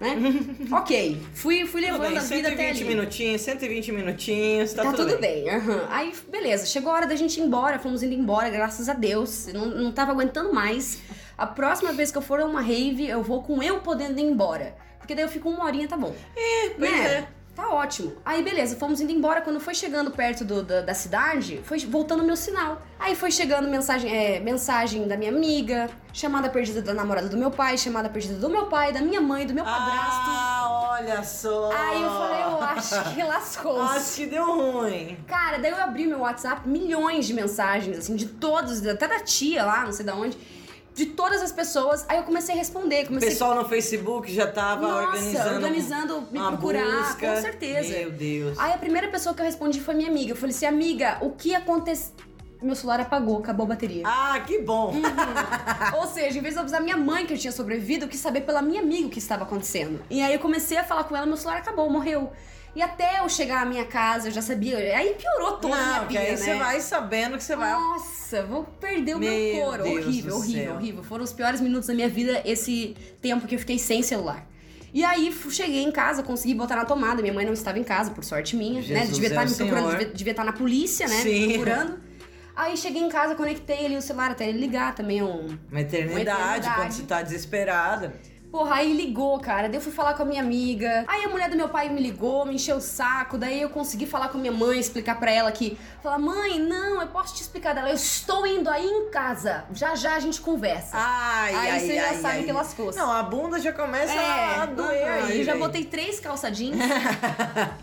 Né? 0.00 0.16
ok, 0.72 1.20
fui, 1.34 1.66
fui 1.66 1.82
levando 1.82 2.08
bem, 2.08 2.16
a 2.16 2.22
vida 2.22 2.48
até 2.48 2.72
120 2.72 2.76
ali. 2.80 2.84
minutinhos, 2.84 3.40
120 3.42 3.92
minutinhos, 3.92 4.72
tá, 4.72 4.82
Tá, 4.82 4.92
tudo, 4.92 5.10
tudo 5.10 5.20
bem. 5.20 5.44
bem. 5.44 5.54
aham. 5.54 5.86
Aí, 5.90 6.14
beleza, 6.28 6.64
chegou 6.64 6.90
a 6.90 6.94
hora 6.96 7.06
da 7.06 7.14
gente 7.14 7.38
ir 7.38 7.42
embora, 7.42 7.78
fomos 7.78 8.02
indo 8.02 8.14
embora, 8.14 8.48
graças 8.48 8.88
a 8.88 8.94
Deus. 8.94 9.48
Eu 9.48 9.54
Não, 9.54 9.66
não 9.66 9.92
tava 9.92 10.12
aguentando 10.12 10.54
mais. 10.54 11.00
A 11.36 11.46
próxima 11.46 11.92
vez 11.92 12.10
que 12.10 12.16
eu 12.18 12.22
for 12.22 12.40
a 12.40 12.46
uma 12.46 12.62
rave, 12.62 13.06
eu 13.08 13.22
vou 13.22 13.42
com 13.42 13.62
eu 13.62 13.80
podendo 13.80 14.18
ir 14.18 14.24
embora. 14.24 14.74
Porque 14.98 15.14
daí 15.14 15.24
eu 15.24 15.28
fico 15.28 15.50
uma 15.50 15.64
horinha, 15.64 15.86
tá 15.86 15.96
bom. 15.98 16.14
pois 16.78 16.90
né? 16.90 17.06
é. 17.06 17.28
Tá 17.60 17.68
ótimo. 17.74 18.14
Aí, 18.24 18.42
beleza, 18.42 18.74
fomos 18.76 19.00
indo 19.02 19.12
embora. 19.12 19.42
Quando 19.42 19.60
foi 19.60 19.74
chegando 19.74 20.10
perto 20.10 20.44
do- 20.46 20.62
da, 20.62 20.80
da 20.80 20.94
cidade, 20.94 21.60
foi 21.62 21.78
voltando 21.80 22.22
o 22.22 22.26
meu 22.26 22.34
sinal. 22.36 22.80
Aí 22.98 23.14
foi 23.14 23.30
chegando 23.30 23.68
mensagem, 23.68 24.10
é, 24.10 24.40
mensagem 24.40 25.06
da 25.06 25.14
minha 25.16 25.30
amiga, 25.30 25.90
chamada 26.12 26.48
perdida 26.48 26.80
da 26.80 26.94
namorada 26.94 27.28
do 27.28 27.36
meu 27.36 27.50
pai, 27.50 27.76
chamada 27.76 28.08
perdida 28.08 28.34
do 28.38 28.48
meu 28.48 28.66
pai, 28.66 28.92
da 28.94 29.00
minha 29.02 29.20
mãe, 29.20 29.46
do 29.46 29.52
meu 29.52 29.64
padrasto. 29.64 30.30
Ah, 30.30 30.88
olha 30.98 31.22
só. 31.22 31.70
Aí 31.70 32.02
eu 32.02 32.08
falei, 32.10 32.42
eu 32.44 32.62
acho 32.62 33.14
que 33.14 33.22
lascou-se. 33.22 33.96
Acho 34.00 34.14
que 34.16 34.26
deu 34.26 34.44
ruim. 34.44 35.18
Cara, 35.26 35.58
daí 35.58 35.70
eu 35.70 35.76
abri 35.82 36.06
meu 36.06 36.20
WhatsApp, 36.20 36.66
milhões 36.66 37.26
de 37.26 37.34
mensagens, 37.34 37.98
assim, 37.98 38.16
de 38.16 38.24
todos, 38.26 38.84
até 38.86 39.06
da 39.06 39.20
tia 39.20 39.64
lá, 39.66 39.84
não 39.84 39.92
sei 39.92 40.06
de 40.06 40.12
onde, 40.12 40.38
de 41.00 41.06
todas 41.06 41.40
as 41.40 41.50
pessoas. 41.50 42.04
Aí 42.08 42.18
eu 42.18 42.24
comecei 42.24 42.54
a 42.54 42.58
responder, 42.58 43.04
O 43.04 43.06
comecei 43.08 43.30
pessoal 43.30 43.54
no 43.54 43.64
Facebook 43.66 44.30
já 44.32 44.46
tava 44.46 44.86
Nossa, 44.86 45.06
organizando, 45.06 45.54
organizando 45.54 46.20
me 46.30 46.38
procurar, 46.38 47.08
busca. 47.08 47.34
com 47.34 47.40
certeza. 47.40 47.98
Meu 47.98 48.10
Deus. 48.10 48.58
Aí 48.58 48.72
a 48.74 48.78
primeira 48.78 49.08
pessoa 49.08 49.34
que 49.34 49.40
eu 49.40 49.46
respondi 49.46 49.80
foi 49.80 49.94
minha 49.94 50.10
amiga. 50.10 50.32
Eu 50.32 50.36
falei 50.36 50.54
assim, 50.54 50.66
amiga, 50.66 51.16
o 51.22 51.30
que 51.30 51.54
aconteceu? 51.54 52.12
Meu 52.62 52.74
celular 52.74 53.00
apagou, 53.00 53.38
acabou 53.38 53.64
a 53.64 53.68
bateria. 53.70 54.02
Ah, 54.04 54.38
que 54.46 54.58
bom. 54.60 54.92
Ou 55.96 56.06
seja, 56.06 56.38
em 56.38 56.42
vez 56.42 56.52
de 56.52 56.58
eu 56.58 56.60
avisar 56.60 56.82
minha 56.82 56.98
mãe 56.98 57.24
que 57.24 57.32
eu 57.32 57.38
tinha 57.38 57.52
sobrevivido, 57.52 58.04
eu 58.04 58.08
quis 58.08 58.20
saber 58.20 58.42
pela 58.42 58.60
minha 58.60 58.82
amiga 58.82 59.06
o 59.06 59.10
que 59.10 59.18
estava 59.18 59.44
acontecendo. 59.44 60.00
E 60.10 60.20
aí 60.20 60.34
eu 60.34 60.38
comecei 60.38 60.76
a 60.76 60.84
falar 60.84 61.04
com 61.04 61.16
ela, 61.16 61.24
meu 61.24 61.38
celular 61.38 61.60
acabou, 61.60 61.88
morreu. 61.88 62.30
E 62.74 62.80
até 62.80 63.18
eu 63.18 63.28
chegar 63.28 63.62
à 63.62 63.64
minha 63.64 63.84
casa, 63.84 64.28
eu 64.28 64.32
já 64.32 64.40
sabia. 64.40 64.76
Aí 64.96 65.14
piorou 65.14 65.58
toda 65.58 65.74
a 65.74 65.78
minha 65.86 65.98
Não, 66.00 66.06
pilha, 66.06 66.20
aí 66.20 66.30
né? 66.30 66.36
você 66.36 66.54
vai 66.54 66.80
sabendo 66.80 67.36
que 67.36 67.42
você 67.42 67.56
vai... 67.56 67.72
Nossa, 67.72 68.44
vou 68.44 68.64
perder 68.64 69.16
o 69.16 69.18
meu, 69.18 69.30
Meu 69.30 69.64
couro. 69.64 69.82
Deus 69.82 70.06
horrível, 70.06 70.36
horrível, 70.36 70.64
céu. 70.64 70.74
horrível. 70.74 71.02
Foram 71.02 71.24
os 71.24 71.32
piores 71.32 71.60
minutos 71.60 71.88
da 71.88 71.94
minha 71.94 72.08
vida 72.08 72.40
esse 72.44 72.96
tempo 73.20 73.46
que 73.46 73.56
eu 73.56 73.58
fiquei 73.58 73.78
sem 73.78 74.02
celular. 74.02 74.46
E 74.94 75.04
aí 75.04 75.32
cheguei 75.50 75.82
em 75.82 75.90
casa, 75.90 76.22
consegui 76.22 76.54
botar 76.54 76.76
na 76.76 76.84
tomada. 76.84 77.22
Minha 77.22 77.34
mãe 77.34 77.44
não 77.44 77.52
estava 77.52 77.78
em 77.78 77.84
casa, 77.84 78.10
por 78.12 78.24
sorte 78.24 78.56
minha, 78.56 78.80
né? 78.80 78.82
Jesus 78.82 79.18
Devia 79.18 79.28
é 79.28 79.30
estar 79.30 79.46
o 79.46 79.48
me 79.48 79.54
procurando, 79.56 79.90
devia, 79.98 80.14
devia 80.14 80.30
estar 80.32 80.44
na 80.44 80.52
polícia, 80.52 81.08
né? 81.08 81.14
Sim. 81.22 81.46
Me 81.46 81.52
procurando. 81.54 82.00
Aí 82.56 82.76
cheguei 82.76 83.02
em 83.02 83.08
casa, 83.08 83.34
conectei 83.34 83.86
ali 83.86 83.96
o 83.96 84.02
celular 84.02 84.32
até 84.32 84.48
ele 84.48 84.58
ligar 84.58 84.94
também. 84.94 85.22
Um... 85.22 85.58
Uma 85.70 85.80
eternidade, 85.80 86.10
Uma 86.12 86.20
eternidade. 86.20 86.74
quando 86.74 86.92
você 86.92 87.02
tá 87.04 87.22
desesperada. 87.22 88.14
Porra, 88.50 88.76
aí 88.76 88.92
ligou, 88.92 89.38
cara. 89.38 89.68
Daí 89.68 89.76
eu 89.76 89.80
fui 89.80 89.92
falar 89.92 90.14
com 90.14 90.24
a 90.24 90.26
minha 90.26 90.42
amiga. 90.42 91.04
Aí 91.06 91.24
a 91.24 91.28
mulher 91.28 91.48
do 91.48 91.56
meu 91.56 91.68
pai 91.68 91.88
me 91.88 92.00
ligou, 92.00 92.44
me 92.44 92.56
encheu 92.56 92.76
o 92.76 92.80
saco. 92.80 93.38
Daí 93.38 93.60
eu 93.62 93.70
consegui 93.70 94.06
falar 94.06 94.28
com 94.28 94.38
a 94.38 94.40
minha 94.40 94.52
mãe, 94.52 94.78
explicar 94.78 95.20
pra 95.20 95.30
ela 95.30 95.52
que. 95.52 95.78
Falar, 96.02 96.18
mãe, 96.18 96.58
não, 96.58 97.00
eu 97.00 97.06
posso 97.08 97.34
te 97.34 97.42
explicar 97.42 97.74
dela. 97.74 97.88
Eu 97.90 97.94
estou 97.94 98.44
indo 98.44 98.68
aí 98.68 98.84
em 98.84 99.08
casa. 99.10 99.64
Já 99.72 99.94
já 99.94 100.16
a 100.16 100.20
gente 100.20 100.40
conversa. 100.40 100.90
Ai, 100.94 101.54
aí 101.54 101.70
ai, 101.70 101.80
você 101.80 101.94
já 101.94 102.08
ai, 102.08 102.16
sabe 102.16 102.38
ai. 102.38 102.44
que 102.44 102.52
lascou. 102.52 102.92
Não, 102.92 103.12
a 103.12 103.22
bunda 103.22 103.60
já 103.60 103.72
começa 103.72 104.12
É, 104.12 104.60
a 104.60 104.66
doer 104.66 105.08
aí. 105.08 105.38
Eu 105.38 105.44
já 105.44 105.56
botei 105.56 105.84
três 105.84 106.18
calça 106.18 106.50
jeans. 106.50 106.76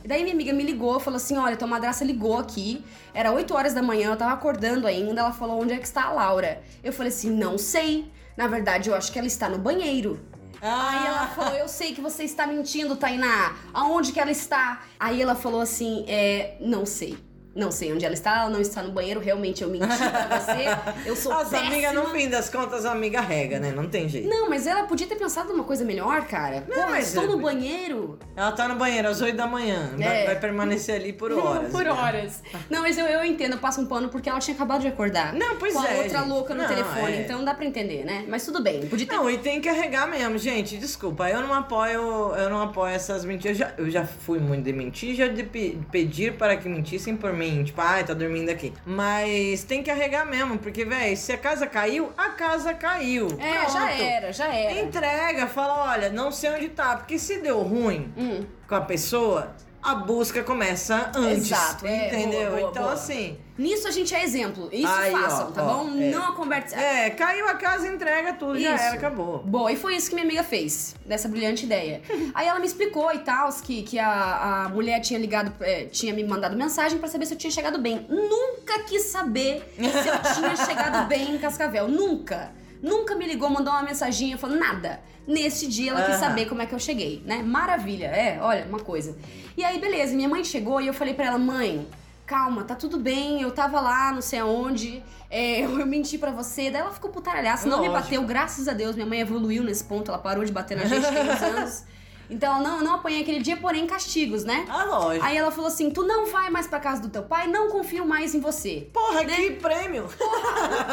E 0.04 0.08
Daí 0.08 0.22
minha 0.24 0.34
amiga 0.34 0.52
me 0.52 0.64
ligou, 0.64 1.00
falou 1.00 1.16
assim: 1.18 1.38
olha, 1.38 1.56
tua 1.56 1.68
madraça 1.68 2.04
ligou 2.04 2.38
aqui. 2.38 2.84
Era 3.14 3.32
8 3.32 3.54
horas 3.54 3.74
da 3.74 3.82
manhã, 3.82 4.12
eu 4.12 4.18
tava 4.18 4.34
acordando 4.34 4.86
ainda. 4.86 5.22
Ela 5.22 5.32
falou: 5.32 5.62
onde 5.62 5.74
é 5.74 5.78
que 5.78 5.86
está 5.88 6.06
a 6.08 6.12
Laura? 6.12 6.62
Eu 6.84 6.92
falei 6.92 7.12
assim: 7.12 7.30
não 7.32 7.58
sei. 7.58 8.12
Na 8.36 8.48
verdade, 8.48 8.90
eu 8.90 8.96
acho 8.96 9.12
que 9.12 9.18
ela 9.18 9.28
está 9.28 9.48
no 9.50 9.58
banheiro. 9.58 10.20
Ah. 10.62 10.90
Aí 10.90 11.08
ela 11.08 11.28
falou: 11.28 11.54
Eu 11.54 11.68
sei 11.68 11.94
que 11.94 12.02
você 12.02 12.24
está 12.24 12.48
mentindo, 12.48 12.96
Tainá. 12.96 13.56
Aonde 13.74 14.12
que 14.12 14.20
ela 14.20 14.32
está? 14.32 14.82
Aí 15.00 15.22
ela 15.22 15.36
falou 15.36 15.62
assim: 15.62 16.06
é, 16.08 16.58
Não 16.60 16.86
sei. 16.86 17.18
Não 17.58 17.72
sei 17.72 17.92
onde 17.92 18.06
ela 18.06 18.14
está, 18.14 18.42
ela 18.42 18.50
não 18.52 18.62
está 18.62 18.84
no 18.84 18.92
banheiro, 18.92 19.20
realmente 19.20 19.64
eu 19.64 19.70
menti 19.70 19.86
pra 19.88 20.40
você. 20.40 21.08
Eu 21.10 21.16
sou 21.16 21.34
As 21.34 21.50
péssima. 21.50 21.72
amigas, 21.72 21.94
no 21.94 22.06
fim 22.12 22.30
das 22.30 22.50
contas, 22.50 22.86
a 22.86 22.92
amiga 22.92 23.20
rega, 23.20 23.60
né? 23.60 23.72
Não 23.76 23.88
tem 23.88 24.08
jeito. 24.08 24.28
Não, 24.30 24.48
mas 24.50 24.68
ela 24.68 24.84
podia 24.84 25.08
ter 25.08 25.16
pensado 25.16 25.52
numa 25.52 25.64
coisa 25.64 25.84
melhor, 25.84 26.26
cara. 26.28 26.64
Não, 26.70 26.84
Pô, 26.84 26.90
mas 26.92 27.08
estou 27.08 27.24
é- 27.24 27.28
no 27.28 27.40
banheiro. 27.40 28.20
Ela 28.36 28.52
tá 28.52 28.68
no 28.68 28.76
banheiro 28.76 29.08
às 29.08 29.20
8 29.22 29.36
da 29.36 29.48
manhã. 29.48 29.90
Vai, 29.98 30.22
É. 30.22 30.26
vai 30.28 30.40
permanecer 30.40 30.96
ali 31.02 31.12
por 31.14 31.32
horas. 31.32 31.72
Por 31.72 31.84
né? 31.84 31.92
horas. 31.92 32.44
Não, 32.70 32.82
mas 32.84 32.96
eu, 32.98 33.06
eu 33.08 33.24
entendo, 33.26 33.54
eu 33.54 33.58
passo 33.60 33.82
um 33.82 33.88
pano 33.88 34.10
porque 34.10 34.30
ela 34.30 34.40
tinha 34.40 34.54
acabado 34.56 34.82
de 34.82 34.88
acordar. 34.88 35.34
Não, 35.34 35.56
pois 35.58 35.74
com 35.74 35.80
a 35.80 35.88
é, 35.92 35.98
outra 36.04 36.20
gente. 36.20 36.30
louca 36.30 36.54
no 36.54 36.62
Não, 36.62 36.70
telefone, 36.70 37.14
é. 37.14 37.22
então 37.22 37.44
dá 37.44 37.56
pra 37.56 37.66
entender, 37.66 38.06
né? 38.06 38.24
Mas 38.28 38.46
tudo 38.46 38.62
bem, 38.62 38.86
podia 38.88 39.08
ter. 39.08 39.16
Não, 39.16 39.28
e 39.30 39.38
tem 39.40 39.60
que 39.60 39.68
arregar 39.68 40.08
mesmo, 40.08 40.38
gente. 40.38 40.78
Desculpa, 40.78 41.28
eu 41.30 41.42
não 41.42 41.54
apoio, 41.56 42.36
eu 42.36 42.50
não 42.52 42.62
apoio 42.62 42.94
essas 42.94 43.26
mentiras. 43.26 43.60
Eu 43.60 43.66
já, 43.68 43.74
eu 43.80 43.90
já 43.90 44.06
fui 44.06 44.38
muito 44.38 44.64
de 44.64 44.74
mentir, 44.74 45.16
já 45.16 45.28
de 45.28 45.42
pe- 45.42 45.80
pedir 45.92 46.34
para 46.38 46.56
que 46.56 46.70
mentissem 46.70 47.16
por 47.18 47.34
mim. 47.34 47.47
Tipo, 47.64 47.82
ai, 47.82 48.04
tá 48.04 48.14
dormindo 48.14 48.50
aqui. 48.50 48.74
Mas 48.86 49.64
tem 49.64 49.82
que 49.84 49.90
arregar 49.92 50.26
mesmo, 50.26 50.58
porque, 50.58 50.84
velho, 50.86 51.16
se 51.18 51.32
a 51.34 51.38
casa 51.38 51.66
caiu, 51.68 52.12
a 52.18 52.30
casa 52.30 52.74
caiu. 52.74 53.28
é, 53.40 53.58
Pronto. 53.60 53.74
já 53.74 53.92
era, 53.92 54.34
já 54.34 54.54
era. 54.54 54.80
Entrega, 54.80 55.48
fala, 55.48 55.92
olha, 55.92 56.10
não 56.10 56.32
sei 56.32 56.50
onde 56.52 56.70
tá. 56.70 56.96
Porque 56.98 57.18
se 57.20 57.40
deu 57.40 57.62
ruim 57.62 58.12
Hum. 58.18 58.46
com 58.68 58.76
a 58.76 58.82
pessoa, 58.82 59.52
a 59.88 59.96
busca 59.96 60.44
começa 60.44 61.12
antes. 61.16 61.46
Exato, 61.52 61.88
é, 61.88 62.08
entendeu? 62.08 62.50
boa, 62.50 62.60
boa, 62.60 62.70
então, 62.72 62.84
boa. 62.84 62.94
assim. 62.94 63.38
Nisso 63.58 63.88
a 63.88 63.92
gente 63.92 64.14
é 64.14 64.22
exemplo. 64.22 64.70
Isso 64.72 64.86
Aí, 64.86 65.14
ó, 65.16 65.18
façam, 65.18 65.52
tá 65.52 65.64
ó, 65.64 65.84
bom? 65.84 65.98
é. 65.98 66.10
Não 66.12 66.28
a 66.30 66.36
conversa. 66.36 66.76
É, 66.76 67.10
caiu 67.10 67.48
a 67.48 67.56
casa, 67.56 67.88
entrega 67.88 68.34
tudo, 68.34 68.60
já 68.60 68.76
Isso. 68.76 68.84
era, 68.84 68.96
acabou. 68.96 69.40
Boa, 69.40 69.72
e 69.72 69.78
foi 69.78 69.96
isso 69.96 70.10
que 70.10 70.16
minha 70.16 70.26
amiga 70.26 70.44
fez, 70.44 70.94
dessa 71.06 71.28
brilhante 71.30 71.66
ideia. 71.66 72.02
Aí 72.36 72.48
ela 72.48 72.60
me 72.60 72.68
explicou 72.68 73.12
e 73.14 73.20
tal, 73.20 73.50
que, 73.64 73.82
que 73.84 73.98
a, 73.98 74.66
a 74.66 74.70
mulher 74.70 75.00
tinha 75.00 75.18
ligado, 75.18 75.54
é, 75.64 75.86
tinha 75.86 76.14
me 76.14 76.24
mandado 76.24 76.56
mensagem 76.56 77.00
pra 77.00 77.08
saber 77.08 77.26
se 77.26 77.34
eu 77.34 77.38
tinha 77.38 77.50
chegado 77.50 77.80
bem. 77.80 78.06
Nunca 78.10 78.84
quis 78.84 79.04
saber 79.04 79.64
se 79.76 80.08
eu 80.08 80.36
tinha 80.36 80.56
chegado 80.68 81.08
bem 81.08 81.34
em 81.34 81.38
Cascavel. 81.40 81.88
Nunca. 81.88 82.52
Nunca 82.82 83.16
me 83.16 83.26
ligou, 83.28 83.50
mandou 83.50 83.74
uma 83.74 83.84
mensaginha, 83.84 84.38
falou 84.38 84.58
nada. 84.58 85.00
Nesse 85.28 85.68
dia 85.68 85.92
ela 85.92 86.02
quis 86.04 86.16
Aham. 86.16 86.20
saber 86.20 86.46
como 86.46 86.62
é 86.62 86.66
que 86.66 86.74
eu 86.74 86.80
cheguei, 86.80 87.22
né? 87.26 87.44
Maravilha, 87.44 88.06
é, 88.06 88.40
olha, 88.42 88.66
uma 88.66 88.80
coisa. 88.80 89.18
E 89.58 89.64
aí, 89.64 89.80
beleza, 89.80 90.16
minha 90.16 90.30
mãe 90.30 90.44
chegou 90.44 90.80
e 90.80 90.88
eu 90.88 90.94
falei 90.94 91.14
pra 91.14 91.26
ela, 91.26 91.38
mãe, 91.38 91.86
calma, 92.26 92.64
tá 92.64 92.76
tudo 92.76 92.98
bem, 92.98 93.42
eu 93.42 93.52
tava 93.52 93.82
lá, 93.82 94.14
não 94.14 94.22
sei 94.22 94.40
aonde, 94.40 95.04
é, 95.30 95.62
eu, 95.66 95.86
menti 95.86 96.18
pra 96.18 96.32
você. 96.32 96.70
Daí 96.70 96.82
ela 96.82 96.92
ficou 96.92 97.10
putaralhaça, 97.10 97.68
não 97.68 97.82
me 97.82 97.88
Lógico. 97.88 98.04
bateu, 98.06 98.24
graças 98.24 98.68
a 98.68 98.74
Deus, 98.74 98.96
minha 98.96 99.08
mãe 99.08 99.20
evoluiu 99.20 99.64
nesse 99.64 99.84
ponto, 99.84 100.10
ela 100.10 100.20
parou 100.20 100.46
de 100.46 100.52
bater 100.52 100.78
na 100.78 100.86
gente 100.86 101.08
tem 101.08 101.30
uns 101.30 101.42
anos. 101.42 101.84
Então 102.30 102.56
ela 102.56 102.62
não, 102.62 102.84
não 102.84 102.96
apanhei 102.96 103.22
aquele 103.22 103.40
dia, 103.40 103.58
porém 103.58 103.88
castigos, 103.88 104.44
né? 104.44 104.66
Ah, 104.70 104.84
lógico. 104.84 105.26
Aí 105.26 105.38
ela 105.38 105.52
falou 105.52 105.68
assim: 105.68 105.90
tu 105.90 106.04
não 106.04 106.26
vai 106.28 106.50
mais 106.50 106.68
pra 106.68 106.80
casa 106.80 107.02
do 107.02 107.10
teu 107.10 107.24
pai, 107.24 107.48
não 107.48 107.70
confio 107.70 108.06
mais 108.06 108.36
em 108.36 108.40
você. 108.40 108.90
Porra, 108.94 109.24
né? 109.24 109.36
que 109.36 109.52
prêmio! 109.52 110.08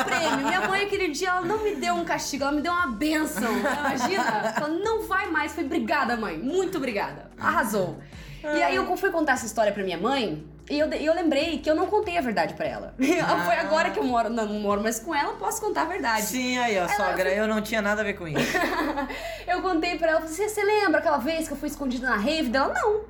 Prêmio. 0.04 0.46
Minha 0.46 0.68
mãe, 0.68 0.82
aquele 0.82 1.08
dia, 1.08 1.30
ela 1.30 1.42
não 1.42 1.62
me 1.62 1.74
deu 1.74 1.94
um 1.94 2.04
castigo, 2.04 2.44
ela 2.44 2.52
me 2.52 2.62
deu 2.62 2.72
uma 2.72 2.86
benção. 2.86 3.52
Imagina? 3.58 4.54
Ela 4.56 4.68
não 4.68 5.02
vai 5.02 5.30
mais. 5.30 5.52
Foi 5.52 5.64
obrigada, 5.64 6.16
mãe. 6.16 6.38
Muito 6.38 6.78
obrigada. 6.78 7.30
Arrasou. 7.38 7.98
E 8.44 8.62
aí 8.62 8.76
eu 8.76 8.96
fui 8.96 9.11
contar 9.11 9.33
essa 9.33 9.46
história 9.46 9.72
pra 9.72 9.83
minha 9.83 9.98
mãe. 9.98 10.44
E 10.68 10.78
eu, 10.78 10.88
eu 10.88 11.14
lembrei 11.14 11.59
que 11.59 11.70
eu 11.70 11.74
não 11.74 11.87
contei 11.87 12.16
a 12.16 12.20
verdade 12.22 12.54
pra 12.54 12.66
ela. 12.66 12.94
Foi 13.44 13.54
agora 13.57 13.90
que 13.90 13.98
eu 13.98 14.04
moro, 14.04 14.30
não, 14.30 14.46
não 14.46 14.61
moro 14.61 14.83
mais 14.83 14.98
com 14.98 15.14
ela, 15.14 15.33
eu 15.33 15.37
posso 15.37 15.61
contar 15.61 15.83
a 15.83 15.85
verdade. 15.85 16.22
Sim, 16.22 16.57
aí, 16.59 16.78
ó, 16.78 16.88
sogra, 16.88 17.30
eu 17.30 17.46
não 17.46 17.61
tinha 17.61 17.83
nada 17.83 18.00
a 18.00 18.04
ver 18.04 18.14
com 18.14 18.26
isso. 18.26 18.57
Eu 19.46 19.61
contei 19.61 19.98
pra 19.98 20.12
ela, 20.12 20.20
falei, 20.20 20.35
você, 20.35 20.48
você 20.48 20.64
lembra 20.64 21.00
aquela 21.00 21.18
vez 21.18 21.46
que 21.46 21.52
eu 21.52 21.57
fui 21.57 21.68
escondida 21.68 22.09
na 22.09 22.16
rave 22.16 22.48
dela? 22.48 22.72
Não. 22.72 23.02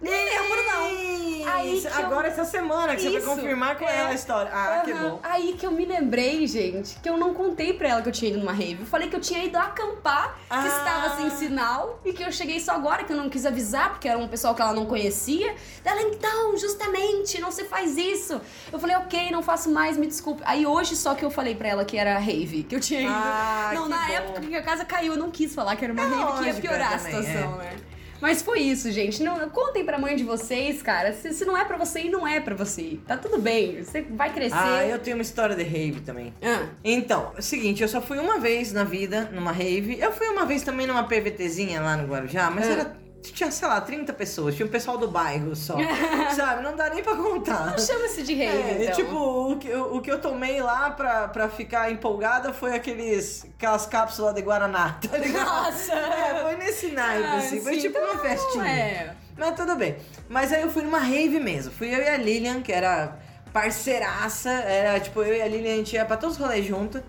Não 0.00 0.10
lembro, 0.10 0.64
não. 0.66 1.48
Aí 1.52 1.76
Isso, 1.78 1.88
que 1.88 2.00
eu- 2.00 2.06
Agora 2.06 2.28
essa 2.28 2.44
semana 2.44 2.94
que 2.94 3.02
você 3.02 3.08
Isso, 3.08 3.26
vai 3.26 3.34
confirmar 3.36 3.76
com 3.78 3.84
é. 3.88 3.96
ela 3.98 4.08
a 4.10 4.14
história. 4.14 4.50
Ah, 4.52 4.82
que 4.84 4.92
Aham. 4.92 5.10
bom. 5.10 5.20
Aí 5.22 5.54
que 5.54 5.66
eu 5.66 5.70
me 5.72 5.84
lembrei, 5.84 6.46
gente, 6.46 6.96
que 7.00 7.08
eu 7.08 7.16
não 7.16 7.32
contei 7.34 7.72
pra 7.72 7.88
ela 7.88 8.02
que 8.02 8.08
eu 8.08 8.12
tinha 8.12 8.30
ido 8.30 8.38
numa 8.38 8.52
rave. 8.52 8.78
Eu 8.80 8.86
falei 8.86 9.08
que 9.08 9.16
eu 9.16 9.20
tinha 9.20 9.42
ido 9.42 9.56
acampar, 9.56 10.34
que 10.34 10.40
Ah. 10.50 10.66
estava 10.66 11.16
sem 11.16 11.30
sinal, 11.30 12.00
e 12.04 12.12
que 12.12 12.22
eu 12.22 12.30
cheguei 12.30 12.60
só 12.60 12.72
agora, 12.72 13.02
que 13.02 13.12
eu 13.12 13.16
não 13.16 13.28
quis 13.28 13.44
avisar, 13.46 13.90
porque 13.90 14.06
era 14.08 14.18
um 14.18 14.28
pessoal 14.28 14.54
que 14.54 14.62
ela 14.62 14.72
não 14.72 14.86
conhecia. 14.86 15.54
Ela, 15.84 16.02
então, 16.02 16.56
justamente, 16.56 17.40
não 17.40 17.50
se 17.50 17.64
faz 17.64 17.96
isso. 17.96 18.40
Eu 18.72 18.78
falei, 18.78 18.94
ok, 18.96 19.30
não 19.30 19.42
faço 19.42 19.70
mais, 19.70 19.96
me 19.96 20.06
desculpe. 20.06 20.42
Aí 20.44 20.66
hoje 20.66 20.94
só 20.94 21.14
que 21.14 21.24
eu 21.24 21.30
falei 21.30 21.54
pra 21.54 21.68
ela 21.68 21.84
que 21.84 21.96
era 21.98 22.18
rave, 22.18 22.62
que 22.62 22.74
eu 22.76 22.80
tinha 22.80 23.00
ido. 23.00 23.10
Ah, 23.12 23.72
não, 23.74 23.84
que 23.84 23.88
na 23.88 24.06
bom. 24.06 24.12
época 24.12 24.40
que 24.42 24.54
a 24.54 24.62
casa 24.62 24.84
caiu, 24.84 25.14
eu 25.14 25.18
não 25.18 25.30
quis 25.30 25.54
falar 25.54 25.74
que 25.76 25.84
era 25.84 25.92
uma 25.92 26.02
É 26.02 26.06
rave, 26.06 26.16
que 26.18 26.28
ia 26.28 26.34
lógico, 26.46 26.60
piorar 26.60 26.92
é 26.92 26.94
a 26.94 26.98
também, 26.98 27.22
situação, 27.22 27.56
né? 27.56 27.72
Mas 28.20 28.42
foi 28.42 28.60
isso, 28.60 28.90
gente. 28.90 29.22
Não, 29.22 29.48
contem 29.50 29.84
pra 29.84 29.98
mãe 29.98 30.16
de 30.16 30.24
vocês, 30.24 30.82
cara. 30.82 31.12
Se, 31.12 31.32
se 31.32 31.44
não 31.44 31.56
é 31.56 31.64
pra 31.64 31.76
você, 31.76 32.04
não 32.04 32.26
é 32.26 32.40
pra 32.40 32.54
você. 32.54 32.98
Tá 33.06 33.16
tudo 33.16 33.38
bem. 33.38 33.82
Você 33.82 34.02
vai 34.02 34.32
crescer. 34.32 34.56
Ah, 34.56 34.84
eu 34.86 34.98
tenho 34.98 35.16
uma 35.16 35.22
história 35.22 35.54
de 35.54 35.62
rave 35.62 36.00
também. 36.00 36.34
Ah, 36.42 36.66
Então, 36.84 37.32
é 37.36 37.38
o 37.38 37.42
seguinte, 37.42 37.82
eu 37.82 37.88
só 37.88 38.00
fui 38.00 38.18
uma 38.18 38.38
vez 38.38 38.72
na 38.72 38.84
vida 38.84 39.30
numa 39.32 39.52
rave. 39.52 39.98
Eu 40.00 40.12
fui 40.12 40.26
uma 40.28 40.44
vez 40.44 40.62
também 40.62 40.86
numa 40.86 41.04
PVTzinha 41.04 41.80
lá 41.80 41.96
no 41.96 42.08
Guarujá, 42.08 42.50
mas 42.50 42.66
Ah. 42.66 42.70
era. 42.72 43.07
Tinha, 43.22 43.50
sei 43.50 43.68
lá, 43.68 43.80
30 43.80 44.12
pessoas. 44.12 44.54
Tinha 44.54 44.66
o 44.66 44.68
pessoal 44.68 44.96
do 44.96 45.08
bairro 45.08 45.54
só. 45.54 45.76
sabe? 46.34 46.62
Não 46.62 46.74
dá 46.76 46.88
nem 46.90 47.02
pra 47.02 47.14
contar. 47.16 47.66
não 47.72 47.78
chama-se 47.78 48.22
de 48.22 48.34
rave, 48.34 48.56
É, 48.56 48.82
então. 48.84 48.94
tipo, 48.96 49.16
o 49.52 49.56
que, 49.58 49.72
o 49.74 50.00
que 50.00 50.10
eu 50.10 50.20
tomei 50.20 50.60
lá 50.62 50.90
pra, 50.90 51.28
pra 51.28 51.48
ficar 51.48 51.90
empolgada 51.90 52.52
foi 52.52 52.74
aqueles, 52.74 53.44
aquelas 53.56 53.86
cápsulas 53.86 54.34
de 54.34 54.42
Guaraná, 54.42 54.98
tá 55.08 55.16
ligado? 55.18 55.44
Nossa! 55.46 55.92
É, 55.94 56.42
foi 56.42 56.56
nesse 56.56 56.88
naipe, 56.92 57.24
Ah, 57.24 57.36
assim. 57.38 57.60
Foi 57.60 57.74
sim, 57.74 57.80
tipo 57.82 57.98
uma 57.98 58.08
então, 58.14 58.20
festinha. 58.22 58.66
É. 58.68 59.14
Mas 59.36 59.54
tudo 59.54 59.76
bem. 59.76 59.96
Mas 60.28 60.52
aí 60.52 60.62
eu 60.62 60.70
fui 60.70 60.82
numa 60.82 60.98
rave 60.98 61.38
mesmo. 61.38 61.72
Fui 61.72 61.94
eu 61.94 61.98
e 62.00 62.08
a 62.08 62.16
Lilian, 62.16 62.60
que 62.60 62.72
era 62.72 63.18
parceiraça. 63.52 64.50
Era 64.50 64.98
tipo, 65.00 65.22
eu 65.22 65.36
e 65.36 65.42
a 65.42 65.46
Lilian, 65.46 65.74
a 65.74 65.76
gente 65.76 65.94
ia 65.94 66.04
pra 66.04 66.16
todos 66.16 66.36
os 66.36 66.42
rolês 66.42 66.64
junto. 66.66 67.02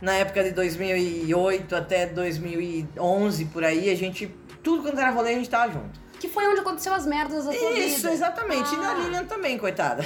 Na 0.00 0.14
época 0.14 0.42
de 0.44 0.50
2008 0.52 1.74
até 1.76 2.06
2011, 2.06 3.44
por 3.46 3.64
aí, 3.64 3.90
a 3.90 3.96
gente... 3.96 4.32
Tudo 4.68 4.82
quanto 4.82 4.98
era 4.98 5.10
rolê, 5.10 5.30
a 5.30 5.34
gente 5.34 5.48
tava 5.48 5.72
junto. 5.72 5.98
Que 6.20 6.28
foi 6.28 6.46
onde 6.46 6.60
aconteceu 6.60 6.92
as 6.92 7.06
merdas 7.06 7.46
da 7.46 7.52
sua 7.52 7.68
vida. 7.70 7.78
Isso, 7.86 8.06
exatamente. 8.08 8.74
E 8.74 8.76
da 8.76 8.90
Ah. 8.90 8.94
Lilian 8.94 9.24
também, 9.24 9.56
coitada. 9.56 10.02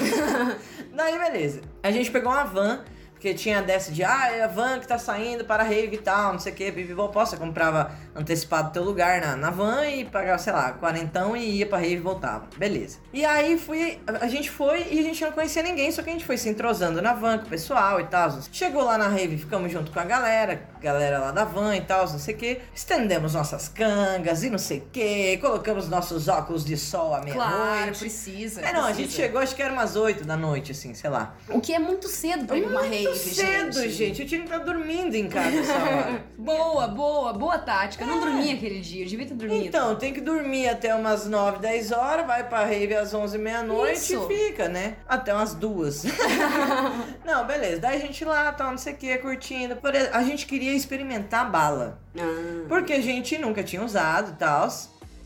Daí, 0.95 1.19
beleza. 1.19 1.63
A 1.83 1.91
gente 1.91 2.11
pegou 2.13 2.31
uma 2.31 2.45
van, 2.45 2.81
porque 3.13 3.35
tinha 3.35 3.61
dessa 3.63 3.91
de, 3.91 4.05
ah, 4.05 4.31
é 4.31 4.43
a 4.45 4.47
van 4.47 4.79
que 4.79 4.87
tá 4.87 4.99
saindo 4.99 5.45
para 5.45 5.63
a 5.65 5.67
rave 5.67 5.97
e 5.97 5.99
tal, 5.99 6.33
não 6.35 6.39
sei 6.39 6.53
o 6.53 6.55
que, 6.55 6.71
pipipô, 6.71 7.09
posso, 7.09 7.35
eu 7.35 7.39
comprava 7.41 7.91
antecipado 8.15 8.73
teu 8.73 8.83
lugar 8.83 9.21
na, 9.21 9.37
na 9.37 9.51
van 9.51 9.87
e 9.87 10.05
pagava, 10.05 10.39
sei 10.39 10.53
lá, 10.53 10.73
quarentão 10.73 11.37
e 11.37 11.59
ia 11.59 11.67
pra 11.67 11.79
rave 11.79 11.95
e 11.95 12.01
voltava. 12.01 12.47
Beleza. 12.57 12.99
E 13.13 13.25
aí 13.25 13.59
fui, 13.59 14.01
a 14.07 14.23
a 14.25 14.29
gente 14.29 14.51
foi 14.51 14.87
e 14.91 14.99
a 15.01 15.03
gente 15.03 15.23
não 15.25 15.33
conhecia 15.33 15.63
ninguém, 15.63 15.91
só 15.91 16.01
que 16.03 16.09
a 16.09 16.13
gente 16.13 16.25
foi 16.25 16.37
se 16.39 16.49
entrosando 16.49 17.03
na 17.03 17.13
van 17.13 17.39
com 17.39 17.47
o 17.47 17.49
pessoal 17.49 18.01
e 18.01 18.05
tal. 18.05 18.39
Chegou 18.53 18.85
lá 18.85 18.97
na 18.97 19.09
rave, 19.09 19.37
ficamos 19.37 19.71
junto 19.73 19.91
com 19.91 19.99
a 19.99 20.05
galera, 20.05 20.63
galera 20.81 21.19
lá 21.19 21.33
da 21.33 21.45
van 21.45 21.77
e 21.77 21.81
tal, 21.81 22.09
não 22.09 22.19
sei 22.19 22.35
o 22.35 22.39
que. 22.39 22.61
Estendemos 22.75 23.35
nossas 23.35 23.69
cangas 23.69 24.43
e 24.45 24.51
não 24.51 24.59
sei 24.59 24.79
o 24.79 24.83
que, 24.93 25.37
colocamos 25.39 25.89
nossos 25.89 26.29
óculos 26.29 26.65
de 26.65 26.77
sol 26.77 27.15
à 27.15 27.21
meia-noite. 27.21 27.51
Claro, 27.53 27.97
precisa. 27.99 28.61
É, 28.61 28.73
não, 28.73 28.81
a 28.81 28.85
precisa. 28.85 29.03
gente 29.03 29.13
chegou, 29.13 29.41
acho 29.41 29.57
que 29.57 29.63
era 29.63 29.73
umas 29.73 29.97
8 29.97 30.25
da 30.25 30.37
noite, 30.37 30.73
assim, 30.73 30.95
sei 30.95 31.11
lá. 31.11 31.35
O 31.49 31.61
que 31.61 31.75
é 31.75 31.79
muito 31.79 32.09
cedo 32.09 32.47
pra 32.47 32.57
ir 32.57 32.67
numa 32.67 32.83
rave, 32.83 33.05
Muito 33.05 33.19
cedo, 33.19 33.89
gente. 33.89 34.23
Eu 34.23 34.29
tinha 34.29 34.41
que 34.41 34.47
estar 34.47 34.59
dormindo 34.59 35.15
em 35.15 35.29
casa 35.29 35.59
essa 35.59 35.75
hora. 35.75 36.25
Boa, 36.39 36.89
boa, 36.89 37.33
boa 37.33 37.59
tática. 37.59 38.02
Eu 38.03 38.07
não 38.07 38.21
dormi 38.21 38.53
aquele 38.53 38.81
dia, 38.81 39.05
eu 39.05 39.09
devia 39.09 39.27
ter 39.27 39.35
dormido. 39.35 39.65
Então, 39.65 39.95
tem 39.97 40.13
que 40.13 40.21
dormir 40.21 40.69
até 40.69 40.95
umas 40.95 41.27
9, 41.27 41.59
10 41.59 41.93
horas, 41.93 42.27
vai 42.27 42.49
pra 42.49 42.65
rave 42.65 42.95
às 42.95 43.15
11, 43.15 43.39
meia-noite 43.39 44.15
e 44.15 44.27
fica, 44.27 44.69
né? 44.69 44.97
Até 45.09 45.33
umas 45.33 45.55
duas. 45.55 46.05
não, 47.25 47.47
beleza. 47.47 47.81
Daí 47.81 47.97
a 47.97 48.01
gente 48.01 48.25
lá, 48.25 48.53
tal, 48.53 48.71
não 48.71 48.79
sei 48.79 48.95
o 48.95 48.97
que, 48.97 49.19
curtindo. 49.19 49.79
A 50.13 50.23
gente 50.23 50.47
queria 50.47 50.73
experimentar 50.73 51.51
bala. 51.51 52.01
Ah. 52.19 52.65
Porque 52.69 52.93
a 52.93 53.01
gente 53.01 53.39
nunca 53.39 53.63
tinha 53.63 53.83
usado 53.83 54.33
e 54.33 54.35
tal. 54.35 54.69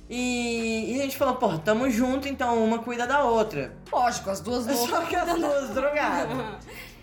E, 0.09 0.95
e 0.95 1.01
a 1.01 1.03
gente 1.03 1.17
falou, 1.17 1.35
pô, 1.35 1.59
tamo 1.59 1.91
junto, 1.91 2.29
então 2.29 2.63
uma 2.63 2.79
cuida 2.79 3.07
da 3.07 3.25
outra. 3.25 3.73
Lógico, 3.93 4.31
as 4.31 4.41
duas 4.41 4.67
loucas. 4.67 4.89
Só 4.89 5.01
que 5.03 5.17
as 5.17 5.35
duas 5.35 5.71
drogadas. 5.71 6.37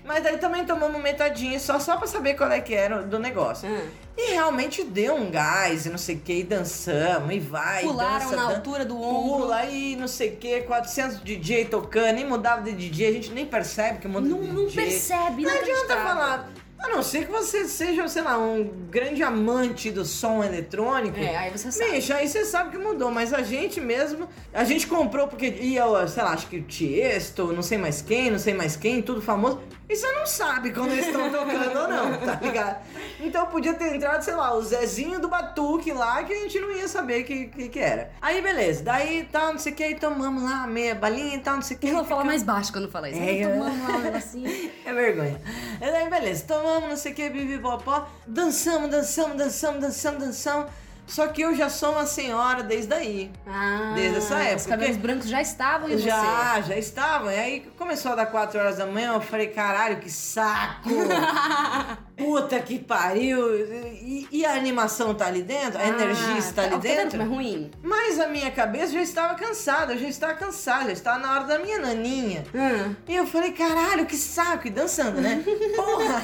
Mas 0.06 0.22
daí 0.24 0.38
também 0.38 0.66
tomamos 0.66 1.02
metadinha 1.02 1.58
só, 1.60 1.80
só 1.80 1.96
pra 1.98 2.08
saber 2.08 2.34
qual 2.36 2.52
é 2.52 2.60
que 2.60 2.74
era 2.74 3.02
do 3.04 3.18
negócio. 3.20 3.70
Ah. 3.70 3.88
E 4.18 4.34
realmente 4.34 4.84
deu 4.84 5.16
um 5.16 5.32
gás 5.32 5.86
e 5.86 5.90
não 5.90 5.98
sei 5.98 6.16
o 6.16 6.20
que, 6.20 6.34
e 6.40 6.44
dançamos, 6.44 7.34
e 7.34 7.40
vai, 7.40 7.82
Pularam 7.84 8.20
dança, 8.20 8.36
na 8.36 8.48
dan- 8.48 8.56
altura 8.58 8.86
do 8.86 8.96
ombro. 9.02 9.38
Pula 9.44 9.66
e 9.66 9.96
não 9.96 10.08
sei 10.08 10.30
o 10.34 10.36
que, 10.36 10.62
400 10.62 11.20
DJ 11.22 11.66
tocando, 11.66 12.14
nem 12.16 12.26
mudava 12.26 12.62
de 12.62 12.74
DJ, 12.74 13.08
a 13.08 13.12
gente 13.14 13.32
nem 13.32 13.46
percebe 13.46 13.98
que 14.00 14.08
muda 14.08 14.28
Não, 14.28 14.40
de 14.42 14.48
não 14.50 14.66
DJ. 14.68 14.84
percebe, 14.84 15.44
Não 15.44 15.52
adianta 15.52 15.96
falar. 15.98 16.50
A 16.84 16.90
não 16.90 17.02
ser 17.02 17.26
que 17.26 17.32
você 17.32 17.66
seja, 17.66 18.06
sei 18.10 18.22
lá, 18.24 18.38
um 18.38 18.66
grande 18.92 19.24
amante 19.24 19.90
do 19.90 20.04
som 20.04 20.44
eletrônico. 20.44 21.18
É, 21.18 21.36
aí 21.38 21.50
você 21.50 21.72
sabe. 21.72 21.92
Bicho, 21.92 22.14
aí 22.14 22.28
você 22.28 22.44
sabe 22.44 22.72
que 22.72 22.78
mudou, 22.78 23.10
mas 23.10 23.34
a 23.34 23.42
gente 23.42 23.80
mesmo, 23.80 24.28
a 24.54 24.66
gente 24.66 24.86
comprou 24.86 25.28
porque 25.30 25.48
ia, 25.48 25.86
sei 26.08 26.22
lá, 26.24 26.32
acho 26.34 26.48
que 26.48 26.58
o 26.58 26.64
Tiesto, 26.64 27.54
não 27.54 27.62
sei 27.62 27.78
mais 27.78 28.02
quem, 28.02 28.30
não 28.30 28.38
sei 28.38 28.54
mais 28.54 28.76
quem, 28.76 29.02
tudo 29.02 29.22
famoso. 29.22 29.62
E 29.90 29.96
você 29.96 30.12
não 30.12 30.26
sabe 30.26 30.72
quando 30.72 30.92
eles 30.92 31.06
estão 31.06 31.30
tocando 31.30 31.80
ou 31.80 31.88
não, 31.88 32.18
tá 32.18 32.40
ligado? 32.42 32.84
Então 33.20 33.46
podia 33.46 33.74
ter 33.76 33.96
entrado, 33.96 34.22
sei 34.22 34.34
lá, 34.34 34.54
o 34.54 34.62
Zezinho 34.62 35.20
do 35.20 35.28
Batuque 35.28 35.92
lá, 35.92 36.24
que 36.24 36.34
a 36.34 36.40
gente 36.40 36.60
não 36.60 36.72
ia 36.72 36.88
saber 36.88 37.24
que, 37.24 37.48
que, 37.48 37.70
que 37.70 37.80
era. 37.80 38.12
Aí 38.22 38.42
beleza, 38.42 38.84
daí 38.84 39.28
tal, 39.32 39.52
não 39.54 39.60
sei 39.60 39.72
o 39.72 39.76
que, 39.76 39.84
aí 39.84 39.96
tomamos 39.96 40.42
lá 40.44 40.66
meia 40.68 40.96
balinha 40.96 41.36
e 41.36 41.40
tal, 41.40 41.56
não 41.56 41.62
sei 41.62 41.78
o 41.78 41.80
que. 41.80 41.88
Fala 41.92 42.04
ficamos- 42.04 42.26
mais 42.26 42.44
baixo 42.44 42.72
quando 42.74 42.90
fala 42.90 43.10
isso. 43.10 43.20
É, 43.22 43.46
eu- 43.46 43.50
tomando 43.52 43.84
lá 43.88 43.98
um 43.98 44.02
negocinho. 44.02 44.72
é 44.86 44.94
vergonha. 44.94 45.42
E 45.78 45.92
daí, 45.92 46.10
beleza, 46.10 46.46
tomamos, 46.48 46.73
não 46.82 46.96
sei 46.98 47.12
o 47.12 47.16
que, 47.16 47.30
bibibopó, 47.30 48.08
dançamos, 48.28 48.90
dançamos, 48.90 49.38
dançamos, 49.38 49.82
dançamos, 49.82 50.20
dançamos. 50.24 50.72
Só 51.06 51.28
que 51.28 51.42
eu 51.42 51.54
já 51.54 51.70
sou 51.70 51.92
uma 51.92 52.06
senhora 52.06 52.64
desde 52.64 52.94
aí. 52.94 53.30
Ah, 53.46 53.92
Desde 53.94 54.20
essa 54.20 54.36
época, 54.40 54.56
Os 54.56 54.66
cabelos 54.66 54.96
brancos 54.98 55.28
já 55.28 55.42
estavam 55.42 55.90
em 55.90 55.98
você. 55.98 56.04
Já, 56.08 56.62
já 56.62 56.78
estavam. 56.78 57.30
E 57.30 57.36
aí 57.38 57.60
começou 57.78 58.14
a 58.14 58.16
dar 58.16 58.26
4 58.28 58.58
horas 58.58 58.78
da 58.78 58.86
manhã, 58.86 59.14
eu 59.14 59.22
falei, 59.22 59.48
caralho, 59.48 59.98
que 60.00 60.10
saco! 60.10 60.90
Puta 62.16 62.60
que 62.60 62.78
pariu! 62.78 63.56
E, 63.56 64.28
e 64.32 64.46
a 64.46 64.54
animação 64.54 65.16
tá 65.16 65.26
ali 65.28 65.42
dentro? 65.42 65.80
A 65.80 65.88
energia 65.88 66.38
está 66.38 66.64
ali 66.64 66.72
tá, 66.72 66.78
Tá 66.78 66.82
vendo 66.82 66.96
dentro? 66.96 67.20
como 67.20 67.32
é 67.32 67.36
ruim? 67.36 67.72
Mas 67.82 68.20
a 68.20 68.28
minha 68.28 68.52
cabeça 68.52 68.94
já 68.94 69.02
estava 69.02 69.36
cansada, 69.36 69.94
eu 69.94 70.00
já 70.00 70.08
estava 70.08 70.34
cansada, 70.36 70.86
já 70.86 70.94
estava 70.94 71.20
na 71.20 71.34
hora 71.34 71.44
da 71.46 71.60
minha 71.60 71.80
naninha. 71.80 72.44
Hum. 72.54 72.96
E 73.08 73.16
eu 73.16 73.26
falei, 73.26 73.52
caralho, 73.52 74.06
que 74.06 74.16
saco! 74.16 74.68
E 74.68 74.70
dançando, 74.70 75.20
né? 75.20 75.44
Porra! 75.76 76.22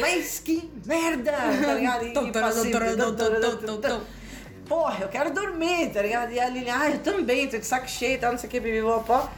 Mas 0.00 0.40
que 0.40 0.70
merda! 0.86 1.32
Tá 1.32 1.74
ligado? 1.74 2.04
E, 2.06 2.08
e 2.08 2.32
Porra, 4.66 5.04
eu 5.04 5.08
quero 5.08 5.32
dormir, 5.32 5.90
tá 5.90 6.02
ligado? 6.02 6.30
E 6.32 6.38
a 6.38 6.48
Lilian, 6.48 6.76
ah, 6.78 6.90
eu 6.90 6.98
também, 6.98 7.48
tô 7.48 7.56
de 7.56 7.66
saco 7.66 7.88
cheio 7.88 8.14
e 8.14 8.18
tal, 8.18 8.32
não 8.32 8.38
sei 8.38 8.48
o 8.48 8.50
que, 8.50 8.60
bibibopó. 8.60 9.30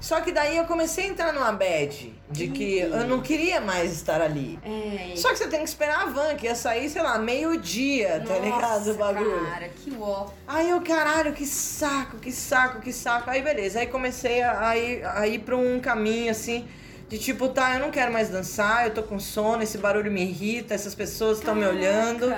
Só 0.00 0.20
que 0.22 0.32
daí 0.32 0.56
eu 0.56 0.64
comecei 0.64 1.04
a 1.04 1.08
entrar 1.08 1.32
numa 1.32 1.52
bad 1.52 2.14
de 2.30 2.48
que 2.48 2.78
eu 2.78 3.06
não 3.06 3.20
queria 3.20 3.60
mais 3.60 3.92
estar 3.92 4.20
ali. 4.22 4.58
É. 4.64 5.14
Só 5.14 5.28
que 5.30 5.36
você 5.36 5.46
tem 5.46 5.60
que 5.60 5.68
esperar 5.68 6.02
a 6.02 6.06
van, 6.06 6.34
que 6.36 6.46
ia 6.46 6.54
sair, 6.54 6.88
sei 6.88 7.02
lá, 7.02 7.18
meio-dia, 7.18 8.22
tá 8.26 8.38
ligado? 8.38 8.92
O 8.92 8.94
bagulho. 8.94 9.46
cara, 9.46 9.68
que 9.68 9.96
ó. 10.00 10.26
Aí 10.48 10.70
eu, 10.70 10.80
caralho, 10.80 11.32
que 11.32 11.44
saco, 11.44 12.16
que 12.16 12.32
saco, 12.32 12.80
que 12.80 12.92
saco. 12.92 13.28
Aí 13.28 13.42
beleza, 13.42 13.80
aí 13.80 13.86
comecei 13.86 14.42
a, 14.42 14.68
a 14.68 14.76
ir, 14.78 15.04
a 15.04 15.26
ir 15.28 15.40
pra 15.40 15.56
um 15.56 15.78
caminho 15.80 16.30
assim. 16.30 16.66
De 17.08 17.18
tipo, 17.18 17.48
tá, 17.48 17.74
eu 17.74 17.80
não 17.80 17.90
quero 17.90 18.12
mais 18.12 18.28
dançar, 18.28 18.86
eu 18.86 18.94
tô 18.94 19.02
com 19.02 19.18
sono, 19.18 19.62
esse 19.64 19.76
barulho 19.76 20.12
me 20.12 20.22
irrita, 20.22 20.74
essas 20.74 20.94
pessoas 20.94 21.38
estão 21.38 21.56
me 21.56 21.66
olhando. 21.66 22.32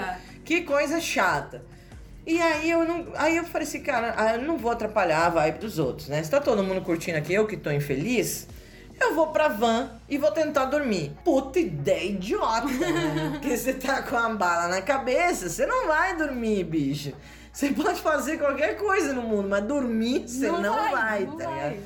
Que 0.45 0.63
coisa 0.63 0.99
chata. 1.01 1.63
E 2.27 2.41
aí 2.41 2.71
eu 2.71 2.85
não. 2.85 3.07
Aí 3.17 3.37
eu 3.37 3.45
falei 3.45 3.67
assim, 3.67 3.81
cara, 3.83 4.15
ah, 4.17 4.37
eu 4.37 4.43
não 4.43 4.57
vou 4.57 4.71
atrapalhar 4.71 5.27
a 5.27 5.29
vibe 5.29 5.59
dos 5.59 5.79
outros, 5.79 6.09
né? 6.09 6.23
Se 6.23 6.31
tá 6.31 6.41
todo 6.41 6.63
mundo 6.63 6.81
curtindo 6.83 7.19
aqui, 7.19 7.35
eu 7.35 7.47
que 7.47 7.57
tô 7.57 7.71
infeliz, 7.71 8.47
eu 9.01 9.15
vou 9.15 9.29
pra 9.29 9.49
van 9.49 9.91
e 10.09 10.17
vou 10.19 10.31
tentar 10.31 10.67
dormir. 10.67 11.13
Puta 11.25 11.59
ideia 11.59 12.11
idiota, 12.11 12.69
né? 12.69 13.31
Porque 13.43 13.57
você 13.57 13.73
tá 13.73 14.03
com 14.03 14.17
a 14.17 14.29
bala 14.29 14.69
na 14.69 14.81
cabeça, 14.81 15.49
você 15.49 15.67
não 15.67 15.89
vai 15.89 16.17
dormir, 16.17 16.65
bicho. 16.65 17.13
Você 17.53 17.71
pode 17.71 18.01
fazer 18.01 18.39
qualquer 18.39 18.77
coisa 18.79 19.13
no 19.13 19.23
mundo, 19.23 19.49
mas 19.49 19.65
dormir 19.65 20.27
você 20.27 20.49
não, 20.49 20.91
vai, 20.91 21.25
não 21.25 21.37
tá 21.37 21.45
vai. 21.45 21.71
ligado? 21.71 21.83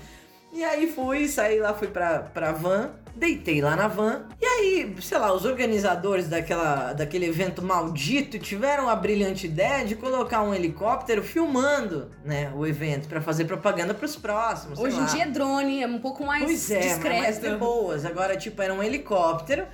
E 0.53 0.62
aí 0.64 0.93
fui, 0.93 1.28
saí 1.28 1.59
lá, 1.59 1.74
fui 1.74 1.89
pra, 1.89 2.20
pra 2.20 2.53
van, 2.53 2.91
deitei 3.17 3.61
lá 3.61 3.75
na 3.75 3.89
van. 3.89 4.27
E 4.41 4.45
aí, 4.45 4.97
sei 5.01 5.19
lá, 5.19 5.33
os 5.33 5.45
organizadores 5.45 6.29
daquela, 6.29 6.93
daquele 6.93 7.27
evento 7.27 7.62
maldito 7.62 8.39
tiveram 8.39 8.89
a 8.89 8.95
brilhante 8.95 9.47
ideia 9.47 9.85
de 9.85 9.97
colocar 9.97 10.43
um 10.43 10.55
helicóptero 10.55 11.23
filmando, 11.23 12.11
né, 12.25 12.53
o 12.55 12.67
evento, 12.67 13.09
pra 13.09 13.21
fazer 13.21 13.45
propaganda 13.47 13.95
pros 13.95 14.17
próximos. 14.17 14.79
sei 14.79 14.87
Hoje 14.87 15.01
em 15.01 15.05
dia 15.07 15.25
é 15.25 15.27
drone, 15.27 15.83
é 15.83 15.87
um 15.87 15.99
pouco 15.99 16.25
mais 16.25 16.45
Pois 16.45 16.71
é, 16.71 16.75
mas 16.77 16.87
discreto. 16.87 17.23
mais 17.23 17.39
de 17.41 17.51
boas. 17.57 18.05
Agora, 18.05 18.37
tipo, 18.37 18.61
era 18.62 18.73
um 18.73 18.83
helicóptero. 18.83 19.67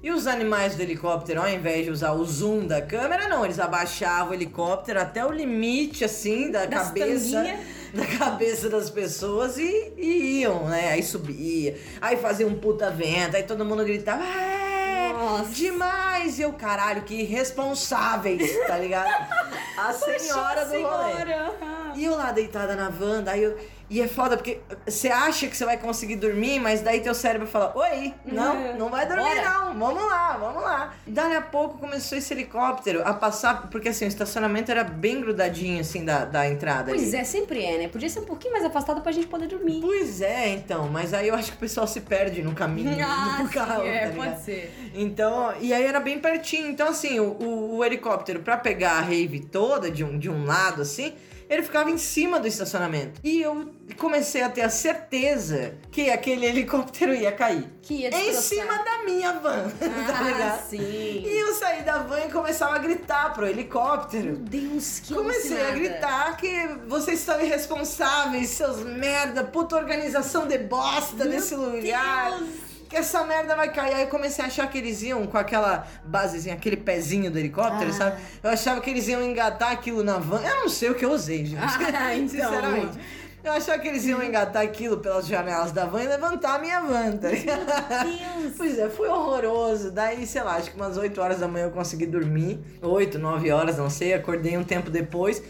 E 0.00 0.12
os 0.12 0.28
animais 0.28 0.76
do 0.76 0.82
helicóptero, 0.82 1.40
ao 1.40 1.48
invés 1.48 1.84
de 1.84 1.90
usar 1.90 2.12
o 2.12 2.24
zoom 2.24 2.68
da 2.68 2.80
câmera, 2.80 3.28
não, 3.28 3.44
eles 3.44 3.58
abaixavam 3.58 4.30
o 4.30 4.34
helicóptero 4.34 5.00
até 5.00 5.26
o 5.26 5.32
limite, 5.32 6.04
assim, 6.04 6.52
da 6.52 6.68
cabeça. 6.68 7.36
tanguinhas. 7.36 7.60
Da 7.94 8.04
cabeça 8.18 8.68
das 8.68 8.90
pessoas 8.90 9.56
e, 9.56 9.92
e 9.96 10.40
iam, 10.40 10.68
né? 10.68 10.90
Aí 10.90 11.02
subia, 11.02 11.78
aí 12.00 12.16
fazia 12.16 12.46
um 12.46 12.54
puta 12.54 12.90
vento, 12.90 13.36
aí 13.36 13.42
todo 13.42 13.64
mundo 13.64 13.84
gritava. 13.84 14.22
É, 14.24 15.12
Nossa. 15.12 15.50
demais! 15.50 16.38
E 16.38 16.42
eu, 16.42 16.52
caralho, 16.52 17.02
que 17.02 17.14
irresponsáveis, 17.22 18.50
tá 18.66 18.76
ligado? 18.78 19.08
A 19.78 19.92
senhora 19.92 20.64
do 20.66 20.72
rolê. 20.72 21.14
senhora. 21.14 21.54
E 21.94 22.04
eu 22.04 22.14
lá 22.16 22.30
deitada 22.32 22.74
na 22.76 22.88
van, 22.90 23.22
daí 23.22 23.42
eu. 23.42 23.56
E 23.90 24.02
é 24.02 24.06
foda, 24.06 24.36
porque 24.36 24.60
você 24.86 25.08
acha 25.08 25.46
que 25.46 25.56
você 25.56 25.64
vai 25.64 25.78
conseguir 25.78 26.16
dormir, 26.16 26.60
mas 26.60 26.82
daí 26.82 27.00
teu 27.00 27.14
cérebro 27.14 27.46
fala, 27.46 27.72
oi, 27.74 28.12
não, 28.24 28.54
Uhum. 28.54 28.76
não 28.76 28.88
vai 28.90 29.06
dormir 29.08 29.22
Bora. 29.24 29.42
não, 29.50 29.78
vamos 29.78 30.04
lá, 30.04 30.36
vamos 30.36 30.62
lá. 30.62 30.94
Daí 31.06 31.34
a 31.34 31.40
pouco 31.40 31.78
começou 31.78 32.18
esse 32.18 32.34
helicóptero 32.34 33.00
a 33.02 33.14
passar, 33.14 33.68
porque 33.70 33.88
assim, 33.88 34.04
o 34.04 34.08
estacionamento 34.08 34.70
era 34.70 34.84
bem 34.84 35.22
grudadinho, 35.22 35.80
assim, 35.80 36.04
da, 36.04 36.26
da 36.26 36.46
entrada 36.46 36.90
Pois 36.90 37.02
ali. 37.14 37.16
é, 37.16 37.24
sempre 37.24 37.64
é, 37.64 37.78
né? 37.78 37.88
Podia 37.88 38.10
ser 38.10 38.20
um 38.20 38.24
pouquinho 38.26 38.52
mais 38.52 38.64
afastado 38.66 39.00
pra 39.00 39.10
gente 39.10 39.26
poder 39.26 39.46
dormir. 39.46 39.80
Pois 39.80 40.20
é, 40.20 40.48
então, 40.50 40.88
mas 40.90 41.14
aí 41.14 41.28
eu 41.28 41.34
acho 41.34 41.50
que 41.52 41.56
o 41.56 41.60
pessoal 41.60 41.86
se 41.86 42.02
perde 42.02 42.42
no 42.42 42.52
caminho 42.54 42.90
Ah, 43.02 43.42
do 43.42 43.48
carro, 43.48 43.82
sim, 43.84 43.88
é, 43.88 44.08
tá 44.10 44.14
pode 44.16 44.42
ser. 44.42 44.90
Então, 44.94 45.54
e 45.60 45.72
aí 45.72 45.84
era 45.84 45.98
bem 46.00 46.18
pertinho. 46.18 46.68
Então, 46.68 46.88
assim, 46.88 47.18
o, 47.20 47.24
o, 47.40 47.76
o 47.78 47.84
helicóptero, 47.84 48.40
pra 48.40 48.58
pegar 48.58 48.98
a 48.98 49.00
rave 49.00 49.40
toda 49.40 49.90
de 49.90 50.04
um, 50.04 50.18
de 50.18 50.28
um 50.28 50.44
lado, 50.44 50.82
assim, 50.82 51.14
ele 51.48 51.62
ficava 51.62 51.90
em 51.90 51.98
cima 51.98 52.38
do 52.38 52.46
estacionamento. 52.46 53.20
E 53.24 53.40
eu 53.42 53.70
comecei 53.96 54.42
a 54.42 54.48
ter 54.48 54.62
a 54.62 54.70
certeza 54.70 55.74
que 55.90 56.10
aquele 56.10 56.46
helicóptero 56.46 57.14
ia 57.14 57.32
cair. 57.32 57.66
Que 57.82 57.94
ia 58.02 58.08
Em 58.10 58.32
cima 58.34 58.78
da 58.84 59.04
minha 59.04 59.32
van, 59.34 59.68
tá 59.80 60.18
Ah, 60.18 60.22
ligado? 60.22 60.68
sim. 60.68 60.78
E 61.24 61.40
eu 61.40 61.54
saí 61.54 61.82
da 61.82 61.98
van 61.98 62.20
e 62.26 62.30
começava 62.30 62.76
a 62.76 62.78
gritar 62.78 63.32
pro 63.32 63.46
Meu 63.46 63.46
helicóptero. 63.46 64.36
Deus, 64.36 65.00
que 65.00 65.14
Comecei 65.14 65.60
a 65.66 65.70
gritar 65.70 66.36
que 66.36 66.68
vocês 66.86 67.18
são 67.20 67.40
irresponsáveis, 67.40 68.50
seus 68.50 68.78
merda, 68.84 69.42
puta 69.44 69.76
organização 69.76 70.46
de 70.46 70.58
bosta 70.58 71.24
Meu 71.24 71.28
desse 71.30 71.54
lugar. 71.54 72.38
Deus. 72.38 72.67
Que 72.88 72.96
essa 72.96 73.22
merda 73.24 73.54
vai 73.54 73.70
cair. 73.72 73.94
Aí 73.94 74.02
eu 74.02 74.08
comecei 74.08 74.42
a 74.44 74.48
achar 74.48 74.68
que 74.70 74.78
eles 74.78 75.02
iam 75.02 75.26
com 75.26 75.36
aquela 75.36 75.86
basezinha, 76.04 76.54
aquele 76.54 76.76
pezinho 76.76 77.30
do 77.30 77.38
helicóptero, 77.38 77.90
Ah. 77.90 77.94
sabe? 77.94 78.22
Eu 78.42 78.50
achava 78.50 78.80
que 78.80 78.88
eles 78.90 79.06
iam 79.08 79.22
engatar 79.22 79.72
aquilo 79.72 80.02
na 80.02 80.18
van. 80.18 80.40
Eu 80.42 80.56
não 80.62 80.68
sei 80.68 80.90
o 80.90 80.94
que 80.94 81.04
eu 81.04 81.10
usei, 81.12 81.44
gente. 81.44 81.60
Ah, 81.62 82.14
então. 82.16 82.28
Sinceramente. 82.28 82.98
Eu 83.44 83.52
achava 83.52 83.78
que 83.78 83.86
eles 83.88 84.04
iam 84.04 84.22
engatar 84.22 84.62
aquilo 84.62 84.98
pelas 84.98 85.26
janelas 85.26 85.70
da 85.70 85.84
van 85.86 86.02
e 86.02 86.08
levantar 86.08 86.56
a 86.56 86.58
minha 86.58 86.80
van, 86.80 87.16
tá 87.16 87.28
ligado? 87.30 87.64
Deus. 87.64 88.52
Pois 88.58 88.78
é, 88.78 88.88
foi 88.90 89.08
horroroso. 89.08 89.90
Daí, 89.92 90.26
sei 90.26 90.42
lá, 90.42 90.56
acho 90.56 90.70
que 90.70 90.76
umas 90.76 90.96
8 90.96 91.20
horas 91.20 91.38
da 91.38 91.46
manhã 91.46 91.66
eu 91.66 91.70
consegui 91.70 92.04
dormir. 92.06 92.58
8, 92.82 93.18
9 93.18 93.50
horas, 93.52 93.78
não 93.78 93.88
sei. 93.88 94.12
Acordei 94.12 94.56
um 94.58 94.64
tempo 94.64 94.90
depois. 94.90 95.40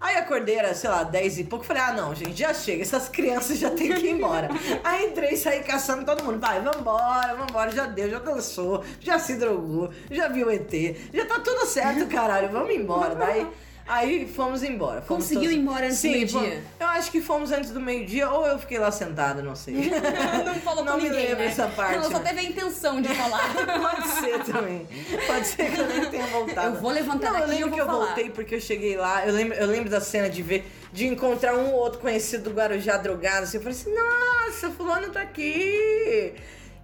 Aí 0.00 0.16
acordei, 0.16 0.56
era, 0.56 0.74
sei 0.74 0.90
lá, 0.90 1.02
10 1.02 1.38
e 1.38 1.44
pouco. 1.44 1.64
Falei, 1.64 1.82
ah, 1.82 1.92
não, 1.92 2.14
gente, 2.14 2.38
já 2.38 2.52
chega. 2.52 2.82
Essas 2.82 3.08
crianças 3.08 3.58
já 3.58 3.70
têm 3.70 3.92
que 3.94 4.06
ir 4.06 4.10
embora. 4.10 4.48
Aí 4.84 5.06
entrei 5.06 5.34
e 5.34 5.36
saí 5.36 5.62
caçando 5.62 6.04
todo 6.04 6.24
mundo. 6.24 6.38
Vai, 6.38 6.60
vambora, 6.60 7.34
vambora. 7.34 7.70
Já 7.70 7.86
deu, 7.86 8.10
já 8.10 8.18
dançou, 8.18 8.84
já 9.00 9.18
se 9.18 9.36
drogou, 9.36 9.90
já 10.10 10.28
viu 10.28 10.50
ET. 10.50 10.72
Já 11.12 11.24
tá 11.26 11.40
tudo 11.40 11.66
certo, 11.66 12.06
caralho. 12.06 12.50
Vamos 12.50 12.74
embora. 12.74 13.14
Daí... 13.14 13.46
Aí 13.88 14.26
fomos 14.26 14.64
embora. 14.64 15.00
Fomos 15.00 15.24
Conseguiu 15.24 15.42
todos- 15.44 15.56
ir 15.56 15.60
embora 15.60 15.86
antes 15.86 15.98
do 15.98 16.00
Sim, 16.00 16.10
meio-dia? 16.10 16.40
fomos- 16.40 16.58
Eu 16.80 16.86
acho 16.88 17.10
que 17.12 17.20
fomos 17.20 17.52
antes 17.52 17.70
do 17.70 17.80
meio-dia 17.80 18.28
ou 18.28 18.44
eu 18.46 18.58
fiquei 18.58 18.78
lá 18.80 18.90
sentada, 18.90 19.42
não 19.42 19.54
sei. 19.54 19.74
não 20.44 20.54
falou 20.56 20.84
Não 20.84 20.94
com 20.94 20.98
me 20.98 21.08
ninguém, 21.08 21.26
lembro 21.28 21.38
né? 21.44 21.46
essa 21.46 21.68
parte, 21.68 21.94
Ela 21.94 22.04
só 22.10 22.18
né? 22.18 22.24
teve 22.28 22.40
a 22.40 22.42
intenção 22.42 23.00
de 23.00 23.08
falar. 23.14 23.54
Pode 23.80 24.08
ser 24.08 24.38
também. 24.44 24.88
Pode 25.26 25.46
ser 25.46 25.70
que 25.70 25.80
eu 25.80 25.86
nem 25.86 26.04
tenha 26.10 26.26
voltado. 26.26 26.76
Eu 26.76 26.80
vou 26.82 26.90
levantar 26.90 27.30
Não, 27.32 27.38
eu 27.40 27.46
daqui 27.46 27.52
e 27.52 27.54
lembro 27.54 27.70
eu 27.70 27.74
que 27.74 27.80
eu 27.80 27.86
falar. 27.86 28.06
voltei 28.06 28.30
porque 28.30 28.54
eu 28.56 28.60
cheguei 28.60 28.96
lá. 28.96 29.24
Eu 29.24 29.32
lembro, 29.32 29.56
eu 29.56 29.66
lembro 29.68 29.88
da 29.88 30.00
cena 30.00 30.28
de 30.28 30.42
ver, 30.42 30.68
de 30.92 31.06
encontrar 31.06 31.54
um 31.54 31.68
ou 31.72 31.74
outro 31.78 32.00
conhecido 32.00 32.50
do 32.50 32.56
Guarujá 32.56 32.96
drogado. 32.96 33.44
Assim, 33.44 33.58
eu 33.58 33.62
falei 33.62 33.78
assim, 33.78 33.94
nossa, 33.94 34.68
fulano 34.70 35.10
tá 35.10 35.20
aqui. 35.20 36.34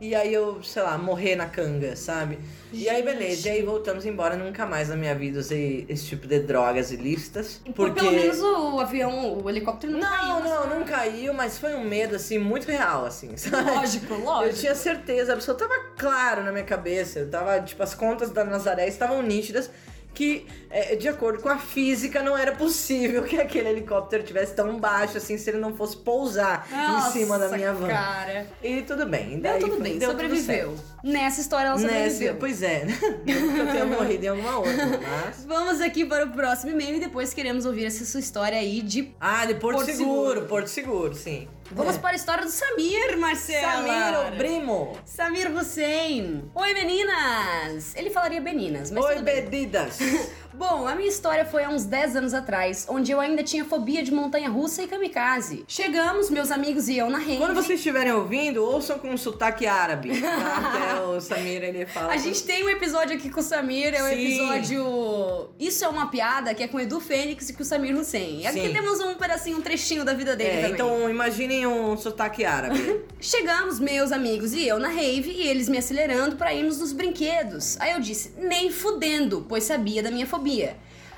E 0.03 0.17
aí 0.17 0.35
eu, 0.35 0.61
sei 0.65 0.83
lá, 0.83 0.99
morrer 0.99 1.37
na 1.37 1.47
canga, 1.47 1.95
sabe? 1.95 2.37
E 2.73 2.89
aí, 2.89 3.03
beleza. 3.05 3.49
E 3.49 3.53
aí 3.53 3.63
voltamos 3.63 4.05
embora. 4.05 4.35
Nunca 4.35 4.67
mais 4.67 4.89
na 4.89 4.97
minha 4.97 5.15
vida 5.15 5.39
usei 5.39 5.87
esse 5.89 6.07
tipo 6.07 6.27
de 6.27 6.41
drogas 6.41 6.91
ilícitas. 6.91 7.61
Por 7.67 7.73
Porque. 7.93 8.01
pelo 8.01 8.11
menos 8.13 8.41
o 8.41 8.81
avião, 8.81 9.39
o 9.39 9.49
helicóptero 9.49 9.93
não, 9.93 10.01
Não, 10.01 10.09
caiu. 10.09 10.35
né? 10.41 10.51
não, 10.51 10.79
não 10.79 10.85
caiu, 10.85 11.33
mas 11.33 11.57
foi 11.59 11.75
um 11.75 11.85
medo, 11.85 12.17
assim, 12.17 12.37
muito 12.39 12.67
real, 12.67 13.05
assim, 13.05 13.35
sabe? 13.39 13.71
Lógico, 13.71 14.15
lógico. 14.15 14.51
Eu 14.51 14.61
tinha 14.61 14.75
certeza, 14.75 15.35
absoluta, 15.35 15.69
tava 15.69 15.81
claro 15.97 16.43
na 16.43 16.51
minha 16.51 16.65
cabeça. 16.65 17.21
Eu 17.21 17.31
tava, 17.31 17.61
tipo, 17.61 17.81
as 17.83 17.95
contas 17.95 18.31
da 18.33 18.43
Nazaré 18.45 18.89
estavam 18.89 19.23
nítidas 19.23 19.71
que, 20.15 20.47
é, 20.71 20.95
de 20.97 21.09
acordo 21.09 21.43
com 21.43 21.49
a 21.49 21.57
física, 21.59 22.23
não 22.23 22.37
era 22.37 22.53
possível 22.53 23.23
que 23.23 23.41
aquele 23.41 23.69
helicóptero 23.71 24.23
tivesse 24.23 24.55
tão 24.55 24.79
baixo 24.79 25.17
assim 25.17 25.39
se 25.39 25.49
ele 25.51 25.59
não 25.59 25.75
fosse 25.75 25.97
pousar 25.97 26.67
Nossa, 26.71 27.09
em 27.09 27.21
cima 27.23 27.39
da 27.39 27.49
minha 27.49 27.73
van. 27.73 27.89
cara. 27.89 28.47
E 28.63 28.83
tudo 28.83 29.07
bem. 29.07 29.31
Deu 29.39 29.41
daí 29.41 29.61
tudo 29.61 29.73
foi- 29.75 29.83
bem, 29.83 29.99
deu 29.99 30.11
tudo 30.11 30.21
sobreviveu. 30.23 30.77
Nessa 31.03 31.41
história 31.41 31.69
ela 31.69 31.79
sobreviveu. 31.79 32.09
Nesse, 32.33 32.33
pois 32.39 32.63
é, 32.63 32.87
que 33.25 33.31
eu 33.33 33.67
tenha 33.73 33.87
morrido 33.87 34.25
em 34.25 34.29
alguma 34.29 34.59
outra, 34.59 35.01
mas... 35.03 35.45
Vamos 35.47 35.81
aqui 35.81 36.05
para 36.05 36.27
o 36.27 36.31
próximo 36.31 36.73
e-mail 36.73 36.97
e 36.97 37.01
depois 37.01 37.33
queremos 37.33 37.65
ouvir 37.65 37.87
essa 37.87 38.05
sua 38.05 38.21
história 38.21 38.59
aí 38.59 38.83
de. 38.83 39.13
Ah, 39.21 39.47
de 39.47 39.55
Porto, 39.55 39.77
Porto 39.79 39.91
Seguro, 39.91 40.29
Seguro. 40.29 40.47
Porto 40.47 40.67
Seguro, 40.69 41.15
sim. 41.15 41.49
Vamos 41.75 41.97
É. 41.97 41.99
para 41.99 42.11
a 42.11 42.15
história 42.17 42.45
do 42.45 42.51
Samir, 42.51 43.17
Marcela. 43.19 43.73
Samir, 43.73 44.19
o 44.33 44.37
primo. 44.37 44.99
Samir 45.07 45.51
Hussein. 45.51 46.51
Oi, 46.55 46.75
meninas! 46.75 47.95
Ele 47.97 48.11
falaria 48.11 48.41
meninas, 48.41 48.91
mas 48.91 49.05
Oi, 49.05 49.23
bebidas. 49.23 49.99
Bom, 50.55 50.87
a 50.87 50.95
minha 50.95 51.09
história 51.09 51.45
foi 51.47 51.65
há 51.65 51.71
uns 51.71 51.85
10 51.85 52.17
anos 52.17 52.35
atrás, 52.35 52.87
onde 52.89 53.11
eu 53.11 53.19
ainda 53.19 53.43
tinha 53.43 53.65
fobia 53.65 54.03
de 54.03 54.13
montanha-russa 54.13 54.83
e 54.83 54.87
kamikaze. 54.87 55.65
Chegamos, 55.67 56.29
meus 56.29 56.51
amigos 56.51 56.89
e 56.89 56.99
eu 56.99 57.09
na 57.09 57.19
rede. 57.19 57.39
Quando 57.39 57.55
vocês 57.55 57.79
estiverem 57.79 58.13
ouvindo, 58.13 58.63
ouçam 58.63 58.99
com 58.99 59.09
um 59.11 59.17
sotaque 59.17 59.67
árabe. 59.67 60.21
Tá? 60.21 60.97
É 60.99 61.01
o 61.07 61.21
Samir, 61.21 61.63
ele 61.63 61.87
fala. 61.87 62.13
A 62.13 62.17
gente 62.19 62.43
tem 62.43 62.63
um 62.65 62.69
episódio 62.69 63.17
aqui 63.17 63.31
com 63.31 63.41
o 63.41 63.43
Samir, 63.43 63.95
é 63.95 64.03
o 64.03 64.07
Sim. 64.09 64.13
episódio 64.13 65.49
Isso 65.59 65.85
é 65.85 65.89
uma 65.89 66.09
piada, 66.11 66.55
que 66.55 66.63
é 66.63 66.69
com 66.69 66.77
o 66.77 66.81
Edu 66.81 67.01
Fênix 67.01 67.49
e 67.49 67.55
com 67.55 67.63
o 67.63 67.67
Samir 67.67 67.97
Hussein. 67.97 68.47
Aqui 68.47 68.67
Sim. 68.67 68.73
temos 68.75 69.01
um 69.01 69.15
pedacinho, 69.15 69.57
um 69.57 69.63
trechinho 69.63 70.05
da 70.05 70.13
vida 70.13 70.37
dele 70.37 70.51
É, 70.51 70.57
também. 70.57 70.73
então 70.73 71.09
imaginem 71.09 71.67
um 71.67 71.97
sotaque 71.97 72.45
árabe. 72.45 73.01
Chegamos, 73.21 73.81
meus 73.81 74.13
amigos 74.13 74.53
e 74.53 74.67
eu 74.69 74.79
na 74.79 74.89
rave, 74.89 75.31
e 75.31 75.47
eles 75.49 75.69
me 75.69 75.79
acelerando 75.79 76.37
pra 76.37 76.53
irmos 76.53 76.79
nos 76.79 76.93
brinquedos. 76.93 77.81
Aí 77.81 77.93
eu 77.93 78.01
disse, 78.01 78.33
nem 78.37 78.71
fudendo, 78.71 79.47
pois 79.49 79.65
sabia 79.65 80.03
da 80.03 80.11
minha 80.11 80.27
fobia. 80.27 80.42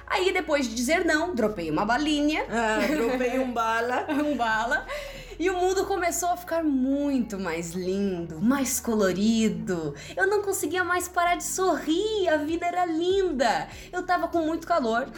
Aí 0.07 0.33
depois 0.33 0.69
de 0.69 0.75
dizer 0.75 1.05
não, 1.05 1.35
dropei 1.35 1.71
uma 1.71 1.85
balinha, 1.85 2.45
ah, 2.49 2.79
dropei 2.87 3.39
um 3.39 3.53
bala. 3.53 4.07
um 4.23 4.37
bala, 4.37 4.87
e 5.39 5.51
o 5.51 5.57
mundo 5.59 5.85
começou 5.87 6.29
a 6.29 6.37
ficar 6.37 6.63
muito 6.63 7.39
mais 7.39 7.73
lindo, 7.73 8.41
mais 8.41 8.79
colorido. 8.79 9.95
Eu 10.17 10.27
não 10.29 10.43
conseguia 10.43 10.85
mais 10.85 11.09
parar 11.09 11.37
de 11.37 11.45
sorrir, 11.45 12.29
a 12.29 12.37
vida 12.37 12.67
era 12.67 12.85
linda. 12.85 13.69
Eu 13.93 14.05
tava 14.05 14.29
com 14.29 14.41
muito 14.41 14.67
calor. 14.67 15.09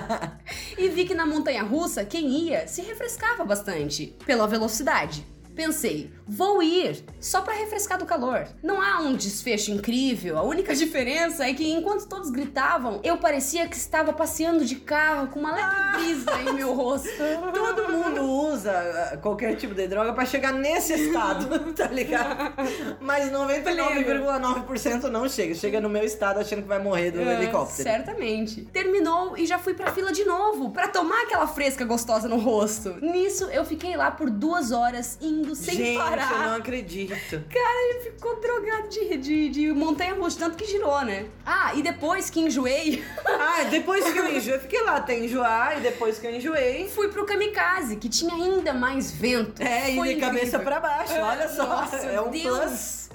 e 0.76 0.88
vi 0.88 1.04
que 1.04 1.14
na 1.14 1.26
montanha 1.26 1.62
russa, 1.62 2.04
quem 2.04 2.26
ia 2.26 2.66
se 2.66 2.82
refrescava 2.82 3.44
bastante 3.44 4.16
pela 4.26 4.48
velocidade. 4.48 5.24
Pensei, 5.56 6.12
vou 6.28 6.62
ir 6.62 7.02
só 7.18 7.40
pra 7.40 7.54
refrescar 7.54 7.98
do 7.98 8.04
calor. 8.04 8.46
Não 8.62 8.80
há 8.80 9.00
um 9.00 9.14
desfecho 9.16 9.70
incrível, 9.70 10.36
a 10.38 10.42
única 10.42 10.74
diferença 10.76 11.44
é 11.48 11.54
que 11.54 11.68
enquanto 11.72 12.06
todos 12.06 12.28
gritavam, 12.30 13.00
eu 13.02 13.16
parecia 13.16 13.66
que 13.66 13.74
estava 13.74 14.12
passeando 14.12 14.66
de 14.66 14.76
carro 14.76 15.28
com 15.28 15.40
uma 15.40 15.52
leve 15.54 15.96
brisa 15.96 16.30
em 16.42 16.52
meu 16.52 16.74
rosto. 16.74 17.08
Todo 17.54 17.90
mundo 17.90 18.22
usa 18.22 18.70
ah, 18.70 19.16
qualquer 19.16 19.56
tipo 19.56 19.74
de 19.74 19.88
droga 19.88 20.12
pra 20.12 20.26
chegar 20.26 20.52
nesse 20.52 20.92
estado, 21.06 21.72
tá 21.72 21.86
ligado? 21.86 22.52
Mas 23.00 23.32
99,9% 23.32 25.04
não 25.04 25.28
chega. 25.28 25.54
Chega 25.54 25.80
no 25.80 25.88
meu 25.88 26.04
estado 26.04 26.38
achando 26.40 26.62
que 26.62 26.68
vai 26.68 26.78
morrer 26.78 27.12
do 27.12 27.20
É, 27.20 27.34
helicóptero. 27.42 27.82
Certamente. 27.82 28.62
Terminou 28.72 29.36
e 29.38 29.46
já 29.46 29.58
fui 29.58 29.72
pra 29.72 29.90
fila 29.92 30.12
de 30.12 30.24
novo 30.24 30.70
pra 30.70 30.88
tomar 30.88 31.22
aquela 31.22 31.46
fresca 31.46 31.84
gostosa 31.84 32.28
no 32.28 32.36
rosto. 32.36 32.96
Nisso 33.00 33.44
eu 33.44 33.64
fiquei 33.64 33.96
lá 33.96 34.10
por 34.10 34.28
duas 34.28 34.70
horas 34.70 35.16
indo 35.46 35.54
sem 35.54 35.76
Gente, 35.76 35.98
parar. 35.98 36.32
eu 36.32 36.38
não 36.50 36.56
acredito. 36.56 37.10
Cara, 37.30 37.90
ele 37.90 38.00
ficou 38.10 38.40
drogado 38.40 38.88
de, 38.88 39.16
de, 39.16 39.48
de 39.48 39.72
montanha 39.72 40.14
russa, 40.14 40.38
tanto 40.40 40.56
que 40.56 40.66
girou, 40.66 41.04
né? 41.04 41.26
Ah, 41.44 41.72
e 41.74 41.82
depois 41.82 42.28
que 42.28 42.40
enjoei, 42.40 43.02
Ah, 43.26 43.64
depois 43.70 44.04
que 44.10 44.18
eu 44.18 44.36
enjoei, 44.36 44.58
fiquei 44.58 44.82
lá 44.82 44.96
até 44.96 45.18
enjoar, 45.18 45.78
e 45.78 45.80
depois 45.80 46.18
que 46.18 46.26
eu 46.26 46.34
enjoei. 46.34 46.88
fui 46.88 47.08
pro 47.08 47.24
kamikaze, 47.24 47.96
que 47.96 48.08
tinha 48.08 48.34
ainda 48.34 48.72
mais 48.74 49.10
vento. 49.10 49.62
É, 49.62 49.90
e 49.92 49.96
Foi 49.96 50.14
de 50.14 50.20
cabeça 50.20 50.58
pra 50.58 50.80
baixo, 50.80 51.14
olha 51.14 51.48
só. 51.48 51.66
Nossa, 51.66 51.96
é 51.96 52.20
um 52.20 52.30
Deus. 52.30 52.58
plus. 52.58 53.08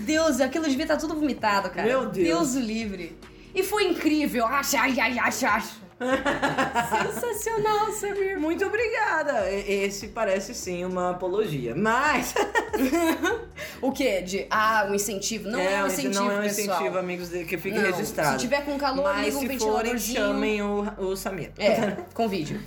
Deus, 0.00 0.40
aquilo 0.40 0.64
devia 0.66 0.84
estar 0.84 0.96
tudo 0.96 1.14
vomitado, 1.14 1.70
cara. 1.70 1.86
Meu 1.86 2.06
Deus. 2.06 2.26
Deus 2.26 2.54
o 2.54 2.60
livre. 2.60 3.18
E 3.54 3.62
foi 3.62 3.84
incrível. 3.84 4.46
Acha, 4.46 4.80
ai, 4.80 5.18
acha, 5.18 5.48
acha. 5.48 5.87
Sensacional, 7.12 7.92
Samir. 7.92 8.38
Muito 8.38 8.64
obrigada. 8.64 9.50
Esse 9.50 10.08
parece 10.08 10.54
sim 10.54 10.84
uma 10.84 11.10
apologia. 11.10 11.74
Mas. 11.74 12.34
O 13.80 13.92
quê? 13.92 14.22
De, 14.22 14.46
ah, 14.50 14.86
um 14.90 14.94
incentivo. 14.94 15.48
Não 15.48 15.58
é, 15.58 15.82
um 15.82 15.86
esse 15.86 16.00
incentivo, 16.00 16.24
não 16.24 16.32
é 16.32 16.38
um 16.38 16.42
pessoal. 16.42 16.66
incentivo, 16.76 16.98
amigos, 16.98 17.28
de- 17.28 17.44
que 17.44 17.56
fique 17.56 17.76
Não, 17.78 17.84
registrado. 17.84 18.32
Se 18.32 18.38
tiver 18.38 18.64
com 18.64 18.76
calor, 18.76 19.04
Mas 19.04 19.34
liga 19.34 19.36
um 19.54 19.58
se 19.58 19.58
forem, 19.64 19.98
chamem 19.98 20.62
o, 20.62 20.84
o 20.98 21.16
Samir. 21.16 21.52
É, 21.56 21.96
com 22.12 22.28
vídeo. 22.28 22.60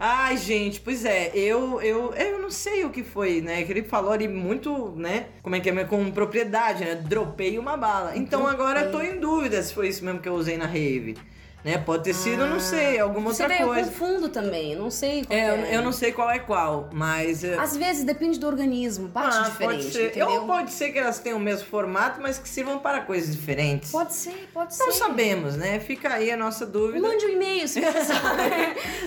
Ai, 0.00 0.36
gente, 0.38 0.80
pois 0.80 1.04
é, 1.04 1.32
eu, 1.34 1.82
eu, 1.82 2.14
eu 2.14 2.38
não 2.40 2.50
sei 2.50 2.84
o 2.84 2.90
que 2.90 3.02
foi, 3.02 3.42
né? 3.42 3.62
Que 3.64 3.72
ele 3.72 3.82
falou 3.82 4.12
ali 4.12 4.28
muito, 4.28 4.94
né? 4.96 5.26
Como 5.42 5.54
é 5.56 5.60
que 5.60 5.68
é? 5.68 5.84
Com 5.84 6.10
propriedade, 6.10 6.84
né? 6.84 6.94
Dropei 6.94 7.58
uma 7.58 7.76
bala. 7.76 8.16
Então 8.16 8.46
agora 8.46 8.82
eu 8.82 8.92
tô 8.92 9.00
em 9.02 9.18
dúvida 9.18 9.62
se 9.62 9.74
foi 9.74 9.88
isso 9.88 10.02
mesmo 10.04 10.20
que 10.20 10.28
eu 10.28 10.34
usei 10.34 10.56
na 10.56 10.66
rave. 10.66 11.16
Né? 11.64 11.76
Pode 11.76 12.04
ter 12.04 12.14
sido, 12.14 12.42
eu 12.42 12.46
não 12.48 12.60
sei, 12.60 13.00
alguma 13.00 13.30
outra 13.30 13.48
vê, 13.48 13.62
eu 13.62 13.66
coisa. 13.66 13.90
confundo 13.90 14.28
também. 14.28 14.76
Não 14.76 14.90
sei 14.92 15.24
qual 15.24 15.36
É, 15.38 15.50
eu, 15.50 15.54
é. 15.54 15.76
eu 15.76 15.82
não 15.82 15.92
sei 15.92 16.12
qual 16.12 16.30
é 16.30 16.38
qual, 16.38 16.88
mas. 16.92 17.42
é, 17.42 17.58
Às 17.58 17.76
vezes 17.76 18.04
depende 18.04 18.38
do 18.38 18.46
organismo. 18.46 19.08
Bate 19.08 19.36
ah, 19.36 19.42
diferente, 19.42 19.82
pode 19.82 19.92
ser. 19.92 20.06
entendeu? 20.06 20.28
Ou 20.30 20.46
pode 20.46 20.70
ser 20.70 20.92
que 20.92 20.98
elas 20.98 21.18
tenham 21.18 21.36
o 21.36 21.40
mesmo 21.40 21.66
formato, 21.66 22.20
mas 22.22 22.38
que 22.38 22.48
sirvam 22.48 22.78
para 22.78 23.00
coisas 23.00 23.34
diferentes. 23.34 23.90
Pode 23.90 24.14
ser, 24.14 24.48
pode 24.54 24.78
Não 24.78 24.86
ser. 24.92 24.98
sabemos, 24.98 25.56
né? 25.56 25.80
Fica 25.80 26.14
aí 26.14 26.30
a 26.30 26.36
nossa 26.36 26.64
dúvida. 26.64 27.00
Mande 27.06 27.26
um 27.26 27.30
e-mail 27.30 27.66
se 27.66 27.80
você 27.80 28.04
sabe. 28.06 28.40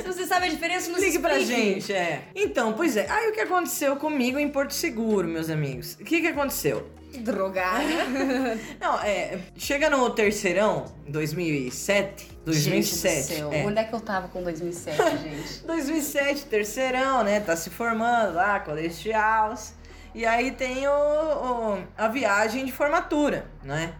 se 0.01 0.07
você 0.07 0.25
sabe 0.27 0.47
a 0.47 0.49
diferença, 0.49 0.91
nos 0.91 1.01
Ligue 1.01 1.19
pra 1.19 1.39
explique. 1.39 1.61
gente, 1.79 1.93
é. 1.93 2.23
Então, 2.35 2.73
pois 2.73 2.97
é. 2.97 3.09
Aí 3.09 3.29
o 3.29 3.31
que 3.33 3.39
aconteceu 3.39 3.95
comigo 3.95 4.37
em 4.37 4.49
Porto 4.49 4.73
Seguro, 4.73 5.25
meus 5.27 5.49
amigos? 5.49 5.93
O 5.99 6.03
que 6.03 6.19
que 6.19 6.27
aconteceu? 6.27 6.85
Drogada. 7.19 7.83
Não, 8.79 8.99
é. 9.01 9.39
Chega 9.57 9.89
no 9.89 10.09
terceirão, 10.11 10.85
2007. 11.07 12.31
2007. 12.45 12.55
Gente 12.55 12.89
do 12.89 13.35
céu, 13.35 13.53
é. 13.53 13.65
Onde 13.65 13.79
é 13.79 13.83
que 13.83 13.93
eu 13.93 13.99
tava 14.01 14.27
com 14.29 14.41
2007, 14.41 14.97
gente? 15.17 15.63
2007, 15.67 16.45
terceirão, 16.45 17.23
né? 17.23 17.39
Tá 17.39 17.55
se 17.55 17.69
formando 17.69 18.33
lá, 18.35 18.59
colegiais. 18.59 19.75
E 20.13 20.25
aí 20.25 20.51
tem 20.51 20.87
o, 20.87 20.91
o- 20.91 21.83
a 21.97 22.07
viagem 22.07 22.65
de 22.65 22.71
formatura, 22.71 23.45
né? 23.63 23.93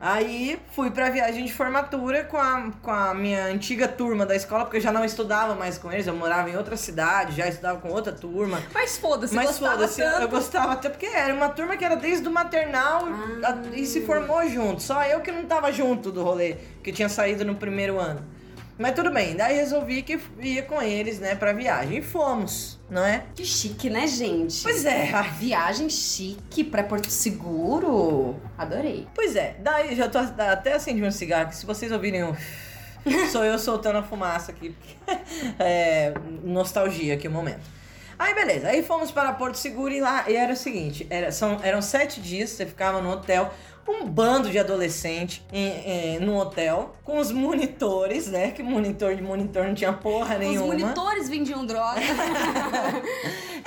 Aí 0.00 0.60
fui 0.72 0.90
pra 0.90 1.08
viagem 1.08 1.44
de 1.46 1.52
formatura 1.52 2.24
com 2.24 2.36
a, 2.36 2.70
com 2.82 2.90
a 2.90 3.14
minha 3.14 3.46
antiga 3.46 3.88
turma 3.88 4.26
da 4.26 4.36
escola, 4.36 4.64
porque 4.64 4.76
eu 4.76 4.80
já 4.80 4.92
não 4.92 5.02
estudava 5.04 5.54
mais 5.54 5.78
com 5.78 5.90
eles, 5.90 6.06
eu 6.06 6.14
morava 6.14 6.50
em 6.50 6.56
outra 6.56 6.76
cidade, 6.76 7.36
já 7.36 7.48
estudava 7.48 7.80
com 7.80 7.88
outra 7.88 8.12
turma. 8.12 8.60
Mas 8.74 8.98
foda-se, 8.98 9.34
Mas 9.34 9.46
gostava 9.46 9.72
foda-se, 9.76 10.02
eu- 10.02 10.28
gostava 10.28 10.72
até 10.72 10.90
porque 10.90 11.06
era 11.06 11.32
uma 11.32 11.48
turma 11.48 11.76
que 11.76 11.84
era 11.84 11.96
desde 11.96 12.28
o 12.28 12.30
maternal 12.30 13.04
Ah. 13.42 13.54
e 13.72 13.86
se 13.86 14.02
formou 14.02 14.46
junto. 14.48 14.82
Só 14.82 15.02
eu 15.04 15.20
que 15.20 15.32
não 15.32 15.44
tava 15.44 15.72
junto 15.72 16.12
do 16.12 16.22
rolê, 16.22 16.56
que 16.82 16.92
tinha 16.92 17.08
saído 17.08 17.42
no 17.44 17.54
primeiro 17.54 17.98
ano. 17.98 18.22
Mas 18.76 18.92
tudo 18.94 19.10
bem, 19.10 19.36
daí 19.36 19.56
resolvi 19.56 20.02
que 20.02 20.18
ia 20.40 20.62
com 20.64 20.82
eles, 20.82 21.20
né, 21.20 21.36
pra 21.36 21.52
viagem. 21.52 21.98
E 21.98 22.02
fomos, 22.02 22.80
não 22.90 23.04
é? 23.04 23.24
Que 23.34 23.44
chique, 23.44 23.88
né, 23.88 24.06
gente? 24.06 24.62
Pois 24.62 24.84
é, 24.84 25.10
ai, 25.12 25.30
Viagem 25.38 25.88
chique 25.88 26.64
pra 26.64 26.82
Porto 26.82 27.08
Seguro. 27.08 28.34
Adorei. 28.58 29.06
pois 29.14 29.36
é. 29.36 29.56
Daí 29.60 29.94
já 29.94 30.08
tô 30.08 30.18
até 30.18 30.72
acendi 30.72 31.04
um 31.04 31.10
cigarro, 31.10 31.48
que 31.48 31.56
se 31.56 31.64
vocês 31.64 31.92
ouvirem 31.92 32.24
o... 32.24 32.36
Sou 33.30 33.44
eu 33.44 33.58
soltando 33.58 33.98
a 33.98 34.02
fumaça 34.02 34.50
aqui. 34.50 34.74
É, 35.58 36.14
nostalgia 36.42 37.14
aqui 37.14 37.28
o 37.28 37.30
momento. 37.30 37.60
Aí 38.18 38.34
beleza, 38.34 38.68
aí 38.68 38.82
fomos 38.82 39.10
para 39.10 39.32
Porto 39.32 39.56
Seguro 39.56 39.92
e 39.92 40.00
lá 40.00 40.24
e 40.28 40.36
era 40.36 40.52
o 40.52 40.56
seguinte, 40.56 41.06
era, 41.10 41.32
são, 41.32 41.58
eram 41.62 41.82
sete 41.82 42.20
dias, 42.20 42.50
você 42.50 42.64
ficava 42.64 43.00
no 43.00 43.10
hotel, 43.10 43.52
um 43.86 44.06
bando 44.06 44.50
de 44.50 44.58
adolescente 44.58 45.44
em, 45.52 45.68
em- 45.68 46.18
no 46.20 46.36
hotel, 46.38 46.94
com 47.04 47.18
os 47.18 47.30
monitores, 47.30 48.26
né? 48.28 48.50
Que 48.50 48.62
monitor 48.62 49.14
de 49.14 49.22
monitor 49.22 49.64
não 49.66 49.74
tinha 49.74 49.92
porra 49.92 50.34
Os 50.34 50.40
nenhuma. 50.40 50.66
monitores 50.68 51.28
vendiam 51.28 51.64
droga. 51.66 52.00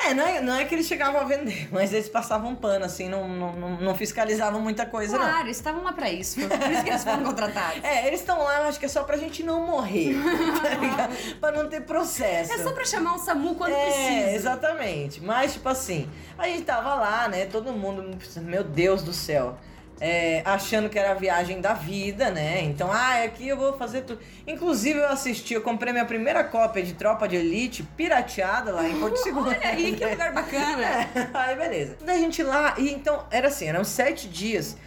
É, 0.07 0.13
não 0.13 0.25
é, 0.25 0.39
não 0.41 0.55
é 0.55 0.63
que 0.63 0.75
eles 0.75 0.85
chegavam 0.87 1.19
a 1.19 1.23
vender, 1.23 1.67
mas 1.71 1.91
eles 1.91 2.07
passavam 2.07 2.55
pano, 2.55 2.85
assim, 2.85 3.09
não, 3.09 3.27
não, 3.27 3.51
não- 3.81 3.95
fiscalizavam 3.95 4.61
muita 4.61 4.85
coisa, 4.85 5.17
não. 5.17 5.25
Claro, 5.25 5.47
eles 5.47 5.57
estavam 5.57 5.83
lá 5.83 5.91
pra 5.91 6.09
isso. 6.09 6.39
Por 6.39 6.71
isso 6.71 6.83
que 6.83 6.89
eles 6.91 7.03
foram 7.03 7.23
contratados. 7.23 7.83
É, 7.83 8.07
eles 8.07 8.19
estão 8.19 8.37
lá, 8.41 8.59
acho 8.67 8.79
que 8.79 8.85
é 8.85 8.89
só 8.89 9.03
pra 9.03 9.17
gente 9.17 9.43
não 9.43 9.65
morrer, 9.65 10.15
tá 10.61 10.69
ligado? 10.75 11.35
Pra 11.39 11.51
não 11.51 11.67
ter 11.67 11.81
processo. 11.81 12.53
É 12.53 12.57
só 12.59 12.71
pra 12.71 12.85
chamar 12.85 13.15
o 13.15 13.17
SAMU 13.19 13.55
quando 13.55 13.73
é, 13.73 13.85
precisa. 13.85 14.31
exatamente. 14.31 15.19
Mas, 15.21 15.53
tipo 15.53 15.67
assim, 15.67 16.07
a 16.37 16.47
gente 16.47 16.61
tava 16.61 16.93
lá, 16.93 17.27
né? 17.27 17.45
Todo 17.47 17.73
mundo, 17.73 18.17
meu 18.43 18.63
Deus 18.63 19.01
do 19.01 19.11
céu. 19.11 19.57
É, 19.99 20.41
achando 20.45 20.89
que 20.89 20.97
era 20.97 21.11
a 21.11 21.15
viagem 21.15 21.59
da 21.59 21.73
vida, 21.73 22.29
né? 22.29 22.61
Então, 22.61 22.91
ah, 22.91 23.23
aqui 23.23 23.47
eu 23.47 23.57
vou 23.57 23.77
fazer 23.77 24.01
tudo. 24.01 24.19
Inclusive, 24.45 24.99
eu 24.99 25.07
assisti, 25.09 25.53
eu 25.53 25.61
comprei 25.61 25.91
minha 25.91 26.05
primeira 26.05 26.43
cópia 26.43 26.83
de 26.83 26.93
Tropa 26.93 27.27
de 27.27 27.35
Elite 27.35 27.83
pirateada 27.95 28.71
lá 28.71 28.87
em 28.87 28.99
Porto 28.99 29.17
Seguro. 29.23 29.49
Olha 29.49 29.59
aí, 29.69 29.95
que 29.95 30.05
lugar 30.05 30.33
bacana. 30.33 30.83
É, 30.83 31.07
aí 31.33 31.55
beleza. 31.55 31.97
Daí 32.05 32.17
a 32.17 32.21
gente 32.21 32.43
lá, 32.43 32.75
e 32.77 32.91
então, 32.91 33.25
era 33.31 33.47
assim, 33.47 33.67
eram 33.67 33.83
sete 33.83 34.27
dias 34.27 34.77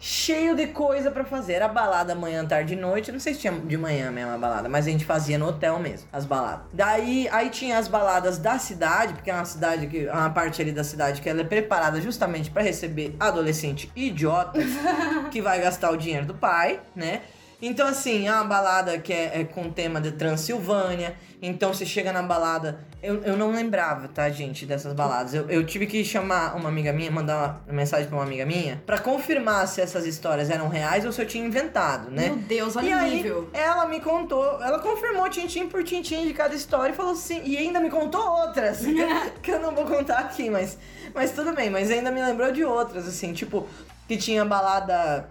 cheio 0.00 0.56
de 0.56 0.66
coisa 0.68 1.10
pra 1.10 1.24
fazer. 1.24 1.52
Era 1.52 1.68
balada 1.68 2.14
manhã, 2.14 2.44
tarde 2.44 2.72
e 2.72 2.76
noite. 2.76 3.12
Não 3.12 3.20
sei 3.20 3.34
se 3.34 3.40
tinha 3.40 3.52
de 3.52 3.76
manhã 3.76 4.10
mesmo 4.10 4.32
a 4.32 4.38
balada, 4.38 4.68
mas 4.68 4.86
a 4.86 4.90
gente 4.90 5.04
fazia 5.04 5.38
no 5.38 5.48
hotel 5.48 5.78
mesmo, 5.78 6.08
as 6.10 6.24
baladas. 6.24 6.64
Daí, 6.72 7.28
aí 7.30 7.50
tinha 7.50 7.78
as 7.78 7.86
baladas 7.86 8.38
da 8.38 8.58
cidade, 8.58 9.12
porque 9.12 9.30
é 9.30 9.34
uma 9.34 9.44
cidade 9.44 9.86
que, 9.86 10.06
é 10.06 10.12
uma 10.12 10.30
parte 10.30 10.62
ali 10.62 10.72
da 10.72 10.82
cidade 10.82 11.20
que 11.20 11.28
ela 11.28 11.42
é 11.42 11.44
preparada 11.44 12.00
justamente 12.00 12.50
pra 12.50 12.62
receber 12.62 13.14
adolescente 13.20 13.92
idiota 13.94 14.58
que 15.30 15.42
vai 15.42 15.60
gastar 15.60 15.90
o 15.90 15.96
dinheiro 15.96 16.24
do 16.24 16.34
pai, 16.34 16.80
né? 16.96 17.20
Então, 17.62 17.86
assim, 17.86 18.26
é 18.26 18.32
uma 18.32 18.44
balada 18.44 18.98
que 18.98 19.12
é, 19.12 19.40
é 19.40 19.44
com 19.44 19.70
tema 19.70 20.00
de 20.00 20.12
Transilvânia. 20.12 21.14
Então, 21.42 21.72
você 21.72 21.84
chega 21.84 22.12
na 22.12 22.22
balada. 22.22 22.80
Eu, 23.02 23.22
eu 23.22 23.36
não 23.36 23.50
lembrava, 23.50 24.08
tá, 24.08 24.28
gente, 24.28 24.66
dessas 24.66 24.92
baladas. 24.92 25.32
Eu, 25.32 25.48
eu 25.48 25.64
tive 25.64 25.86
que 25.86 26.04
chamar 26.04 26.54
uma 26.54 26.68
amiga 26.68 26.92
minha, 26.92 27.10
mandar 27.10 27.62
uma 27.66 27.72
mensagem 27.72 28.06
pra 28.06 28.16
uma 28.16 28.24
amiga 28.24 28.44
minha, 28.44 28.82
pra 28.84 28.98
confirmar 28.98 29.66
se 29.68 29.80
essas 29.80 30.04
histórias 30.04 30.50
eram 30.50 30.68
reais 30.68 31.04
ou 31.04 31.12
se 31.12 31.20
eu 31.20 31.26
tinha 31.26 31.46
inventado, 31.46 32.10
né? 32.10 32.26
Meu 32.26 32.36
Deus, 32.36 32.76
olha 32.76 32.88
e 32.88 32.94
o 32.94 32.98
aí, 32.98 33.14
nível. 33.16 33.48
ela 33.54 33.86
me 33.86 34.00
contou, 34.00 34.62
ela 34.62 34.78
confirmou 34.80 35.28
tintim 35.30 35.66
por 35.66 35.82
tintim 35.82 36.26
de 36.26 36.34
cada 36.34 36.54
história 36.54 36.92
e 36.92 36.94
falou 36.94 37.12
assim, 37.12 37.40
e 37.42 37.56
ainda 37.56 37.80
me 37.80 37.88
contou 37.88 38.22
outras, 38.22 38.82
que 39.42 39.50
eu 39.50 39.60
não 39.60 39.74
vou 39.74 39.86
contar 39.86 40.18
aqui, 40.18 40.50
mas, 40.50 40.78
mas 41.14 41.32
tudo 41.32 41.54
bem, 41.54 41.70
mas 41.70 41.90
ainda 41.90 42.10
me 42.10 42.20
lembrou 42.20 42.52
de 42.52 42.64
outras, 42.64 43.08
assim, 43.08 43.32
tipo, 43.32 43.66
que 44.06 44.18
tinha 44.18 44.44
balada. 44.44 45.26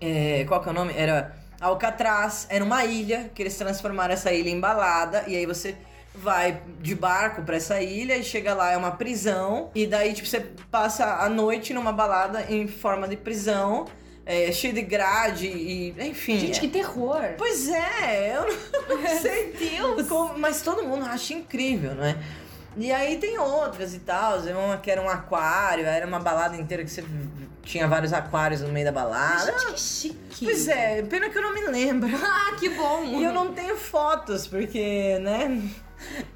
é, 0.00 0.44
qual 0.46 0.62
que 0.62 0.68
é 0.68 0.70
o 0.70 0.74
nome? 0.74 0.94
Era 0.96 1.43
Alcatraz, 1.64 2.46
era 2.48 2.62
uma 2.64 2.84
ilha, 2.84 3.30
que 3.34 3.42
eles 3.42 3.56
transformaram 3.56 4.14
essa 4.14 4.32
ilha 4.32 4.50
em 4.50 4.60
balada, 4.60 5.24
e 5.26 5.36
aí 5.36 5.46
você 5.46 5.74
vai 6.14 6.60
de 6.80 6.94
barco 6.94 7.42
pra 7.42 7.56
essa 7.56 7.80
ilha 7.82 8.16
e 8.16 8.22
chega 8.22 8.54
lá, 8.54 8.70
é 8.72 8.76
uma 8.76 8.92
prisão, 8.92 9.70
e 9.74 9.86
daí, 9.86 10.12
tipo, 10.14 10.28
você 10.28 10.40
passa 10.70 11.04
a 11.22 11.28
noite 11.28 11.74
numa 11.74 11.92
balada 11.92 12.46
em 12.48 12.68
forma 12.68 13.08
de 13.08 13.16
prisão, 13.16 13.86
é, 14.26 14.50
cheio 14.52 14.72
de 14.72 14.80
grade 14.80 15.46
e, 15.48 15.94
enfim. 15.98 16.38
Gente, 16.38 16.60
que 16.60 16.68
terror. 16.68 17.20
Pois 17.36 17.68
é, 17.68 18.36
eu 18.36 18.46
não 18.96 19.06
sei. 19.20 19.52
Deus. 19.52 20.08
Como- 20.08 20.38
mas 20.38 20.62
todo 20.62 20.82
mundo 20.82 21.04
acha 21.04 21.34
incrível, 21.34 21.94
não 21.94 22.04
é? 22.04 22.16
E 22.76 22.92
aí 22.92 23.18
tem 23.18 23.38
outras 23.38 23.94
e 23.94 24.00
tal, 24.00 24.40
uma 24.40 24.76
que 24.78 24.90
era 24.90 25.00
um 25.00 25.08
aquário, 25.08 25.86
era 25.86 26.06
uma 26.06 26.18
balada 26.18 26.56
inteira 26.56 26.82
que 26.82 26.90
você 26.90 27.04
tinha 27.62 27.86
vários 27.86 28.12
aquários 28.12 28.60
no 28.60 28.68
meio 28.68 28.84
da 28.84 28.92
balada. 28.92 29.52
Gente, 29.58 29.72
que 29.72 29.80
chique. 29.80 30.44
Pois 30.44 30.68
é, 30.68 31.02
pena 31.02 31.30
que 31.30 31.38
eu 31.38 31.42
não 31.42 31.54
me 31.54 31.66
lembro. 31.66 32.10
Ah, 32.24 32.56
que 32.58 32.68
bom. 32.70 33.04
E 33.04 33.24
eu 33.24 33.32
não 33.32 33.52
tenho 33.52 33.76
fotos, 33.76 34.46
porque, 34.46 35.18
né? 35.20 35.62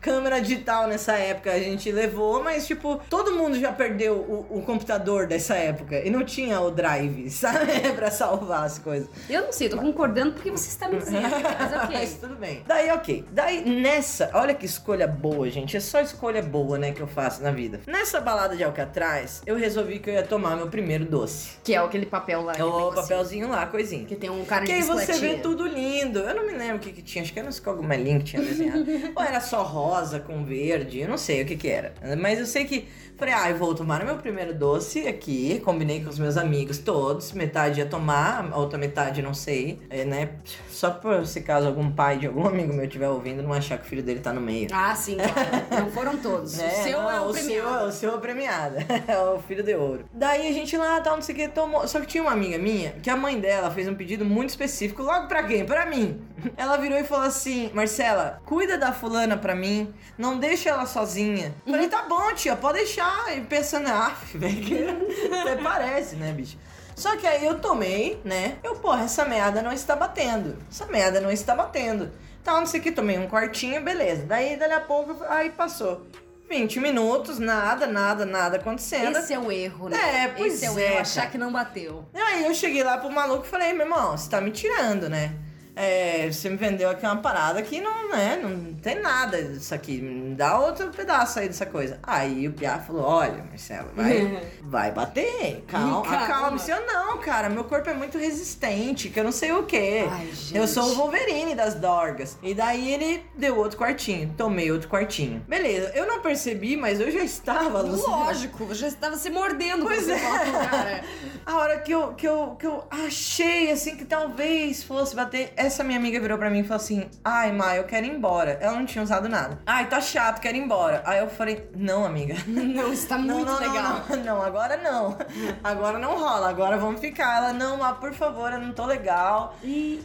Câmera 0.00 0.40
digital 0.40 0.86
nessa 0.86 1.14
época 1.14 1.52
a 1.52 1.58
gente 1.58 1.90
levou, 1.90 2.42
mas 2.42 2.66
tipo, 2.66 3.00
todo 3.08 3.32
mundo 3.34 3.58
já 3.58 3.72
perdeu 3.72 4.14
o, 4.14 4.58
o 4.58 4.62
computador 4.62 5.26
dessa 5.26 5.54
época 5.54 5.98
e 6.04 6.10
não 6.10 6.24
tinha 6.24 6.60
o 6.60 6.70
drive, 6.70 7.28
sabe? 7.30 7.68
pra 7.94 8.10
salvar 8.10 8.64
as 8.64 8.78
coisas. 8.78 9.08
Eu 9.28 9.42
não 9.42 9.52
sei, 9.52 9.68
tô 9.68 9.78
concordando 9.78 10.32
porque 10.32 10.50
você 10.50 10.68
está 10.68 10.88
me 10.88 10.98
dizendo. 10.98 11.22
Mas 11.22 11.72
Mas 11.98 12.12
ok. 12.12 12.18
tudo 12.20 12.36
bem. 12.36 12.62
Daí, 12.66 12.90
ok. 12.90 13.24
Daí, 13.30 13.64
nessa, 13.64 14.30
olha 14.34 14.54
que 14.54 14.66
escolha 14.66 15.06
boa, 15.06 15.48
gente. 15.50 15.76
É 15.76 15.80
só 15.80 16.00
escolha 16.00 16.42
boa, 16.42 16.78
né, 16.78 16.92
que 16.92 17.00
eu 17.00 17.06
faço 17.06 17.42
na 17.42 17.50
vida. 17.50 17.80
Nessa 17.86 18.20
balada 18.20 18.56
de 18.56 18.64
Alcatraz, 18.64 19.42
eu 19.46 19.56
resolvi 19.56 19.98
que 19.98 20.10
eu 20.10 20.14
ia 20.14 20.22
tomar 20.22 20.56
meu 20.56 20.68
primeiro 20.68 21.04
doce. 21.04 21.58
Que 21.64 21.74
é 21.74 21.78
aquele 21.78 22.06
papel 22.06 22.42
lá. 22.42 22.52
que 22.52 22.60
É 22.60 22.64
o 22.64 22.92
papelzinho 22.92 23.48
lá, 23.48 23.66
coisinha. 23.66 24.04
Que 24.04 24.16
tem 24.16 24.30
um 24.30 24.44
cara 24.44 24.62
de 24.62 24.68
Que 24.68 24.72
aí 24.72 24.82
você 24.82 25.12
vê 25.14 25.34
tudo 25.36 25.66
lindo. 25.66 26.20
Eu 26.20 26.34
não 26.34 26.46
me 26.46 26.52
lembro 26.52 26.76
o 26.76 26.80
que, 26.80 26.92
que 26.92 27.02
tinha. 27.02 27.22
Acho 27.22 27.32
que 27.32 27.38
era 27.38 27.48
uns 27.48 27.60
cogumelinhos 27.60 28.22
que 28.22 28.30
tinha 28.30 28.42
desenhado. 28.42 28.84
Ou 29.14 29.22
era 29.22 29.40
só 29.40 29.57
rosa 29.62 30.20
com 30.20 30.44
verde. 30.44 31.00
Eu 31.00 31.08
não 31.08 31.18
sei 31.18 31.42
o 31.42 31.46
que 31.46 31.56
que 31.56 31.68
era. 31.68 31.94
Mas 32.18 32.38
eu 32.38 32.46
sei 32.46 32.64
que... 32.64 32.88
Falei, 33.18 33.34
ah, 33.34 33.50
eu 33.50 33.56
vou 33.56 33.74
tomar 33.74 34.00
o 34.00 34.06
meu 34.06 34.16
primeiro 34.16 34.54
doce 34.54 35.08
aqui. 35.08 35.60
Combinei 35.64 36.04
com 36.04 36.08
os 36.08 36.20
meus 36.20 36.36
amigos 36.36 36.78
todos. 36.78 37.32
Metade 37.32 37.80
ia 37.80 37.86
tomar, 37.86 38.48
a 38.52 38.56
outra 38.56 38.78
metade 38.78 39.20
não 39.20 39.34
sei. 39.34 39.80
É, 39.90 40.04
né? 40.04 40.28
Só 40.70 40.90
por 40.90 41.26
se 41.26 41.40
caso 41.40 41.66
algum 41.66 41.90
pai 41.90 42.18
de 42.18 42.28
algum 42.28 42.46
amigo 42.46 42.72
meu 42.72 42.84
estiver 42.84 43.08
ouvindo, 43.08 43.42
não 43.42 43.52
achar 43.52 43.76
que 43.76 43.84
o 43.84 43.88
filho 43.88 44.04
dele 44.04 44.20
tá 44.20 44.32
no 44.32 44.40
meio. 44.40 44.68
Ah, 44.72 44.94
sim, 44.94 45.16
claro. 45.16 45.82
Não 45.82 45.90
foram 45.90 46.16
todos. 46.16 46.58
Né? 46.58 46.68
O 46.68 46.82
seu 46.82 47.02
Não, 47.02 47.10
é 47.10 47.20
o, 47.20 47.28
o 47.28 47.32
premiado. 47.32 47.78
Seu, 47.78 47.88
o 47.88 47.92
seu 47.92 48.10
é 48.10 48.14
o 48.14 48.20
premiado. 48.20 48.76
é 49.08 49.18
o 49.18 49.38
filho 49.40 49.62
de 49.64 49.74
ouro. 49.74 50.04
Daí 50.12 50.48
a 50.48 50.52
gente 50.52 50.76
lá, 50.76 51.00
tal, 51.00 51.16
não 51.16 51.22
sei 51.22 51.34
o 51.34 51.38
que, 51.38 51.48
tomou. 51.48 51.86
Só 51.88 52.00
que 52.00 52.06
tinha 52.06 52.22
uma 52.22 52.32
amiga 52.32 52.58
minha 52.58 52.92
que 53.02 53.10
a 53.10 53.16
mãe 53.16 53.40
dela 53.40 53.70
fez 53.70 53.88
um 53.88 53.94
pedido 53.94 54.24
muito 54.24 54.50
específico. 54.50 55.02
Logo 55.02 55.26
pra 55.26 55.42
quem? 55.42 55.64
Pra 55.64 55.86
mim. 55.86 56.20
Ela 56.56 56.76
virou 56.76 56.98
e 56.98 57.04
falou 57.04 57.26
assim: 57.26 57.70
Marcela, 57.74 58.40
cuida 58.44 58.78
da 58.78 58.92
fulana 58.92 59.36
pra 59.38 59.54
mim. 59.54 59.92
Não 60.16 60.38
deixa 60.38 60.70
ela 60.70 60.86
sozinha. 60.86 61.54
Uhum. 61.66 61.72
Falei, 61.72 61.88
tá 61.88 62.02
bom, 62.02 62.32
tia, 62.34 62.56
pode 62.56 62.78
deixar. 62.78 63.36
E 63.36 63.40
pensando, 63.42 63.88
ah, 63.88 64.16
velho, 64.34 64.64
que 64.64 65.62
parece, 65.62 66.16
né, 66.16 66.32
bicho? 66.32 66.58
Só 66.94 67.16
que 67.16 67.26
aí 67.26 67.46
eu 67.46 67.60
tomei, 67.60 68.20
né? 68.24 68.58
Eu, 68.62 68.74
porra, 68.76 69.04
essa 69.04 69.24
merda 69.24 69.62
não 69.62 69.72
está 69.72 69.94
batendo. 69.94 70.58
Essa 70.68 70.86
merda 70.86 71.20
não 71.20 71.30
está 71.30 71.54
batendo. 71.54 72.10
Tá, 72.42 72.54
não 72.54 72.66
sei 72.66 72.80
o 72.80 72.82
que, 72.82 72.90
tomei 72.90 73.18
um 73.18 73.28
quartinho, 73.28 73.82
beleza. 73.82 74.24
Daí, 74.24 74.56
dali 74.56 74.72
a 74.72 74.80
pouco, 74.80 75.22
aí 75.28 75.50
passou 75.50 76.06
20 76.48 76.80
minutos, 76.80 77.38
nada, 77.38 77.86
nada, 77.86 78.24
nada 78.24 78.56
acontecendo. 78.56 79.16
Esse 79.18 79.34
é 79.34 79.38
o 79.38 79.52
erro, 79.52 79.88
né? 79.88 80.24
É, 80.24 80.28
pois 80.28 80.54
Esse 80.54 80.64
é 80.64 80.70
o 80.70 80.78
é, 80.78 80.92
erro, 80.92 81.00
achar 81.00 81.30
que 81.30 81.36
não 81.36 81.52
bateu. 81.52 82.06
Aí 82.14 82.44
eu 82.44 82.54
cheguei 82.54 82.82
lá 82.82 82.96
pro 82.96 83.10
maluco 83.12 83.44
e 83.44 83.48
falei, 83.48 83.72
meu 83.72 83.86
irmão, 83.86 84.16
você 84.16 84.30
tá 84.30 84.40
me 84.40 84.50
tirando, 84.50 85.08
né? 85.08 85.34
É, 85.80 86.26
você 86.26 86.50
me 86.50 86.56
vendeu 86.56 86.90
aqui 86.90 87.06
uma 87.06 87.18
parada 87.18 87.62
que 87.62 87.80
não, 87.80 88.10
né, 88.10 88.40
não 88.42 88.74
tem 88.74 89.00
nada 89.00 89.40
disso 89.40 89.72
aqui. 89.72 90.00
Me 90.00 90.34
dá 90.34 90.58
outro 90.58 90.88
pedaço 90.88 91.38
aí 91.38 91.46
dessa 91.46 91.66
coisa. 91.66 92.00
Aí 92.02 92.48
o 92.48 92.52
Piá 92.52 92.80
falou, 92.80 93.04
olha, 93.04 93.44
Marcelo, 93.48 93.88
vai, 93.94 94.42
vai 94.62 94.90
bater. 94.90 95.62
Calma, 95.68 96.02
Calma. 96.02 96.24
acalme-se. 96.24 96.70
Eu 96.72 96.84
não, 96.84 97.18
cara, 97.18 97.48
meu 97.48 97.62
corpo 97.62 97.88
é 97.88 97.94
muito 97.94 98.18
resistente, 98.18 99.08
que 99.08 99.20
eu 99.20 99.22
não 99.22 99.30
sei 99.30 99.52
o 99.52 99.62
quê. 99.62 100.04
Ai. 100.10 100.28
Eu 100.52 100.66
sou 100.66 100.82
o 100.82 100.94
Wolverine 100.96 101.54
das 101.54 101.76
dorgas. 101.76 102.36
E 102.42 102.54
daí 102.54 102.92
ele 102.92 103.24
deu 103.36 103.56
outro 103.56 103.78
quartinho. 103.78 104.34
Tomei 104.36 104.72
outro 104.72 104.88
quartinho. 104.88 105.44
Beleza, 105.46 105.92
eu 105.94 106.08
não 106.08 106.20
percebi, 106.20 106.76
mas 106.76 106.98
eu 106.98 107.08
já 107.12 107.20
estava. 107.22 107.82
Lógico, 107.82 108.64
você 108.64 108.80
já 108.80 108.88
estava 108.88 109.16
se 109.16 109.30
mordendo 109.30 109.84
Pois 109.84 110.08
é. 110.08 110.18
cara. 110.18 111.04
A 111.46 111.56
hora 111.56 111.78
que 111.78 111.92
eu, 111.92 112.12
que, 112.14 112.28
eu, 112.28 112.56
que 112.58 112.66
eu 112.66 112.84
achei, 112.90 113.70
assim, 113.70 113.96
que 113.96 114.04
talvez 114.04 114.82
fosse 114.82 115.14
bater, 115.16 115.52
essa 115.68 115.84
minha 115.84 115.98
amiga 115.98 116.18
virou 116.18 116.36
pra 116.36 116.50
mim 116.50 116.60
e 116.60 116.62
falou 116.64 116.76
assim: 116.82 117.08
Ai, 117.24 117.52
Ma, 117.52 117.76
eu 117.76 117.84
quero 117.84 118.04
ir 118.06 118.10
embora. 118.10 118.58
Ela 118.60 118.76
não 118.76 118.84
tinha 118.86 119.02
usado 119.04 119.28
nada. 119.28 119.58
Ai, 119.66 119.86
tá 119.88 120.00
chato, 120.00 120.40
quero 120.40 120.56
ir 120.56 120.60
embora. 120.60 121.02
Aí 121.06 121.18
eu 121.20 121.28
falei: 121.28 121.70
Não, 121.76 122.04
amiga. 122.04 122.34
Não, 122.48 122.92
está 122.92 123.16
Não, 123.16 123.36
muito 123.36 123.46
não, 123.46 123.60
não, 123.60 123.72
legal. 123.72 124.02
Não, 124.08 124.16
não, 124.24 124.42
agora 124.42 124.76
não. 124.76 125.16
Agora 125.62 125.98
não 125.98 126.18
rola, 126.18 126.48
agora 126.48 126.76
vamos 126.76 127.00
ficar. 127.00 127.38
Ela, 127.38 127.52
não, 127.52 127.76
Ma, 127.78 127.92
por 127.94 128.12
favor, 128.12 128.52
eu 128.52 128.58
não 128.60 128.72
tô 128.72 128.84
legal. 128.86 129.54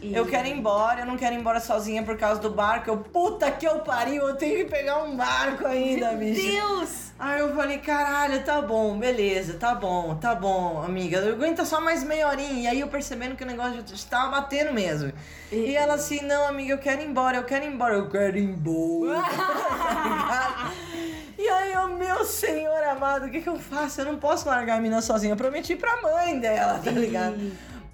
Eu 0.02 0.26
quero 0.26 0.46
ir 0.48 0.52
embora, 0.52 1.00
eu 1.00 1.06
não 1.06 1.16
quero 1.16 1.34
ir 1.34 1.38
embora 1.38 1.60
sozinha 1.60 2.02
por 2.02 2.16
causa 2.16 2.40
do 2.40 2.50
barco. 2.50 2.90
Eu, 2.90 2.98
puta 2.98 3.50
que 3.50 3.66
eu 3.66 3.80
pariu, 3.80 4.28
eu 4.28 4.36
tenho 4.36 4.58
que 4.58 4.64
pegar 4.66 5.02
um 5.02 5.16
barco 5.16 5.66
ainda, 5.66 6.12
bicho. 6.12 6.42
Deus! 6.42 7.12
Aí 7.18 7.40
eu 7.40 7.54
falei, 7.54 7.78
caralho, 7.78 8.44
tá 8.44 8.60
bom, 8.60 8.98
beleza, 8.98 9.54
tá 9.54 9.74
bom, 9.74 10.16
tá 10.16 10.34
bom, 10.34 10.82
amiga. 10.82 11.20
Aguenta 11.30 11.64
só 11.64 11.80
mais 11.80 12.02
meia 12.02 12.28
horinha. 12.28 12.62
E 12.62 12.66
aí 12.66 12.80
eu 12.80 12.88
percebendo 12.88 13.36
que 13.36 13.44
o 13.44 13.46
negócio 13.46 13.84
estava 13.92 14.32
batendo 14.32 14.72
mesmo. 14.72 15.12
E 15.52 15.76
ela 15.76 15.94
assim, 15.94 16.22
não, 16.22 16.46
amiga, 16.46 16.72
eu 16.72 16.78
quero 16.78 17.02
ir 17.02 17.06
embora, 17.06 17.36
eu 17.36 17.44
quero 17.44 17.64
ir 17.64 17.68
embora, 17.68 17.94
eu 17.94 18.10
quero 18.10 18.36
ir 18.36 18.42
embora. 18.42 19.22
E 21.36 21.48
aí 21.48 21.72
eu, 21.72 21.88
meu 21.88 22.24
senhor 22.24 22.82
amado, 22.84 23.26
o 23.26 23.30
que 23.30 23.40
que 23.40 23.48
eu 23.48 23.58
faço? 23.58 24.00
Eu 24.00 24.04
não 24.06 24.16
posso 24.16 24.48
largar 24.48 24.78
a 24.78 24.80
menina 24.80 25.02
sozinha. 25.02 25.32
Eu 25.32 25.36
prometi 25.36 25.74
pra 25.74 26.00
mãe 26.00 26.38
dela, 26.38 26.78
tá 26.78 26.92
ligado? 26.92 27.36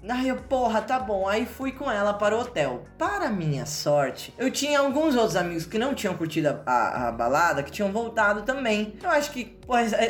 Aí 0.09 0.27
eu, 0.29 0.35
porra, 0.37 0.81
tá 0.81 0.97
bom. 0.99 1.27
Aí 1.27 1.45
fui 1.45 1.71
com 1.71 1.89
ela 1.89 2.13
para 2.13 2.35
o 2.35 2.41
hotel. 2.41 2.85
Para 2.97 3.29
minha 3.29 3.65
sorte, 3.65 4.33
eu 4.37 4.49
tinha 4.49 4.79
alguns 4.79 5.15
outros 5.15 5.35
amigos 5.35 5.65
que 5.65 5.77
não 5.77 5.93
tinham 5.93 6.15
curtido 6.15 6.47
a, 6.47 6.71
a- 6.71 7.07
a 7.07 7.11
balada, 7.11 7.61
que 7.61 7.71
tinham 7.71 7.91
voltado 7.91 8.41
também. 8.41 8.95
Eu 9.03 9.09
acho 9.09 9.31
que, 9.31 9.57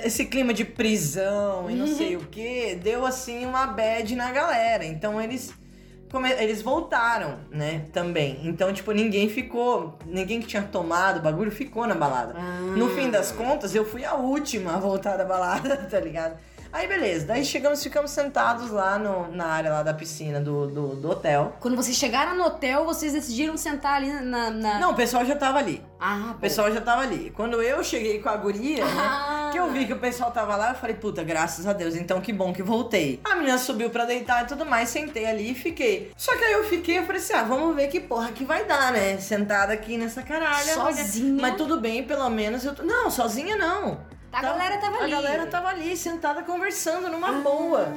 esse 0.04 0.26
clima 0.26 0.54
de 0.54 0.64
prisão 0.66 1.70
e 1.70 1.76
não 1.76 1.88
sei 1.88 2.16
o 2.18 2.22
que, 2.22 2.76
deu 2.76 3.06
assim 3.06 3.46
uma 3.46 3.68
bad 3.68 4.16
na 4.16 4.32
galera. 4.32 4.86
Então 4.86 5.20
eles 5.22 5.54
eles 6.40 6.62
voltaram, 6.62 7.40
né? 7.50 7.86
Também. 7.94 8.42
Então, 8.44 8.74
tipo, 8.74 8.92
ninguém 8.92 9.30
ficou. 9.30 9.98
Ninguém 10.06 10.42
que 10.42 10.48
tinha 10.48 10.62
tomado 10.62 11.20
o 11.20 11.22
bagulho 11.22 11.50
ficou 11.50 11.88
na 11.88 11.96
balada. 11.96 12.34
No 12.76 12.90
fim 12.90 13.10
das 13.10 13.32
contas, 13.32 13.74
eu 13.74 13.86
fui 13.86 14.04
a 14.04 14.16
última 14.16 14.76
a 14.76 14.78
voltar 14.78 15.16
da 15.16 15.24
balada, 15.24 15.78
tá 15.90 16.00
ligado? 16.02 16.36
Aí 16.74 16.88
beleza, 16.88 17.26
daí 17.28 17.44
chegamos, 17.44 17.84
ficamos 17.84 18.12
sentados 18.12 18.72
lá 18.72 18.98
no, 18.98 19.30
na 19.36 19.46
área 19.46 19.72
lá 19.72 19.84
da 19.84 19.94
piscina 19.94 20.40
do, 20.40 20.68
do, 20.68 20.88
do 20.96 21.10
hotel. 21.10 21.56
Quando 21.60 21.76
vocês 21.76 21.98
chegaram 21.98 22.36
no 22.36 22.46
hotel, 22.46 22.86
vocês 22.86 23.12
decidiram 23.12 23.58
sentar 23.58 23.96
ali 23.98 24.12
na. 24.12 24.50
na... 24.50 24.80
Não, 24.80 24.92
o 24.92 24.96
pessoal 24.96 25.26
já 25.26 25.36
tava 25.36 25.60
ali. 25.60 25.84
Ah, 26.00 26.32
O 26.36 26.40
pessoal 26.40 26.72
já 26.72 26.82
tava 26.82 27.02
ali. 27.02 27.32
Quando 27.36 27.62
eu 27.62 27.84
cheguei 27.84 28.20
com 28.20 28.30
a 28.30 28.38
guria, 28.38 28.84
né? 28.84 28.92
Ah. 28.98 29.50
Que 29.52 29.60
eu 29.60 29.70
vi 29.72 29.86
que 29.86 29.94
o 29.94 30.00
pessoal 30.00 30.32
tava 30.32 30.56
lá, 30.56 30.70
eu 30.70 30.76
falei, 30.76 30.96
puta, 30.96 31.24
graças 31.24 31.68
a 31.68 31.74
Deus, 31.74 31.96
então 31.96 32.22
que 32.22 32.32
bom 32.32 32.54
que 32.54 32.64
voltei. 32.64 33.20
A 33.24 33.36
menina 33.36 33.58
subiu 33.58 33.90
pra 33.90 34.06
deitar 34.06 34.44
e 34.44 34.48
tudo 34.48 34.66
mais, 34.66 34.90
sentei 34.90 35.26
ali 35.26 35.52
e 35.52 35.56
fiquei. 35.56 36.12
Só 36.16 36.36
que 36.38 36.44
aí 36.44 36.54
eu 36.54 36.64
fiquei, 36.64 37.00
eu 37.00 37.06
falei 37.06 37.22
assim, 37.22 37.34
ah, 37.34 37.44
vamos 37.44 37.76
ver 37.76 37.88
que 37.90 38.00
porra 38.00 38.32
que 38.32 38.46
vai 38.46 38.66
dar, 38.66 38.94
né? 38.94 39.18
Sentada 39.18 39.74
aqui 39.74 39.98
nessa 39.98 40.22
caralha. 40.24 40.74
Sozinha? 40.74 41.42
Mas 41.42 41.56
tudo 41.56 41.80
bem, 41.80 42.04
pelo 42.04 42.30
menos 42.30 42.64
eu 42.64 42.74
tô... 42.74 42.82
Não, 42.84 43.12
sozinha 43.12 43.56
não. 43.58 44.00
A 44.32 44.42
galera 44.42 44.78
tava 44.78 44.98
ali. 44.98 45.14
A 45.14 45.22
galera 45.22 45.48
tava 45.48 45.68
ali, 45.70 45.98
sentada, 45.98 46.44
conversando 46.44 47.10
numa 47.10 47.34
boa. 47.34 47.88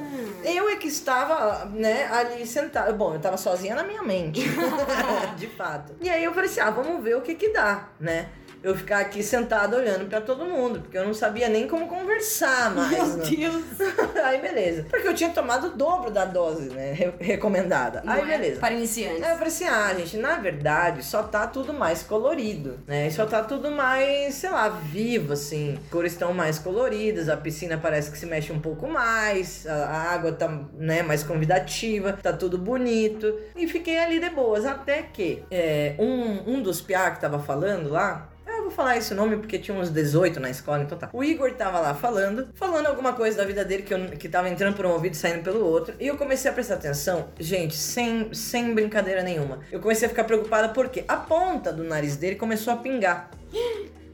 Eu 0.43 0.69
é 0.69 0.75
que 0.75 0.87
estava, 0.87 1.65
né, 1.65 2.07
ali 2.11 2.45
sentada. 2.45 2.91
Bom, 2.91 3.13
eu 3.13 3.19
tava 3.19 3.37
sozinha 3.37 3.75
na 3.75 3.83
minha 3.83 4.03
mente. 4.03 4.41
de 5.37 5.47
fato. 5.47 5.93
E 6.01 6.09
aí 6.09 6.23
eu 6.23 6.33
falei 6.33 6.49
assim, 6.49 6.59
ah, 6.59 6.69
vamos 6.69 7.03
ver 7.03 7.15
o 7.15 7.21
que 7.21 7.35
que 7.35 7.49
dá, 7.49 7.87
né? 7.99 8.29
Eu 8.63 8.75
ficar 8.75 8.99
aqui 8.99 9.21
sentada 9.21 9.77
olhando 9.77 10.07
pra 10.09 10.21
todo 10.21 10.45
mundo, 10.45 10.79
porque 10.81 10.97
eu 10.97 11.05
não 11.05 11.13
sabia 11.13 11.47
nem 11.49 11.67
como 11.67 11.87
conversar 11.87 12.73
mais. 12.73 13.15
Meu 13.15 13.17
né? 13.17 13.25
Deus. 13.29 13.63
aí 14.23 14.41
beleza. 14.41 14.85
Porque 14.89 15.07
eu 15.07 15.13
tinha 15.13 15.29
tomado 15.29 15.67
o 15.67 15.69
dobro 15.71 16.09
da 16.11 16.25
dose, 16.25 16.69
né, 16.69 16.93
re- 16.93 17.13
recomendada. 17.19 18.01
Não 18.03 18.13
aí 18.13 18.21
é 18.21 18.25
beleza. 18.25 18.59
Para 18.59 18.73
iniciantes. 18.73 19.21
Aí 19.23 19.31
eu 19.31 19.37
falei 19.37 19.47
assim, 19.47 19.65
ah, 19.65 19.93
gente, 19.97 20.17
na 20.17 20.37
verdade, 20.37 21.03
só 21.03 21.23
tá 21.23 21.45
tudo 21.47 21.73
mais 21.73 22.01
colorido, 22.03 22.79
né? 22.87 23.09
Só 23.09 23.25
tá 23.25 23.43
tudo 23.43 23.69
mais, 23.71 24.35
sei 24.35 24.49
lá, 24.49 24.67
vivo, 24.69 25.33
assim. 25.33 25.77
As 25.83 25.89
cores 25.91 26.13
estão 26.13 26.33
mais 26.33 26.57
coloridas, 26.59 27.29
a 27.29 27.37
piscina 27.37 27.77
parece 27.77 28.11
que 28.11 28.17
se 28.17 28.25
mexe 28.25 28.51
um 28.51 28.59
pouco 28.59 28.87
mais, 28.87 29.65
a, 29.67 30.13
água 30.13 30.31
tá, 30.31 30.47
né, 30.73 31.01
mais 31.03 31.23
convidativa, 31.23 32.13
tá 32.13 32.33
tudo 32.33 32.57
bonito. 32.57 33.37
E 33.55 33.67
fiquei 33.67 33.97
ali 33.97 34.19
de 34.19 34.29
boas, 34.29 34.65
até 34.65 35.03
que 35.03 35.43
é, 35.51 35.95
um, 35.99 36.53
um 36.55 36.61
dos 36.61 36.81
piá 36.81 37.11
que 37.11 37.21
tava 37.21 37.39
falando 37.39 37.89
lá, 37.89 38.29
vou 38.65 38.71
falar 38.71 38.97
esse 38.97 39.13
nome 39.13 39.37
porque 39.37 39.57
tinha 39.57 39.77
uns 39.77 39.89
18 39.89 40.39
na 40.39 40.49
escola, 40.49 40.83
então 40.83 40.97
tá. 40.97 41.09
O 41.13 41.23
Igor 41.23 41.51
tava 41.53 41.79
lá 41.79 41.93
falando, 41.93 42.47
falando 42.55 42.87
alguma 42.87 43.13
coisa 43.13 43.37
da 43.37 43.45
vida 43.45 43.63
dele 43.63 43.83
que, 43.83 43.93
eu, 43.93 44.09
que 44.11 44.27
tava 44.27 44.49
entrando 44.49 44.75
por 44.75 44.85
um 44.85 44.91
ouvido 44.91 45.13
e 45.13 45.17
saindo 45.17 45.43
pelo 45.43 45.65
outro. 45.65 45.95
E 45.99 46.07
eu 46.07 46.17
comecei 46.17 46.49
a 46.49 46.53
prestar 46.53 46.75
atenção, 46.75 47.29
gente, 47.39 47.75
sem, 47.75 48.33
sem 48.33 48.73
brincadeira 48.73 49.23
nenhuma. 49.23 49.59
Eu 49.71 49.79
comecei 49.79 50.07
a 50.07 50.09
ficar 50.09 50.23
preocupada 50.23 50.69
porque 50.69 51.03
a 51.07 51.17
ponta 51.17 51.71
do 51.71 51.83
nariz 51.83 52.15
dele 52.15 52.35
começou 52.35 52.73
a 52.73 52.77
pingar. 52.77 53.29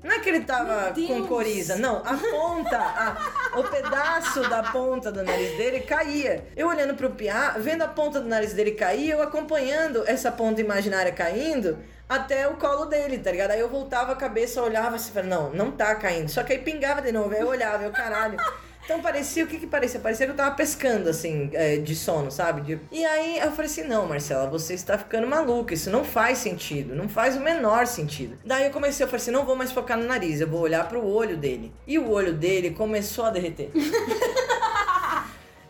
Não 0.04 0.16
é 0.16 0.20
que 0.20 0.30
ele 0.30 0.42
tava 0.42 0.92
com 1.08 1.28
coriza, 1.28 1.76
não. 1.76 1.98
A 1.98 2.18
ponta, 2.18 2.78
a- 2.78 3.60
o 3.60 3.64
pedaço 3.64 4.42
da 4.50 4.64
ponta 4.64 5.12
do 5.12 5.22
nariz 5.24 5.56
dele 5.58 5.82
caía. 5.82 6.46
Eu 6.56 6.68
olhando 6.68 6.96
pro 6.96 7.12
Piá, 7.12 7.56
vendo 7.60 7.84
a 7.84 7.88
ponta 7.88 8.20
do 8.20 8.28
nariz 8.28 8.54
dele 8.54 8.72
cair, 8.72 9.12
eu 9.12 9.22
acompanhando 9.22 10.04
essa 10.08 10.32
ponta 10.32 10.60
imaginária 10.60 11.12
caindo 11.12 11.78
até 12.10 12.48
o 12.48 12.56
colo 12.56 12.86
dele, 12.86 13.20
tá 13.20 13.32
ligado? 13.32 13.52
Aí 13.52 13.60
eu 13.60 13.70
voltava 13.70 14.12
a 14.14 14.16
cabeça, 14.16 14.62
olhava 14.62 14.96
assim, 14.96 15.12
falava, 15.12 15.30
não, 15.30 15.50
não 15.52 15.72
tá 15.72 15.94
caindo. 15.96 16.30
Só 16.30 16.44
que 16.44 16.54
aí 16.54 16.60
pingava 16.60 17.02
de 17.02 17.12
novo, 17.12 17.34
aí 17.34 17.40
eu 17.42 17.48
olhava, 17.48 17.84
eu, 17.84 17.92
caralho. 17.92 18.38
Então 18.84 19.00
parecia, 19.02 19.44
o 19.44 19.48
que 19.48 19.58
que 19.60 19.68
parecia? 19.68 20.00
Parecia 20.00 20.26
que 20.26 20.32
eu 20.32 20.36
tava 20.36 20.56
pescando, 20.56 21.08
assim, 21.10 21.50
é, 21.54 21.78
de 21.78 21.96
sono, 21.96 22.30
sabe? 22.32 22.62
De- 22.62 22.80
E 22.92 23.06
aí 23.06 23.38
eu 23.40 23.52
falei 23.52 23.70
assim, 23.70 23.84
não, 23.84 24.06
Marcela, 24.08 24.50
você 24.50 24.74
está 24.74 24.98
ficando 24.98 25.28
maluca, 25.28 25.74
isso 25.74 25.90
não 25.90 26.04
faz 26.04 26.40
sentido, 26.40 26.94
não 26.96 27.08
faz 27.08 27.38
o 27.38 27.40
menor 27.40 27.88
sentido. 27.88 28.38
Daí 28.44 28.66
eu 28.66 28.72
comecei, 28.72 29.04
eu 29.06 29.08
falei 29.08 29.22
assim, 29.22 29.32
não 29.32 29.46
vou 29.46 29.56
mais 29.56 29.72
focar 29.72 29.98
no 29.98 30.06
nariz, 30.06 30.42
eu 30.42 30.48
vou 30.48 30.60
olhar 30.62 30.88
pro 30.90 31.06
olho 31.06 31.38
dele. 31.38 31.72
E 31.88 31.98
o 32.00 32.10
olho 32.10 32.34
dele 32.34 32.72
começou 32.72 33.26
a 33.26 33.30
derreter. 33.30 33.72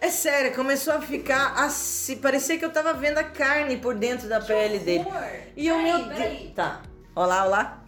É 0.03 0.09
sério, 0.09 0.55
começou 0.55 0.95
a 0.95 0.99
ficar 1.01 1.53
assim, 1.63 2.15
parecia 2.17 2.57
que 2.57 2.65
eu 2.65 2.71
tava 2.71 2.91
vendo 2.91 3.19
a 3.19 3.23
carne 3.23 3.77
por 3.77 3.93
dentro 3.93 4.27
da 4.27 4.41
pele 4.41 4.79
dele. 4.79 5.05
E 5.55 5.67
eu, 5.67 5.77
meu. 5.77 5.93
Tá. 6.55 6.81
Olá, 7.15 7.45
olá. 7.45 7.83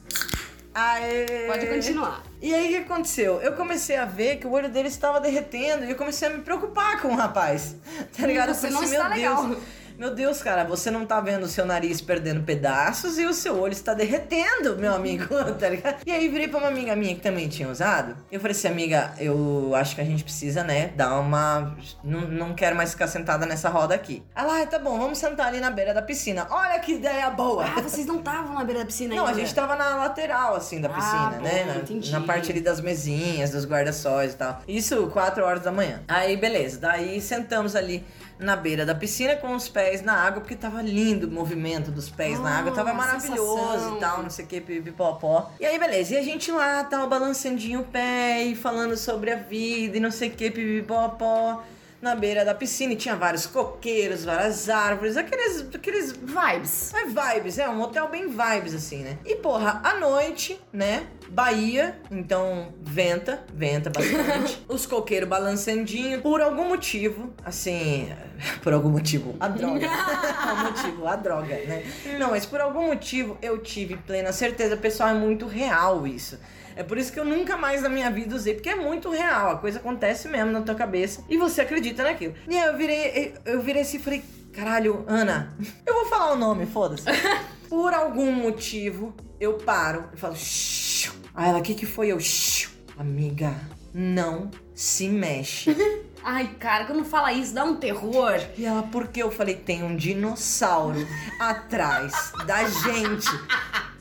Aê. 0.76 1.48
Pode 1.48 1.66
continuar. 1.66 2.22
E 2.44 2.54
aí 2.54 2.66
o 2.66 2.70
que 2.86 2.92
aconteceu? 2.92 3.42
Eu 3.42 3.54
comecei 3.54 3.96
a 3.96 4.04
ver 4.04 4.36
que 4.36 4.46
o 4.46 4.52
olho 4.52 4.68
dele 4.68 4.90
estava 4.90 5.22
derretendo 5.22 5.86
e 5.86 5.92
eu 5.92 5.96
comecei 5.96 6.28
a 6.28 6.32
me 6.32 6.42
preocupar 6.42 7.02
com 7.02 7.08
o 7.08 7.16
rapaz. 7.16 7.78
Tá 8.18 8.28
ligado? 8.28 8.50
Eu 8.50 8.56
Você 8.56 8.70
falei 8.70 8.74
não 8.74 8.82
assim, 8.82 8.92
meu 8.92 9.10
legal. 9.10 9.56
Meu 10.04 10.14
Deus, 10.14 10.44
cara, 10.44 10.66
você 10.66 10.92
não 10.92 11.06
tá 11.06 11.22
vendo 11.22 11.44
o 11.44 11.48
seu 11.48 11.66
nariz 11.66 12.02
perdendo 12.02 12.44
pedaços 12.44 13.18
e 13.18 13.26
o 13.26 13.34
seu 13.34 13.58
olho 13.58 13.72
está 13.72 13.94
derretendo, 13.94 14.76
meu 14.76 14.94
amigo, 14.94 15.34
tá 15.58 15.70
ligado? 15.70 16.00
E 16.06 16.12
aí 16.12 16.28
virei 16.28 16.50
pra 16.50 16.60
uma 16.60 16.68
amiga 16.68 16.94
minha 16.94 17.16
que 17.16 17.22
também 17.22 17.48
tinha 17.48 17.70
usado. 17.70 18.18
Eu 18.30 18.38
falei 18.42 18.52
assim, 18.52 18.68
amiga, 18.68 19.14
eu 19.18 19.72
acho 19.74 19.96
que 19.96 20.02
a 20.02 20.04
gente 20.04 20.22
precisa, 20.22 20.62
né, 20.62 20.88
dar 20.90 21.18
uma. 21.22 21.78
Não, 22.04 22.20
não 22.20 22.54
quero 22.54 22.76
mais 22.76 22.92
ficar 22.92 23.08
sentada 23.08 23.46
nessa 23.46 23.70
roda 23.70 23.96
aqui. 23.96 24.22
Ela, 24.36 24.62
ah, 24.64 24.68
tá 24.68 24.78
bom, 24.78 25.00
vamos 25.00 25.20
sentar 25.20 25.48
ali 25.48 25.62
na 25.62 25.72
beira 25.72 25.94
da 25.94 26.02
piscina. 26.02 26.48
Olha 26.50 26.78
que 26.80 26.96
ideia 26.96 27.30
boa! 27.30 27.64
Ah, 27.64 27.82
vocês 27.82 28.06
não 28.06 28.20
estavam 28.20 28.56
na 28.56 28.64
beira 28.66 28.82
da 28.82 28.86
piscina 28.86 29.16
Não, 29.16 29.24
a 29.26 29.30
ainda? 29.30 29.40
gente 29.40 29.56
tava 29.56 29.78
na 29.78 29.96
lateral, 29.96 30.54
assim, 30.58 30.82
da 30.82 30.90
Ah, 30.90 30.94
piscina, 30.96 31.30
bom, 31.38 31.44
né? 31.44 31.64
Na, 31.64 31.76
entendi. 31.78 32.12
na 32.12 32.20
parte 32.20 32.52
ali 32.52 32.60
das 32.60 32.82
mesinhas, 32.82 33.52
dos 33.52 33.66
guarda-sóis 33.66 34.34
e 34.34 34.36
tal. 34.36 34.62
Isso, 34.68 35.08
4 35.14 35.46
horas 35.46 35.64
da 35.64 35.72
manhã. 35.72 36.02
Aí, 36.10 36.36
beleza. 36.36 36.78
Daí 36.78 37.22
sentamos 37.22 37.74
ali 37.74 38.06
na 38.40 38.56
beira 38.56 38.86
da 38.86 38.94
piscina 38.96 39.36
com 39.36 39.56
os 39.56 39.70
pés 39.70 40.02
na 40.02 40.14
água, 40.14 40.42
porque 40.42 40.56
tava 40.56 40.82
lindo 40.82 41.28
o 41.28 41.32
movimento 41.32 41.92
dos 41.92 42.10
pés 42.10 42.40
na 42.40 42.50
Ah, 42.50 42.60
água. 42.60 42.72
Tava 42.74 42.94
maravilhoso 42.94 43.58
sensação. 43.62 43.98
e 43.98 44.00
tal, 44.00 44.24
não 44.24 44.30
sei 44.30 44.46
o 44.46 44.48
que, 44.48 44.60
pipipopó. 44.62 45.52
E 45.60 45.66
aí, 45.66 45.78
beleza. 45.80 46.16
E 46.16 46.18
a 46.18 46.24
gente 46.24 46.52
lá, 46.52 46.84
tal, 46.84 47.08
balançandinho 47.08 47.82
o 47.82 47.84
pé 47.86 48.44
e 48.44 48.56
falando 48.56 48.98
sobre 48.98 49.32
a 49.32 49.36
vida 49.36 49.98
e 49.98 50.00
não 50.00 50.12
sei 50.12 50.30
o 50.30 50.32
que, 50.34 50.50
pipipopó. 50.52 51.64
Na 52.04 52.16
beira 52.16 52.44
da 52.44 52.54
piscina 52.54 52.92
e 52.92 52.96
tinha 52.98 53.16
vários 53.16 53.48
coqueiros, 53.48 54.26
várias 54.26 54.68
árvores, 54.68 55.16
aqueles, 55.16 55.66
aqueles 55.74 56.12
Vibes. 56.12 56.94
é 56.94 57.06
vibes, 57.06 57.58
é 57.58 57.70
um 57.70 57.82
hotel 57.82 58.10
bem 58.10 58.28
vibes, 58.28 58.76
assim, 58.76 59.04
né? 59.04 59.18
E, 59.26 59.38
porra, 59.38 59.80
à 59.82 59.98
noite, 60.02 60.60
né? 60.74 61.08
Bahia, 61.30 61.98
então 62.12 62.74
venta, 62.82 63.42
venta 63.54 63.90
bastante. 63.90 64.62
Os 64.68 64.86
coqueiros 64.86 65.30
balançandinho. 65.30 66.22
Por 66.22 66.42
algum 66.42 66.68
motivo, 66.68 67.34
assim. 67.46 68.12
Por 68.62 68.74
algum 68.74 68.90
motivo, 68.90 69.34
a 69.40 69.48
droga. 69.48 69.88
o 69.88 70.64
motivo, 70.66 71.08
a 71.08 71.16
droga, 71.16 71.56
né? 71.56 71.86
Não, 72.20 72.32
mas 72.32 72.46
por 72.46 72.60
algum 72.60 72.88
motivo 72.88 73.38
eu 73.42 73.60
tive 73.60 73.96
plena 73.96 74.34
certeza, 74.34 74.76
pessoal, 74.76 75.12
é 75.12 75.14
muito 75.14 75.48
real 75.48 76.06
isso. 76.06 76.38
É 76.76 76.84
por 76.84 76.98
isso 76.98 77.12
que 77.12 77.20
eu 77.20 77.26
nunca 77.26 77.58
mais 77.58 77.82
na 77.82 77.90
minha 77.90 78.10
vida 78.10 78.36
usei, 78.36 78.54
porque 78.54 78.70
é 78.70 78.76
muito 78.76 79.10
real, 79.10 79.52
a 79.52 79.58
coisa 79.58 79.80
acontece 79.80 80.28
mesmo 80.28 80.52
na 80.52 80.62
tua 80.62 80.76
cabeça 80.76 81.24
e 81.30 81.38
você 81.38 81.62
acredita 81.62 82.04
naquilo. 82.04 82.34
E 82.48 82.58
aí 82.58 82.68
eu 82.68 82.78
virei, 82.78 83.34
eu 83.46 83.62
virei 83.62 83.82
assim 83.82 83.98
e 83.98 84.02
falei, 84.02 84.24
caralho, 84.52 85.04
Ana, 85.08 85.56
eu 85.86 85.94
vou 85.94 86.06
falar 86.06 86.34
o 86.34 86.38
nome, 86.38 86.66
foda-se. 86.66 87.06
Por 87.70 87.94
algum 87.94 88.32
motivo, 88.32 89.16
eu 89.40 89.56
paro 89.56 90.10
e 90.14 90.18
falo, 90.18 90.36
shh. 90.36 91.12
Aí 91.34 91.50
ela, 91.50 91.60
o 91.60 91.64
que 91.64 91.74
que 91.74 91.86
foi? 91.86 92.10
Eu, 92.10 92.20
shh. 92.20 92.70
Amiga, 92.98 93.56
não 93.94 94.52
se 94.76 95.08
mexe. 95.08 95.76
Ai, 96.24 96.56
cara, 96.60 96.86
quando 96.86 97.04
fala 97.04 97.34
isso, 97.34 97.54
dá 97.54 97.66
um 97.66 97.76
terror. 97.76 98.40
E 98.58 98.66
ela, 98.66 98.84
por 98.84 99.08
que? 99.10 99.22
Eu 99.22 99.30
falei, 99.30 99.56
tem 99.56 99.84
um 99.84 99.96
dinossauro 99.96 101.06
atrás 101.38 102.32
da 102.46 102.64
gente. 102.64 103.28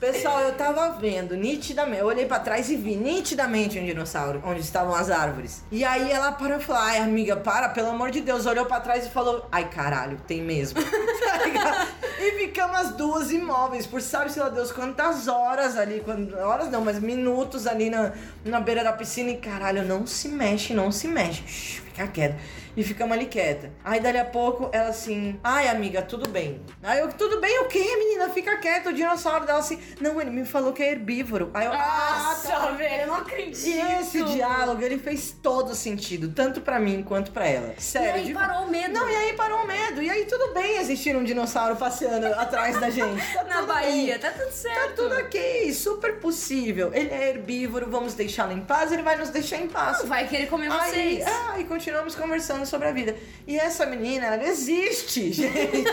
Pessoal, 0.03 0.41
eu 0.41 0.55
tava 0.55 0.99
vendo 0.99 1.37
nitidamente, 1.37 2.01
eu 2.01 2.07
olhei 2.07 2.27
pra 2.27 2.41
trás 2.41 2.69
e 2.69 2.75
vi 2.75 2.97
nitidamente 2.97 3.79
um 3.79 3.87
dinossauro, 3.87 4.43
onde 4.45 4.59
estavam 4.59 4.97
as 4.97 5.09
árvores. 5.09 5.63
E 5.71 5.85
aí 5.85 6.11
ela 6.11 6.33
parou 6.33 6.59
e 6.59 6.61
falou, 6.61 6.83
ai 6.83 6.99
amiga, 6.99 7.37
para, 7.37 7.69
pelo 7.69 7.91
amor 7.91 8.11
de 8.11 8.21
Deus. 8.21 8.45
Olhou 8.45 8.67
pra 8.67 8.81
trás 8.81 9.07
e 9.07 9.11
falou, 9.11 9.47
ai 9.53 9.71
caralho, 9.71 10.19
tem 10.27 10.43
mesmo. 10.43 10.81
Tá 11.23 11.87
e 12.19 12.33
ficamos 12.39 12.77
as 12.77 12.93
duas 12.95 13.31
imóveis, 13.31 13.87
por 13.87 14.01
sabe-se 14.01 14.39
lá 14.41 14.49
Deus 14.49 14.73
quantas 14.73 15.29
horas 15.29 15.77
ali, 15.77 16.01
quando, 16.01 16.37
horas 16.37 16.69
não, 16.69 16.81
mas 16.81 16.99
minutos 16.99 17.67
ali 17.67 17.89
na, 17.89 18.13
na 18.45 18.61
beira 18.61 18.83
da 18.83 18.93
piscina 18.93 19.31
e 19.31 19.37
caralho, 19.37 19.85
não 19.85 20.07
se 20.07 20.29
mexe, 20.29 20.75
não 20.75 20.91
se 20.91 21.07
mexe. 21.07 21.43
Shhh, 21.47 21.81
fica 21.83 22.07
quieta. 22.09 22.37
E 22.77 22.83
ficamos 22.83 23.15
ali 23.17 23.27
quieta. 23.27 23.71
Aí 23.85 24.01
dali 24.01 24.19
a 24.19 24.25
pouco 24.25 24.71
ela 24.73 24.89
assim, 24.89 25.39
ai 25.45 25.69
amiga, 25.69 26.01
tudo 26.03 26.29
bem. 26.29 26.61
Aí 26.83 27.01
eu, 27.01 27.09
tudo 27.13 27.41
bem 27.41 27.61
o 27.61 27.65
quê, 27.67 27.79
menina? 27.99 28.31
Fica 28.31 28.57
quieta. 28.57 28.89
O 28.91 28.93
dinossauro 28.93 29.45
dela 29.45 29.59
assim, 29.59 29.79
não, 30.01 30.21
ele 30.21 30.31
me 30.31 30.45
falou 30.45 30.73
que 30.73 30.83
é 30.83 30.91
herbívoro. 30.93 31.51
Aí 31.53 31.67
eu, 31.67 31.73
ah, 31.73 32.25
Nossa, 32.29 32.49
tá. 32.49 32.67
velho, 32.71 33.03
eu 33.03 33.07
não 33.09 33.15
acredito. 33.17 33.67
E 33.67 33.79
esse 34.01 34.23
diálogo, 34.25 34.83
ele 34.83 34.99
fez 34.99 35.37
todo 35.43 35.75
sentido, 35.75 36.31
tanto 36.33 36.61
pra 36.63 36.79
mim 36.81 37.03
quanto 37.03 37.31
pra 37.31 37.47
ela. 37.47 37.75
E 37.77 37.83
Sério. 37.83 38.15
aí 38.15 38.25
de- 38.25 38.33
parou 38.33 38.67
o 38.67 38.71
medo. 38.71 38.95
Não, 38.95 39.09
e 39.09 39.17
aí 39.17 39.33
parou 39.35 39.65
o 39.65 39.67
medo. 39.67 40.03
E 40.03 40.09
aí 40.11 40.25
tudo 40.25 40.55
bem 40.55 40.79
existir 40.79 41.15
um 41.15 41.25
dinossauro 41.25 41.77
passeando 41.77 42.27
atrás 42.41 42.81
da 42.81 42.89
gente. 42.89 43.23
Tá 43.35 43.45
Na 43.45 43.63
Bahia, 43.63 44.13
bem. 44.13 44.19
tá 44.19 44.31
tudo 44.31 44.43
Tá 44.47 44.51
certo. 44.51 44.95
tudo 44.97 45.15
ok, 45.17 45.73
super 45.75 46.19
possível. 46.21 46.91
Ele 46.95 47.11
é 47.11 47.29
herbívoro, 47.31 47.91
vamos 47.91 48.15
deixá-lo 48.15 48.53
em 48.53 48.61
paz, 48.61 48.93
ele 48.93 49.03
vai 49.03 49.17
nos 49.17 49.29
deixar 49.31 49.59
em 49.59 49.69
paz. 49.69 49.99
Não 50.01 50.07
vai 50.07 50.27
querer 50.27 50.47
comer 50.47 50.71
Aí, 50.73 50.91
vocês. 50.91 51.25
ah, 51.27 51.59
e 51.59 51.65
continuamos 51.65 52.15
conversando 52.15 52.62
sobre 52.67 52.89
a 52.89 52.93
vida. 52.93 53.15
E 53.47 53.59
essa 53.59 53.85
menina, 53.87 54.27
ela 54.27 54.45
existe, 54.45 55.31
gente. 55.33 55.85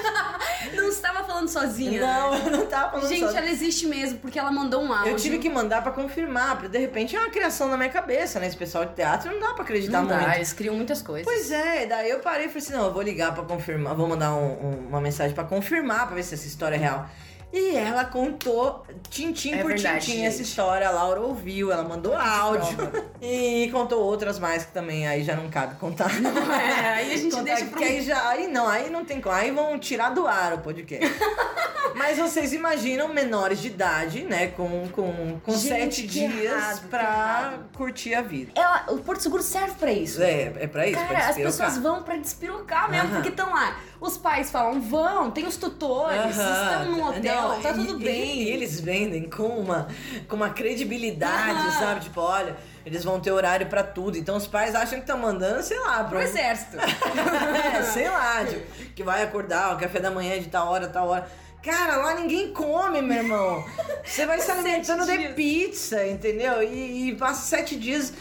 Não 0.75 0.89
estava 0.89 1.23
falando 1.23 1.47
sozinha. 1.47 2.01
não, 2.01 2.31
né? 2.31 2.41
eu 2.45 2.51
não 2.51 2.65
tava 2.65 2.91
falando 2.91 3.07
Gente, 3.09 3.31
só. 3.31 3.37
ela 3.37 3.49
existe 3.49 3.87
mesmo, 3.87 4.19
porque 4.19 4.37
ela 4.37 4.51
mandou 4.51 4.81
um 4.83 4.91
áudio. 4.93 5.11
Eu 5.11 5.15
tive 5.17 5.39
que 5.39 5.49
mandar 5.49 5.81
pra 5.81 5.91
confirmar, 5.91 6.55
porque 6.55 6.67
de 6.69 6.77
repente 6.77 7.15
é 7.15 7.19
uma 7.19 7.29
criação 7.29 7.67
na 7.69 7.77
minha 7.77 7.89
cabeça, 7.89 8.39
né? 8.39 8.47
Esse 8.47 8.57
pessoal 8.57 8.85
de 8.85 8.93
teatro 8.95 9.31
não 9.31 9.39
dá 9.39 9.53
pra 9.53 9.63
acreditar 9.63 10.01
Não 10.01 10.07
dá, 10.07 10.17
muito. 10.19 10.35
eles 10.35 10.53
criam 10.53 10.75
muitas 10.75 11.01
coisas. 11.01 11.23
Pois 11.25 11.51
é, 11.51 11.85
daí 11.85 12.09
eu 12.09 12.19
parei 12.19 12.45
e 12.45 12.49
falei 12.49 12.63
assim, 12.63 12.73
não, 12.73 12.85
eu 12.85 12.93
vou 12.93 13.01
ligar 13.01 13.33
pra 13.33 13.43
confirmar, 13.43 13.95
vou 13.95 14.07
mandar 14.07 14.33
um- 14.33 14.53
um- 14.67 14.87
uma 14.89 15.01
mensagem 15.01 15.33
pra 15.33 15.43
confirmar, 15.43 16.05
pra 16.07 16.15
ver 16.15 16.23
se 16.23 16.33
essa 16.33 16.47
história 16.47 16.75
é 16.75 16.79
real. 16.79 17.09
E 17.51 17.75
ela 17.75 18.05
contou 18.05 18.85
tintim 19.09 19.53
É 19.53 19.61
por 19.61 19.69
verdade, 19.73 20.05
tintim 20.05 20.17
gente. 20.19 20.27
essa 20.27 20.41
história, 20.43 20.87
a 20.87 20.91
Laura 20.91 21.19
ouviu, 21.21 21.71
ela 21.71 21.83
mandou 21.83 22.15
áudio. 22.15 22.77
E 23.21 23.69
contou 23.71 24.03
outras 24.03 24.37
mais 24.37 24.65
que 24.65 24.71
também 24.71 25.07
aí 25.07 25.23
já 25.23 25.35
não 25.35 25.49
cabe 25.49 25.75
contar. 25.75 26.09
É, 26.11 26.89
aí 26.89 27.13
a 27.13 27.17
gente 27.17 27.31
Contar 27.35 27.43
deixa 27.55 27.65
pro... 27.65 27.83
aí 27.83 28.01
já, 28.03 28.29
aí 28.29 28.47
não, 28.47 28.67
aí 28.67 28.89
não 28.91 29.03
tem 29.03 29.19
como, 29.19 29.35
aí 29.35 29.49
vão 29.51 29.79
tirar 29.79 30.09
do 30.09 30.27
ar 30.27 30.53
o 30.53 30.57
podcast. 30.59 31.05
Mas 31.95 32.17
vocês 32.19 32.53
imaginam 32.53 33.07
menores 33.13 33.59
de 33.59 33.67
idade, 33.67 34.21
né, 34.23 34.47
com, 34.47 34.87
com, 34.89 35.39
com 35.43 35.51
Gente, 35.53 35.67
sete 35.95 36.07
dias 36.07 36.33
errado, 36.53 36.87
pra 36.87 37.53
curtir 37.75 38.13
a 38.13 38.21
vida. 38.21 38.51
Ela, 38.55 38.85
o 38.89 38.99
Porto 38.99 39.21
Seguro 39.21 39.41
serve 39.41 39.73
pra 39.73 39.91
isso. 39.91 40.21
É, 40.21 40.53
é 40.59 40.67
pra 40.67 40.87
isso, 40.87 40.97
pra 40.99 41.07
Cara, 41.07 41.19
as 41.19 41.25
despirocar. 41.35 41.65
pessoas 41.67 41.77
vão 41.83 42.03
pra 42.03 42.15
despirocar 42.15 42.89
mesmo, 42.91 43.07
Aham. 43.07 43.15
porque 43.15 43.29
estão 43.29 43.49
lá. 43.51 43.75
Os 43.99 44.17
pais 44.17 44.49
falam, 44.49 44.79
vão, 44.79 45.29
tem 45.31 45.45
os 45.45 45.57
tutores, 45.57 46.37
Aham. 46.39 46.63
estão 46.63 46.85
num 46.91 47.03
hotel, 47.07 47.35
Não, 47.35 47.38
tá 47.61 47.69
e- 47.71 47.73
tudo 47.73 48.01
e- 48.01 48.03
bem. 48.05 48.43
E 48.43 48.49
eles 48.49 48.79
vendem 48.79 49.29
com 49.29 49.47
uma, 49.47 49.87
com 50.27 50.35
uma 50.35 50.49
credibilidade, 50.49 51.73
sabe? 51.79 52.01
Tipo, 52.01 52.21
olha, 52.21 52.55
eles 52.85 53.03
vão 53.03 53.19
ter 53.19 53.31
horário 53.31 53.67
pra 53.67 53.83
tudo. 53.83 54.17
Então 54.17 54.35
os 54.37 54.47
pais 54.47 54.75
acham 54.75 54.95
que 54.99 55.03
estão 55.05 55.17
mandando, 55.17 55.61
sei 55.63 55.79
lá, 55.79 56.03
Pro 56.03 56.17
um- 56.19 56.21
exército. 56.21 56.77
é, 56.79 57.83
sei 57.83 58.09
lá, 58.09 58.43
tipo, 58.45 58.61
que 58.95 59.03
vai 59.03 59.23
acordar, 59.23 59.75
o 59.75 59.79
café 59.79 59.99
da 59.99 60.11
manhã 60.11 60.35
é 60.35 60.39
de 60.39 60.47
tal 60.49 60.67
hora, 60.67 60.87
tal 60.87 61.07
hora. 61.07 61.27
Cara, 61.61 61.97
lá 61.97 62.15
ninguém 62.15 62.53
come, 62.53 63.01
meu 63.01 63.17
irmão. 63.17 63.65
Você 64.03 64.25
vai 64.25 64.39
se 64.39 64.49
alimentando 64.51 65.05
de 65.05 65.29
pizza, 65.33 66.07
entendeu? 66.07 66.63
E, 66.63 67.09
e 67.09 67.15
passa 67.15 67.41
sete 67.45 67.75
dias. 67.75 68.13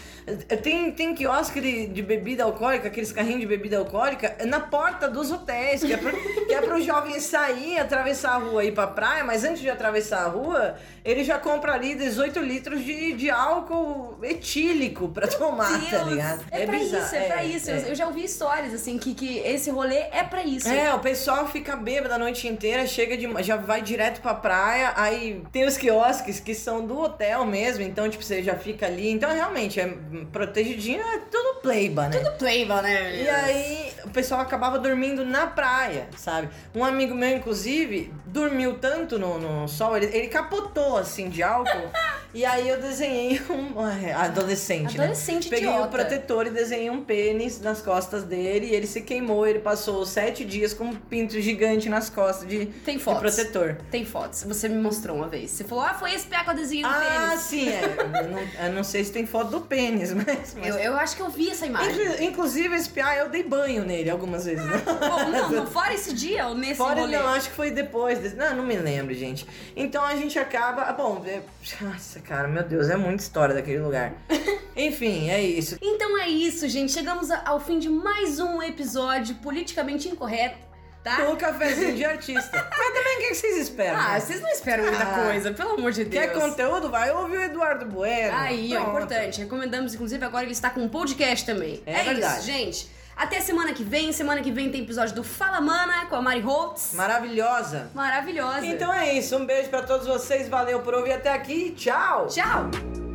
Tem, 0.63 0.91
tem 0.93 1.15
quiosque 1.15 1.61
de, 1.61 1.87
de 1.87 2.03
bebida 2.03 2.45
alcoólica, 2.45 2.89
aqueles 2.89 3.13
carrinhos 3.13 3.41
de 3.41 3.47
bebida 3.47 3.79
alcoólica, 3.79 4.37
na 4.47 4.61
porta 4.61 5.09
dos 5.09 5.31
hotéis, 5.31 5.83
que 5.83 5.93
é, 5.93 5.97
pro, 5.97 6.13
que 6.47 6.55
é 6.55 6.61
pro 6.61 6.81
jovem 6.81 7.19
sair, 7.21 7.79
atravessar 7.79 8.33
a 8.33 8.39
rua 8.39 8.65
e 8.65 8.69
ir 8.69 8.73
pra 8.73 8.87
praia, 8.87 9.25
mas 9.25 9.45
antes 9.45 9.61
de 9.61 9.71
atravessar 9.71 10.25
a 10.25 10.29
rua, 10.29 10.77
ele 11.05 11.25
já 11.25 11.39
compra 11.39 11.73
ali 11.73 11.95
18 11.95 12.41
litros 12.41 12.85
de, 12.85 13.13
de 13.15 13.31
álcool 13.31 14.19
etílico 14.23 15.09
pra 15.09 15.27
tomar, 15.27 15.81
tá 15.91 15.99
Deus, 15.99 16.09
ligado? 16.11 16.45
É, 16.51 16.67
pra 16.67 16.79
bizarro, 16.79 17.05
isso, 17.05 17.15
é, 17.15 17.21
pra 17.23 17.45
isso. 17.45 17.71
é. 17.71 17.91
Eu 17.91 17.95
já 17.95 18.07
ouvi 18.07 18.25
histórias, 18.25 18.75
assim, 18.75 18.99
que, 18.99 19.15
que 19.15 19.39
esse 19.39 19.71
rolê 19.71 19.97
é 20.13 20.23
pra 20.25 20.43
isso. 20.45 20.69
É, 20.69 20.93
o 20.95 20.99
pessoal 20.99 21.47
fica 21.49 21.77
bêbado 21.77 22.15
a 22.15 22.19
noite 22.19 22.47
inteira, 22.49 22.87
chega 22.87 23.17
de, 23.17 23.29
já 23.43 23.57
vai 23.57 23.83
direto 23.83 24.21
pra 24.21 24.35
praia, 24.35 24.93
aí 24.97 25.43
tem 25.53 25.65
os 25.67 25.77
quiosques 25.77 26.41
que 26.41 26.55
são 26.55 26.87
do 26.87 26.99
hotel 27.01 27.45
mesmo, 27.47 27.83
então, 27.85 28.09
tipo, 28.09 28.23
você 28.23 28.43
já 28.43 28.55
fica 28.55 28.87
ali. 28.87 29.11
Então, 29.11 29.33
realmente, 29.33 29.81
é 29.81 29.87
protegidinho, 30.27 31.01
é 31.01 31.19
tudo 31.31 31.61
pleiba, 31.61 32.09
né? 32.09 32.19
Tudo 32.19 32.37
playboy, 32.37 32.83
né? 32.83 33.23
E 33.23 33.29
aí, 33.29 33.93
o 34.05 34.11
pessoal 34.11 34.41
acabava 34.41 34.79
dormindo 34.79 35.25
na 35.25 35.47
praia, 35.47 36.09
sabe? 36.17 36.49
Um 36.75 36.85
amigo 36.85 37.15
meu, 37.15 37.37
inclusive, 37.37 38.13
dormiu 38.33 38.75
tanto 38.79 39.19
no, 39.19 39.39
no 39.39 39.69
sol, 39.69 39.97
ele, 39.97 40.07
ele 40.07 40.29
capotou, 40.29 40.97
assim, 40.97 41.29
de 41.29 41.43
álcool. 41.43 41.91
e 42.35 42.45
aí 42.45 42.69
eu 42.69 42.81
desenhei 42.81 43.41
um... 43.51 43.87
é, 43.89 44.13
Adolescente, 44.13 44.97
né? 44.97 45.05
Adolescente 45.05 45.49
Peguei 45.49 45.67
o 45.69 45.73
idiota. 45.73 45.89
protetor 45.89 46.47
e 46.47 46.51
desenhei 46.51 46.91
um 46.91 47.03
pênis 47.03 47.61
nas 47.61 47.81
costas 47.81 48.25
dele 48.25 48.67
e 48.67 48.75
ele 48.75 48.87
se 48.87 49.01
queimou. 49.01 49.47
Ele 49.47 49.59
passou 49.61 50.05
sete 50.05 50.45
dias 50.45 50.75
com 50.75 50.85
um 50.85 50.95
pinto 50.95 51.41
gigante 51.41 51.89
nas 51.89 52.11
costas 52.11 52.49
de, 52.49 52.67
Tem 52.67 52.99
de 52.99 53.03
fotos. 53.03 53.21
protetor. 53.35 53.77
Tem 53.91 54.05
fotos. 54.05 54.45
Você 54.45 54.69
me 54.69 54.81
mostrou 54.81 55.17
uma 55.17 55.29
vez. 55.29 55.51
Você 55.51 55.65
falou, 55.65 55.85
ah, 55.85 55.95
foi 55.95 56.13
esse 56.15 56.27
pé 56.27 56.45
que 56.45 56.51
eu 56.51 56.55
desenhei 56.55 56.83
no 56.85 56.91
Ah, 56.91 57.27
pênis. 57.29 57.41
sim, 57.43 57.69
é. 57.69 57.83
Eu 58.23 58.29
não, 58.31 58.67
eu 58.67 58.73
não 58.75 58.85
sei 58.85 59.03
se 59.05 59.13
tem 59.13 59.25
foto 59.27 59.51
do 59.51 59.61
pênis, 59.63 60.13
mas. 60.15 60.55
mas- 60.55 60.69
Eu, 60.69 60.77
eu 60.79 60.97
acho 60.97 61.17
que 61.17 61.23
eu 61.23 61.31
vi 61.31 61.51
essa 61.51 61.65
imagem. 61.67 61.93
Inclu- 61.93 62.23
Inclusive, 62.25 62.75
esse 62.77 62.91
piá 62.91 63.17
eu 63.17 63.29
dei 63.31 63.43
banho 63.43 63.85
nele 63.85 64.11
algumas 64.11 64.45
vezes, 64.45 64.65
né? 64.65 64.83
Bom, 64.85 65.31
não, 65.31 65.51
não, 65.65 65.67
fora 65.67 65.95
esse 65.95 66.13
dia 66.15 66.47
ou 66.49 66.55
nesse 66.55 66.77
Fora, 66.77 67.01
rolê? 67.01 67.17
não, 67.17 67.27
acho 67.29 67.49
que 67.51 67.57
foi 67.57 67.71
depois 67.71 68.18
desse. 68.19 68.37
Não, 68.37 68.55
não 68.57 68.65
me 68.65 68.77
lembro, 68.77 69.15
gente. 69.15 69.47
Então 69.77 70.03
a 70.05 70.15
gente 70.17 70.39
acaba. 70.39 70.83
ah, 70.83 70.93
Bom, 70.93 71.23
é... 71.27 71.41
nossa, 71.81 72.21
cara, 72.21 72.47
meu 72.49 72.63
Deus, 72.63 72.89
é 72.89 72.97
muita 72.97 73.23
história 73.23 73.55
daquele 73.55 73.79
lugar. 73.81 74.13
Enfim, 74.77 75.29
é 75.31 75.41
isso. 75.43 75.77
Então 75.83 76.17
é 76.19 76.29
isso, 76.29 76.69
gente. 76.69 76.93
Chegamos 76.93 77.31
ao 77.31 77.59
fim 77.61 77.79
de 77.79 77.89
mais 77.89 78.39
um 78.39 78.63
episódio 78.63 79.35
politicamente 79.37 80.09
incorreto, 80.09 80.57
tá? 81.03 81.17
Do 81.25 81.37
cafezinho 81.37 81.95
de 81.97 82.05
artista. 82.05 82.69
Mas 82.79 82.93
também 82.93 83.17
o 83.17 83.21
que 83.29 83.35
vocês 83.35 83.57
esperam? 83.57 83.99
Ah, 83.99 84.13
né? 84.15 84.21
vocês 84.21 84.41
não 84.41 84.51
esperam 84.51 84.85
muita 84.85 85.03
Ah. 85.03 85.25
coisa, 85.25 85.53
pelo 85.53 85.71
amor 85.73 85.91
de 85.93 86.05
Deus. 86.05 86.25
Quer 86.27 86.33
conteúdo? 86.33 86.89
Vai 86.91 87.11
ouvir 87.11 87.39
o 87.39 87.43
Eduardo 87.43 87.87
Bueno. 87.87 88.37
Aí, 88.37 88.71
Pronto. 88.71 88.89
importante. 88.89 89.41
Recomendamos, 89.41 89.95
inclusive, 89.95 90.25
agora 90.25 90.45
ele 90.45 90.53
está 90.53 90.71
com 90.71 90.81
um 90.81 90.89
podcast 90.89 91.45
também. 91.45 91.83
É 91.85 92.05
verdade. 92.05 92.39
isso, 92.39 92.47
gente. 92.47 92.98
Até 93.19 93.41
semana 93.41 93.73
que 93.73 93.83
vem. 93.83 94.13
Semana 94.13 94.41
que 94.41 94.53
vem 94.53 94.71
tem 94.71 94.83
episódio 94.83 95.13
do 95.13 95.25
Fala 95.25 95.61
Mana 95.61 96.07
com 96.07 96.15
a 96.15 96.23
Mari 96.23 96.39
Holtz. 96.41 96.93
Maravilhosa. 96.95 97.91
Maravilhosa. 97.93 98.65
Então 98.65 98.95
é 98.95 99.13
isso. 99.13 99.37
Um 99.37 99.45
beijo 99.45 99.69
pra 99.69 99.83
todos 99.83 100.07
vocês. 100.07 100.49
Valeu 100.49 100.79
por 100.81 100.95
ouvir 100.95 101.15
até 101.15 101.35
aqui. 101.35 101.73
Tchau. 101.73 102.29
Tchau. 102.29 102.71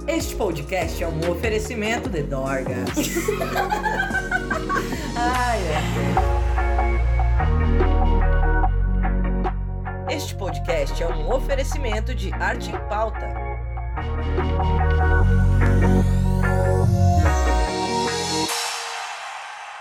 Este 0.06 0.36
podcast 0.36 1.01
é 1.01 1.08
um 1.08 1.32
oferecimento 1.32 2.10
de 2.10 2.24
Dorgas. 2.24 2.89
Ai, 5.16 5.60
é. 10.10 10.14
Este 10.14 10.36
podcast 10.36 11.01
é 11.01 11.08
um 11.08 11.34
oferecimento 11.34 12.14
de 12.14 12.34
Arte 12.34 12.72
em 12.72 12.78
Pauta. 12.89 13.26